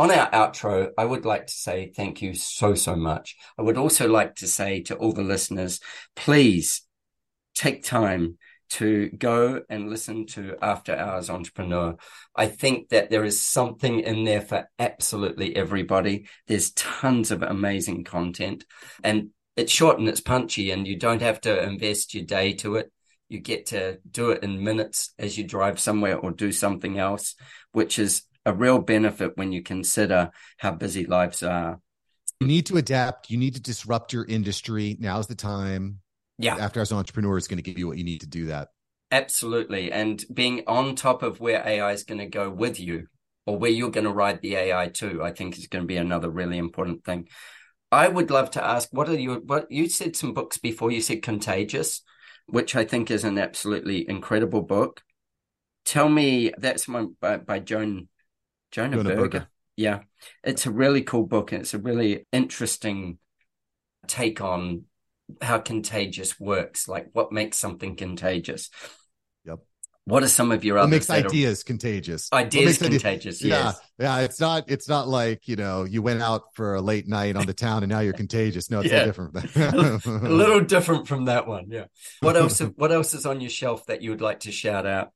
on 0.00 0.10
our 0.10 0.30
outro, 0.30 0.92
I 0.96 1.04
would 1.04 1.26
like 1.26 1.46
to 1.46 1.52
say 1.52 1.92
thank 1.94 2.22
you 2.22 2.32
so, 2.32 2.74
so 2.74 2.96
much. 2.96 3.36
I 3.58 3.62
would 3.62 3.76
also 3.76 4.08
like 4.08 4.36
to 4.36 4.46
say 4.46 4.80
to 4.84 4.94
all 4.96 5.12
the 5.12 5.22
listeners, 5.22 5.78
please 6.16 6.80
take 7.54 7.84
time 7.84 8.38
to 8.70 9.10
go 9.10 9.60
and 9.68 9.90
listen 9.90 10.24
to 10.28 10.56
After 10.62 10.96
Hours 10.96 11.28
Entrepreneur. 11.28 11.96
I 12.34 12.46
think 12.46 12.88
that 12.88 13.10
there 13.10 13.24
is 13.24 13.42
something 13.42 14.00
in 14.00 14.24
there 14.24 14.40
for 14.40 14.70
absolutely 14.78 15.54
everybody. 15.54 16.28
There's 16.46 16.70
tons 16.70 17.30
of 17.30 17.42
amazing 17.42 18.04
content 18.04 18.64
and 19.04 19.28
it's 19.54 19.70
short 19.70 19.98
and 19.98 20.08
it's 20.08 20.22
punchy 20.22 20.70
and 20.70 20.86
you 20.86 20.96
don't 20.96 21.20
have 21.20 21.42
to 21.42 21.62
invest 21.62 22.14
your 22.14 22.24
day 22.24 22.54
to 22.54 22.76
it. 22.76 22.90
You 23.28 23.38
get 23.38 23.66
to 23.66 23.98
do 24.10 24.30
it 24.30 24.42
in 24.42 24.64
minutes 24.64 25.12
as 25.18 25.36
you 25.36 25.44
drive 25.44 25.78
somewhere 25.78 26.16
or 26.16 26.30
do 26.30 26.52
something 26.52 26.98
else, 26.98 27.34
which 27.72 27.98
is 27.98 28.22
a 28.46 28.52
real 28.54 28.78
benefit 28.78 29.36
when 29.36 29.52
you 29.52 29.62
consider 29.62 30.30
how 30.58 30.72
busy 30.72 31.06
lives 31.06 31.42
are. 31.42 31.80
You 32.40 32.46
need 32.46 32.66
to 32.66 32.76
adapt. 32.78 33.30
You 33.30 33.36
need 33.36 33.54
to 33.54 33.60
disrupt 33.60 34.12
your 34.12 34.24
industry. 34.24 34.96
Now's 34.98 35.26
the 35.26 35.34
time 35.34 36.00
yeah. 36.40 36.56
After 36.56 36.80
as 36.80 36.90
an 36.90 36.96
entrepreneur 36.96 37.36
is 37.36 37.48
going 37.48 37.58
to 37.58 37.62
give 37.62 37.78
you 37.78 37.86
what 37.86 37.98
you 37.98 38.04
need 38.04 38.22
to 38.22 38.26
do 38.26 38.46
that. 38.46 38.68
Absolutely. 39.10 39.92
And 39.92 40.24
being 40.32 40.62
on 40.66 40.96
top 40.96 41.22
of 41.22 41.38
where 41.38 41.66
AI 41.66 41.92
is 41.92 42.04
going 42.04 42.20
to 42.20 42.26
go 42.26 42.48
with 42.48 42.80
you 42.80 43.08
or 43.46 43.58
where 43.58 43.70
you're 43.70 43.90
going 43.90 44.04
to 44.04 44.12
ride 44.12 44.40
the 44.40 44.56
AI 44.56 44.88
to, 44.94 45.22
I 45.22 45.32
think 45.32 45.58
is 45.58 45.66
going 45.66 45.82
to 45.82 45.86
be 45.86 45.98
another 45.98 46.30
really 46.30 46.56
important 46.56 47.04
thing. 47.04 47.28
I 47.92 48.08
would 48.08 48.30
love 48.30 48.52
to 48.52 48.64
ask 48.64 48.88
what 48.90 49.08
are 49.10 49.18
your 49.18 49.40
what 49.40 49.70
you 49.70 49.88
said 49.88 50.16
some 50.16 50.32
books 50.32 50.56
before 50.56 50.90
you 50.90 51.02
said 51.02 51.22
Contagious, 51.22 52.02
which 52.46 52.74
I 52.74 52.84
think 52.84 53.10
is 53.10 53.24
an 53.24 53.36
absolutely 53.36 54.08
incredible 54.08 54.62
book. 54.62 55.02
Tell 55.84 56.08
me 56.08 56.52
that's 56.56 56.88
one 56.88 57.16
by, 57.20 57.36
by 57.36 57.58
Joan 57.58 58.08
Jonah, 58.70 58.96
Jonah 58.96 59.08
Berger. 59.10 59.20
Berger. 59.20 59.48
Yeah. 59.76 60.00
It's 60.44 60.66
a 60.66 60.70
really 60.70 61.02
cool 61.02 61.26
book 61.26 61.52
and 61.52 61.62
it's 61.62 61.74
a 61.74 61.78
really 61.78 62.26
interesting 62.32 63.18
take 64.06 64.40
on 64.40 64.84
how 65.40 65.58
contagious 65.58 66.38
works, 66.40 66.88
like 66.88 67.08
what 67.12 67.32
makes 67.32 67.56
something 67.58 67.96
contagious. 67.96 68.68
Yep. 69.44 69.60
What 70.04 70.22
are 70.24 70.28
some 70.28 70.50
of 70.50 70.64
your 70.64 70.76
What 70.76 70.82
other 70.84 70.90
makes 70.90 71.08
ideas 71.08 71.62
contagious? 71.62 72.28
Ideas 72.32 72.66
makes 72.80 72.82
ideas- 72.82 73.02
contagious? 73.02 73.42
Yeah, 73.44 73.64
Yes. 73.64 73.80
yeah. 73.98 74.18
It's 74.20 74.40
not. 74.40 74.64
It's 74.68 74.88
not 74.88 75.06
like 75.08 75.46
you 75.46 75.56
know 75.56 75.84
you 75.84 76.02
went 76.02 76.20
out 76.20 76.42
for 76.54 76.74
a 76.74 76.80
late 76.80 77.06
night 77.06 77.36
on 77.36 77.46
the 77.46 77.54
town 77.54 77.82
and 77.84 77.90
now 77.92 78.00
you're 78.00 78.12
contagious. 78.12 78.70
No, 78.70 78.80
it's 78.80 78.90
Yeah. 78.92 79.04
different. 79.04 79.36
a 79.56 80.08
little 80.28 80.62
different 80.62 81.06
from 81.06 81.26
that 81.26 81.46
one. 81.46 81.66
Yeah. 81.70 81.84
What 82.20 82.36
else? 82.36 82.58
What 82.60 82.90
else 82.90 83.14
is 83.14 83.24
on 83.24 83.40
your 83.40 83.50
shelf 83.50 83.86
that 83.86 84.02
you 84.02 84.10
would 84.10 84.20
like 84.22 84.40
to 84.40 84.52
shout 84.52 84.84
out? 84.86 85.12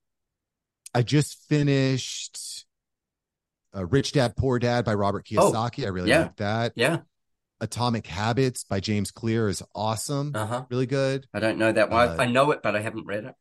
I 0.94 1.02
just 1.02 1.38
finished 1.48 2.38
uh, 3.76 3.86
Rich 3.86 4.12
Dad 4.12 4.36
Poor 4.36 4.58
Dad 4.58 4.84
by 4.84 4.94
Robert 4.94 5.26
Oh, 5.36 5.52
Kiyosaki. 5.52 5.84
I 5.84 5.88
really 5.88 6.10
yeah. 6.10 6.22
like 6.22 6.36
that. 6.36 6.72
Yeah. 6.76 6.98
Atomic 7.60 8.06
Habits 8.06 8.64
by 8.64 8.80
James 8.80 9.10
Clear 9.10 9.48
is 9.48 9.62
awesome. 9.74 10.32
Uh 10.34 10.46
huh. 10.46 10.64
Really 10.70 10.86
good. 10.86 11.26
I 11.32 11.40
don't 11.40 11.58
know 11.58 11.72
that 11.72 11.88
one. 11.90 12.08
Uh, 12.08 12.16
I 12.18 12.26
know 12.26 12.50
it, 12.50 12.60
but 12.62 12.76
I 12.76 12.80
haven't 12.80 13.06
read 13.06 13.24
it. 13.24 13.34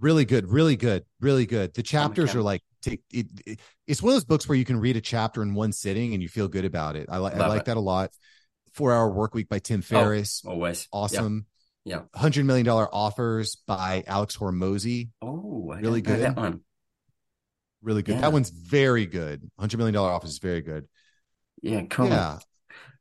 Really 0.00 0.24
good. 0.24 0.48
Really 0.48 0.76
good. 0.76 1.04
Really 1.20 1.46
good. 1.46 1.74
The 1.74 1.82
chapters 1.82 2.34
are 2.34 2.42
like 2.42 2.62
take 2.80 3.02
it, 3.12 3.26
it- 3.46 3.60
It's 3.86 4.02
one 4.02 4.10
of 4.10 4.14
those 4.16 4.24
books 4.24 4.48
where 4.48 4.56
you 4.56 4.64
can 4.64 4.80
read 4.80 4.96
a 4.96 5.00
chapter 5.00 5.42
in 5.42 5.54
one 5.54 5.72
sitting 5.72 6.14
and 6.14 6.22
you 6.22 6.28
feel 6.28 6.48
good 6.48 6.64
about 6.64 6.96
it. 6.96 7.08
I 7.10 7.18
like. 7.18 7.34
I 7.34 7.46
like 7.46 7.60
it. 7.60 7.64
that 7.66 7.76
a 7.76 7.80
lot. 7.80 8.10
Four 8.72 8.92
Hour 8.94 9.10
Work 9.10 9.34
Week 9.34 9.48
by 9.50 9.58
Tim 9.58 9.82
Ferriss. 9.82 10.42
Always 10.46 10.88
awesome. 10.90 11.44
Yeah. 11.84 12.02
Hundred 12.14 12.46
million 12.46 12.64
dollar 12.64 12.88
offers 12.92 13.56
by 13.66 14.02
Alex 14.06 14.36
Hormozi. 14.36 15.10
Oh, 15.20 15.70
I 15.74 15.80
Really 15.80 16.00
know 16.00 16.16
that 16.16 16.34
good. 16.34 16.42
one. 16.42 16.60
Really 17.82 18.02
good. 18.02 18.16
Yeah. 18.16 18.20
That 18.22 18.32
one's 18.32 18.50
very 18.50 19.06
good. 19.06 19.50
Hundred 19.58 19.78
million 19.78 19.94
dollar 19.94 20.12
office 20.12 20.30
is 20.30 20.38
very 20.38 20.60
good. 20.60 20.86
Yeah, 21.62 21.82
cool. 21.82 22.08
Yeah. 22.08 22.38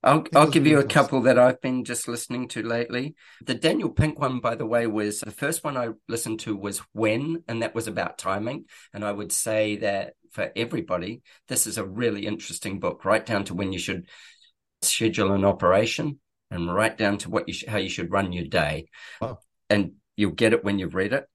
I'll 0.04 0.26
I'll 0.36 0.50
give 0.50 0.66
you 0.66 0.80
a 0.80 0.84
couple 0.84 1.22
that 1.22 1.38
I've 1.38 1.62
been 1.62 1.84
just 1.84 2.08
listening 2.08 2.48
to 2.50 2.64
lately. 2.64 3.14
The 3.46 3.54
Daniel 3.54 3.90
Pink 3.90 4.20
one, 4.20 4.40
by 4.40 4.56
the 4.56 4.66
way, 4.66 4.88
was 4.88 5.20
the 5.20 5.30
first 5.30 5.64
one 5.64 5.78
I 5.78 5.90
listened 6.08 6.40
to 6.42 6.58
was 6.58 6.80
When, 6.92 7.44
and 7.48 7.62
that 7.62 7.76
was 7.76 7.88
about 7.88 8.18
timing. 8.18 8.66
And 8.94 9.06
I 9.06 9.12
would 9.12 9.32
say 9.32 9.78
that 9.78 10.14
for 10.32 10.52
everybody, 10.56 11.22
this 11.48 11.68
is 11.68 11.78
a 11.78 11.86
really 11.86 12.26
interesting 12.26 12.80
book, 12.80 13.06
right 13.06 13.24
down 13.24 13.44
to 13.46 13.54
when 13.54 13.72
you 13.72 13.80
should 13.80 14.08
schedule 14.82 15.34
an 15.34 15.46
operation, 15.46 16.20
and 16.50 16.74
right 16.74 16.98
down 16.98 17.20
to 17.20 17.30
what 17.30 17.48
you 17.48 17.54
sh- 17.54 17.66
how 17.68 17.78
you 17.78 17.90
should 17.90 18.12
run 18.12 18.34
your 18.34 18.46
day. 18.46 18.88
Wow. 19.22 19.38
And 19.70 19.94
you'll 20.16 20.32
get 20.32 20.54
it 20.54 20.64
when 20.64 20.80
you've 20.80 20.96
read 20.96 21.14
it. 21.14 21.26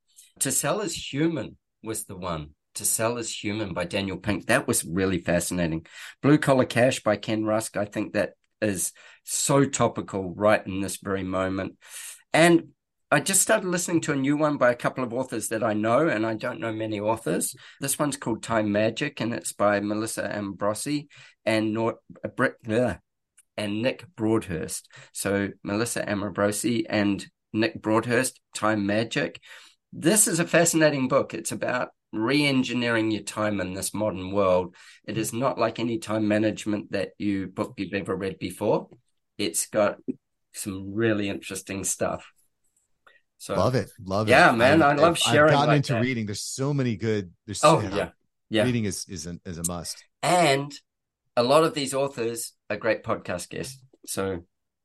To 0.41 0.51
Sell 0.51 0.81
Is 0.81 1.13
Human 1.13 1.57
was 1.85 2.05
the 2.05 2.17
one. 2.17 2.56
To 2.77 2.85
Sell 2.85 3.19
Is 3.19 3.35
Human 3.35 3.75
by 3.75 3.85
Daniel 3.85 4.17
Pink. 4.17 4.47
That 4.47 4.67
was 4.67 4.85
really 4.85 5.19
fascinating. 5.19 5.87
Blue 6.23 6.39
Collar 6.39 6.65
Cash 6.65 7.03
by 7.03 7.17
Ken 7.17 7.45
Rusk. 7.45 7.77
I 7.77 7.85
think 7.85 8.13
that 8.13 8.33
is 8.63 8.93
so 9.25 9.65
topical 9.65 10.33
right 10.35 10.65
in 10.67 10.81
this 10.81 10.97
very 10.97 11.23
moment. 11.23 11.77
And 12.33 12.69
I 13.11 13.21
just 13.21 13.41
started 13.41 13.69
listening 13.69 14.01
to 14.03 14.13
a 14.13 14.17
new 14.17 14.37
one 14.37 14.57
by 14.57 14.71
a 14.71 14.77
couple 14.77 15.05
of 15.05 15.13
authors 15.13 15.49
that 15.49 15.63
I 15.63 15.75
know, 15.75 16.09
and 16.09 16.27
I 16.27 16.35
don't 16.35 16.61
know 16.61 16.73
many 16.73 16.99
authors. 16.99 17.55
This 17.81 17.99
one's 17.99 18.17
called 18.17 18.43
Time 18.43 18.73
Magic, 18.73 19.21
and 19.21 19.33
it's 19.33 19.53
by 19.53 19.79
Melissa 19.81 20.29
Ambrosini 20.29 21.07
and 21.45 21.73
Nor- 21.73 22.01
Brit- 22.37 22.57
and 23.57 23.83
Nick 23.83 24.05
Broadhurst. 24.17 24.89
So 25.13 25.51
Melissa 25.63 26.05
Ambrosini 26.05 26.85
and 26.89 27.25
Nick 27.53 27.81
Broadhurst, 27.81 28.41
Time 28.55 28.87
Magic. 28.87 29.41
This 29.93 30.27
is 30.27 30.41
a 30.41 30.47
fascinating 30.47 31.09
book. 31.09 31.33
It's 31.33 31.53
about 31.53 31.91
re-engineering 32.13 33.11
your 33.11 33.23
time 33.23 33.61
in 33.61 33.75
this 33.75 33.93
modern 33.93 34.33
world. 34.33 34.75
It 35.07 35.19
is 35.19 35.33
not 35.33 35.59
like 35.59 35.79
any 35.79 35.99
time 35.99 36.29
management 36.29 36.93
that 36.93 37.11
you 37.19 37.49
book 37.49 37.75
you've 37.77 37.95
ever 37.95 38.15
read 38.15 38.39
before. 38.39 38.89
It's 39.39 39.67
got 39.67 39.99
some 40.53 40.95
really 40.95 41.29
interesting 41.29 41.85
stuff. 41.85 42.31
So 43.39 43.55
Love 43.55 43.75
it. 43.75 43.91
Love 44.03 44.29
Yeah, 44.29 44.49
it. 44.49 44.53
Yeah, 44.53 44.57
man, 44.57 44.83
I 44.83 44.95
love 44.95 45.19
sharing. 45.19 45.51
I've 45.51 45.57
gotten 45.57 45.69
like 45.69 45.77
into 45.79 45.93
that. 45.95 46.03
reading. 46.03 46.27
There's 46.27 46.41
so 46.41 46.73
many 46.73 46.97
good. 46.97 47.33
There's 47.45 47.63
Oh 47.63 47.81
so, 47.81 47.95
yeah. 47.95 48.11
Yeah. 48.49 48.63
Reading 48.63 48.85
is 48.85 49.05
is 49.09 49.27
a, 49.27 49.39
is 49.45 49.59
a 49.59 49.65
must. 49.65 50.03
And 50.23 50.73
a 51.37 51.43
lot 51.43 51.65
of 51.65 51.75
these 51.75 51.93
authors 51.93 52.53
are 52.71 52.77
great 52.77 53.03
podcast 53.03 53.51
guests. 53.51 53.79
So 54.07 54.45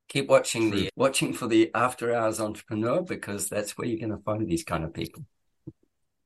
keep 0.10 0.28
watching 0.28 0.72
the 0.72 0.90
watching 0.96 1.32
for 1.32 1.48
the 1.48 1.72
after 1.74 2.14
hours 2.14 2.42
entrepreneur 2.42 3.02
because 3.02 3.48
that's 3.48 3.78
where 3.78 3.88
you're 3.88 4.00
going 4.00 4.18
to 4.18 4.24
find 4.24 4.46
these 4.48 4.66
kind 4.66 4.84
of 4.84 4.94
people. 4.94 5.24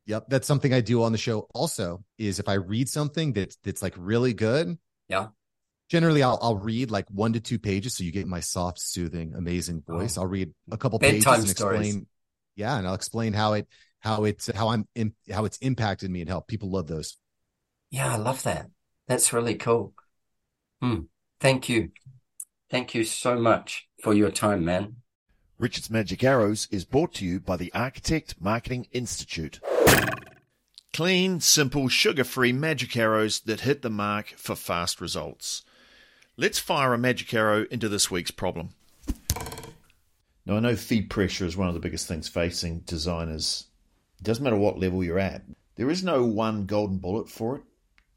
Yep, 0.08 0.26
that's 0.30 0.48
something 0.48 0.74
I 0.74 0.82
do 0.82 1.04
on 1.04 1.12
the 1.12 1.18
show. 1.18 1.48
Also, 1.54 2.04
is 2.18 2.40
if 2.40 2.48
I 2.48 2.54
read 2.54 2.88
something 2.90 3.34
that's 3.34 3.58
that's 3.64 3.82
like 3.82 3.96
really 3.98 4.34
good. 4.34 4.78
Yeah. 5.10 5.28
Generally, 5.90 6.24
I'll 6.24 6.40
I'll 6.42 6.58
read 6.58 6.92
like 6.92 7.06
one 7.10 7.34
to 7.34 7.40
two 7.40 7.60
pages, 7.60 7.96
so 7.96 8.04
you 8.04 8.12
get 8.12 8.28
my 8.28 8.40
soft, 8.40 8.80
soothing, 8.80 9.34
amazing 9.36 9.84
voice. 9.88 10.18
Oh. 10.18 10.22
I'll 10.22 10.28
read 10.28 10.52
a 10.72 10.78
couple 10.78 11.00
Bedtime 11.00 11.36
pages 11.36 11.50
and 11.50 11.50
stories. 11.50 11.88
explain. 11.88 12.08
Yeah, 12.56 12.78
and 12.78 12.88
I'll 12.88 12.94
explain 12.96 13.34
how 13.34 13.54
it 13.54 13.68
how 14.00 14.24
it's 14.26 14.50
how 14.54 14.70
I'm 14.70 14.88
in, 14.96 15.14
how 15.32 15.46
it's 15.46 15.58
impacted 15.58 16.10
me 16.12 16.22
and 16.22 16.30
help 16.30 16.48
people 16.48 16.70
love 16.70 16.88
those. 16.88 17.18
Yeah, 17.90 18.14
I 18.14 18.18
love 18.18 18.44
that. 18.44 18.68
That's 19.08 19.34
really 19.34 19.56
cool. 19.56 19.94
Hmm. 20.82 21.02
Thank 21.40 21.70
you. 21.70 21.92
Thank 22.70 22.96
you 22.96 23.04
so 23.04 23.40
much 23.40 23.88
for 24.02 24.14
your 24.14 24.32
time, 24.32 24.66
man. 24.66 24.98
Richard's 25.58 25.90
Magic 25.90 26.22
Arrows 26.22 26.68
is 26.70 26.84
brought 26.84 27.14
to 27.14 27.26
you 27.26 27.40
by 27.40 27.56
the 27.56 27.72
Architect 27.74 28.36
Marketing 28.42 28.88
Institute. 28.92 29.62
Clean, 30.92 31.40
simple, 31.40 31.88
sugar 31.88 32.26
free 32.26 32.52
magic 32.52 32.98
arrows 32.98 33.40
that 33.42 33.62
hit 33.62 33.82
the 33.82 33.90
mark 33.90 34.34
for 34.36 34.58
fast 34.58 35.00
results. 35.00 35.64
Let's 36.36 36.60
fire 36.60 36.94
a 36.94 36.98
magic 36.98 37.34
arrow 37.34 37.66
into 37.72 37.88
this 37.88 38.12
week's 38.12 38.32
problem. 38.32 38.72
Now, 40.46 40.58
I 40.58 40.60
know 40.60 40.76
feed 40.76 41.10
pressure 41.10 41.46
is 41.46 41.56
one 41.56 41.70
of 41.70 41.74
the 41.74 41.80
biggest 41.80 42.06
things 42.06 42.28
facing 42.28 42.80
designers. 42.80 43.68
It 44.20 44.26
doesn't 44.26 44.44
matter 44.44 44.58
what 44.58 44.78
level 44.78 45.06
you're 45.06 45.20
at, 45.20 45.44
there 45.76 45.90
is 45.90 46.04
no 46.04 46.26
one 46.26 46.66
golden 46.66 46.98
bullet 46.98 47.30
for 47.30 47.58
it. 47.58 47.64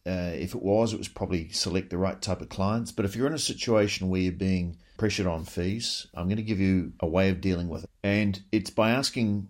Uh, 0.09 0.32
if 0.34 0.54
it 0.54 0.62
was, 0.62 0.94
it 0.94 0.98
was 0.98 1.09
probably 1.09 1.50
select 1.50 1.90
the 1.90 1.98
right 1.98 2.22
type 2.22 2.40
of 2.40 2.48
clients. 2.48 2.92
But 2.92 3.04
if 3.04 3.14
you're 3.14 3.26
in 3.26 3.34
a 3.34 3.38
situation 3.38 4.09
where 4.09 4.22
you're 4.22 4.32
being 4.32 4.78
pressured 4.96 5.26
on 5.26 5.44
fees, 5.44 6.06
I'm 6.14 6.28
going 6.28 6.38
to 6.38 6.42
give 6.42 6.61
you 6.61 6.94
a 7.00 7.06
way 7.06 7.28
of 7.28 7.42
dealing 7.42 7.68
with 7.68 7.84
it. 7.84 7.90
And 8.02 8.42
it's 8.50 8.70
by 8.70 8.90
asking, 8.90 9.48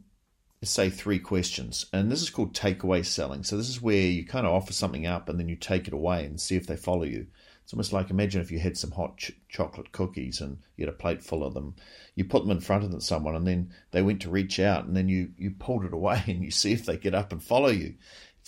say, 0.65 0.91
three 0.91 1.21
questions. 1.21 1.87
And 1.93 2.11
this 2.11 2.23
is 2.23 2.31
called 2.31 2.55
takeaway 2.55 3.07
selling. 3.07 3.45
So 3.45 3.57
this 3.57 3.69
is 3.69 3.81
where 3.81 3.97
you 3.97 4.27
kind 4.27 4.47
of 4.47 4.53
offer 4.53 4.73
something 4.73 5.07
up 5.07 5.29
and 5.29 5.39
then 5.39 5.49
you 5.49 5.55
take 5.55 5.87
it 5.87 5.95
away 5.95 6.25
and 6.25 6.41
see 6.41 6.57
if 6.57 6.67
they 6.67 6.77
follow 6.77 7.05
you. 7.05 7.29
It's 7.69 7.75
almost 7.75 7.93
like 7.93 8.09
imagine 8.09 8.41
if 8.41 8.51
you 8.51 8.59
had 8.59 8.79
some 8.79 8.93
hot 8.93 9.19
ch- 9.19 9.33
chocolate 9.51 9.93
cookies 9.93 10.41
and 10.41 10.57
you 10.77 10.87
had 10.87 10.95
a 10.95 10.97
plate 10.97 11.23
full 11.23 11.45
of 11.45 11.53
them. 11.53 11.75
You 12.15 12.25
put 12.25 12.43
them 12.43 12.51
in 12.51 12.61
front 12.61 12.83
of 12.83 13.03
someone 13.03 13.37
and 13.37 13.47
then 13.47 13.75
they 13.91 14.01
went 14.01 14.23
to 14.23 14.31
reach 14.31 14.59
out 14.59 14.87
and 14.87 14.97
then 14.97 15.11
you, 15.11 15.33
you 15.37 15.51
pulled 15.51 15.85
it 15.85 15.93
away 15.93 16.23
and 16.27 16.43
you 16.43 16.51
see 16.51 16.73
if 16.73 16.87
they 16.87 16.97
get 16.97 17.15
up 17.15 17.31
and 17.31 17.43
follow 17.43 17.69
you. 17.69 17.97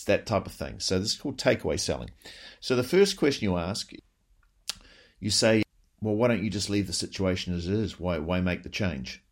It's 0.01 0.07
that 0.07 0.25
type 0.25 0.47
of 0.47 0.51
thing. 0.51 0.79
So 0.79 0.97
this 0.97 1.09
is 1.13 1.19
called 1.19 1.37
takeaway 1.37 1.79
selling. 1.79 2.09
So 2.59 2.75
the 2.75 2.81
first 2.81 3.17
question 3.17 3.43
you 3.43 3.55
ask, 3.55 3.91
you 5.19 5.29
say, 5.29 5.61
well, 6.01 6.15
why 6.15 6.27
don't 6.27 6.43
you 6.43 6.49
just 6.49 6.71
leave 6.71 6.87
the 6.87 6.93
situation 6.93 7.53
as 7.53 7.67
it 7.67 7.75
is? 7.75 7.99
Why, 7.99 8.17
why 8.17 8.41
make 8.41 8.63
the 8.63 8.69
change? 8.69 9.23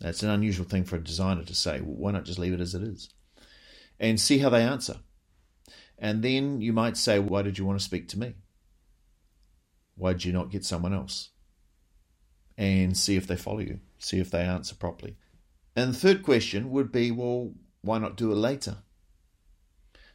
That's 0.00 0.24
an 0.24 0.30
unusual 0.30 0.66
thing 0.66 0.82
for 0.82 0.96
a 0.96 1.04
designer 1.04 1.44
to 1.44 1.54
say. 1.54 1.80
Well, 1.80 1.94
why 1.94 2.10
not 2.10 2.24
just 2.24 2.40
leave 2.40 2.52
it 2.52 2.60
as 2.60 2.74
it 2.74 2.82
is? 2.82 3.10
And 4.00 4.18
see 4.18 4.38
how 4.38 4.48
they 4.48 4.64
answer. 4.64 4.96
And 5.96 6.20
then 6.20 6.60
you 6.60 6.72
might 6.72 6.96
say, 6.96 7.20
why 7.20 7.42
did 7.42 7.58
you 7.58 7.64
want 7.64 7.78
to 7.78 7.84
speak 7.84 8.08
to 8.08 8.18
me? 8.18 8.34
Why 9.94 10.14
did 10.14 10.24
you 10.24 10.32
not 10.32 10.50
get 10.50 10.64
someone 10.64 10.94
else? 10.94 11.28
And 12.58 12.96
see 12.96 13.14
if 13.14 13.28
they 13.28 13.36
follow 13.36 13.60
you, 13.60 13.78
see 13.98 14.18
if 14.18 14.32
they 14.32 14.42
answer 14.42 14.74
properly. 14.74 15.16
And 15.76 15.94
the 15.94 15.96
third 15.96 16.24
question 16.24 16.72
would 16.72 16.90
be, 16.90 17.12
well, 17.12 17.52
why 17.82 17.98
not 17.98 18.16
do 18.16 18.32
it 18.32 18.36
later? 18.36 18.78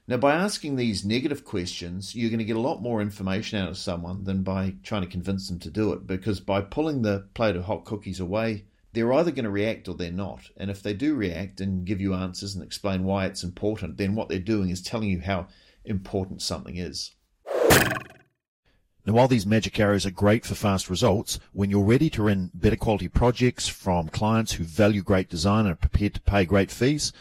Now, 0.07 0.17
by 0.17 0.35
asking 0.35 0.75
these 0.75 1.03
negative 1.03 1.43
questions, 1.43 2.13
you're 2.13 2.29
going 2.29 2.37
to 2.37 2.45
get 2.45 2.55
a 2.55 2.59
lot 2.59 2.81
more 2.81 3.01
information 3.01 3.59
out 3.59 3.69
of 3.69 3.77
someone 3.77 4.23
than 4.23 4.43
by 4.43 4.75
trying 4.83 5.01
to 5.01 5.07
convince 5.07 5.47
them 5.47 5.57
to 5.59 5.71
do 5.71 5.93
it. 5.93 6.05
Because 6.05 6.39
by 6.39 6.61
pulling 6.61 7.01
the 7.01 7.27
plate 7.33 7.55
of 7.55 7.65
hot 7.65 7.85
cookies 7.85 8.19
away, 8.19 8.65
they're 8.93 9.13
either 9.13 9.31
going 9.31 9.45
to 9.45 9.49
react 9.49 9.87
or 9.87 9.95
they're 9.95 10.11
not. 10.11 10.51
And 10.57 10.69
if 10.69 10.83
they 10.83 10.93
do 10.93 11.15
react 11.15 11.59
and 11.59 11.85
give 11.85 11.99
you 11.99 12.13
answers 12.13 12.53
and 12.53 12.63
explain 12.63 13.03
why 13.03 13.25
it's 13.25 13.43
important, 13.43 13.97
then 13.97 14.13
what 14.13 14.29
they're 14.29 14.39
doing 14.39 14.69
is 14.69 14.81
telling 14.81 15.09
you 15.09 15.21
how 15.21 15.47
important 15.83 16.43
something 16.43 16.77
is. 16.77 17.11
Now, 19.07 19.13
while 19.13 19.27
these 19.27 19.45
magic 19.45 19.79
arrows 19.79 20.05
are 20.05 20.11
great 20.11 20.45
for 20.45 20.55
fast 20.55 20.89
results, 20.89 21.39
when 21.51 21.69
you're 21.69 21.83
ready 21.83 22.09
to 22.11 22.23
run 22.23 22.51
better 22.53 22.75
quality 22.75 23.07
projects 23.07 23.67
from 23.67 24.09
clients 24.09 24.53
who 24.53 24.63
value 24.63 25.03
great 25.03 25.29
design 25.29 25.65
and 25.65 25.73
are 25.73 25.75
prepared 25.75 26.15
to 26.15 26.21
pay 26.21 26.45
great 26.45 26.71
fees, 26.71 27.11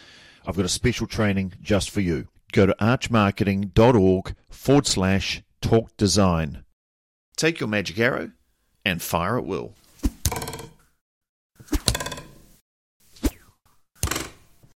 I've 0.47 0.57
got 0.57 0.65
a 0.65 0.69
special 0.71 1.07
training 1.07 1.55
just 1.63 1.91
for 1.91 2.01
you. 2.01 2.29
Go 2.53 2.67
to 2.67 2.77
archmarketing.org 2.81 4.35
forward 4.51 4.87
slash 4.87 5.43
talk 5.61 5.97
design. 5.97 6.65
Take 7.37 7.61
your 7.61 7.69
magic 7.69 7.99
arrow 7.99 8.31
and 8.85 9.03
fire 9.03 9.39
at 9.39 9.45
will. 9.45 9.75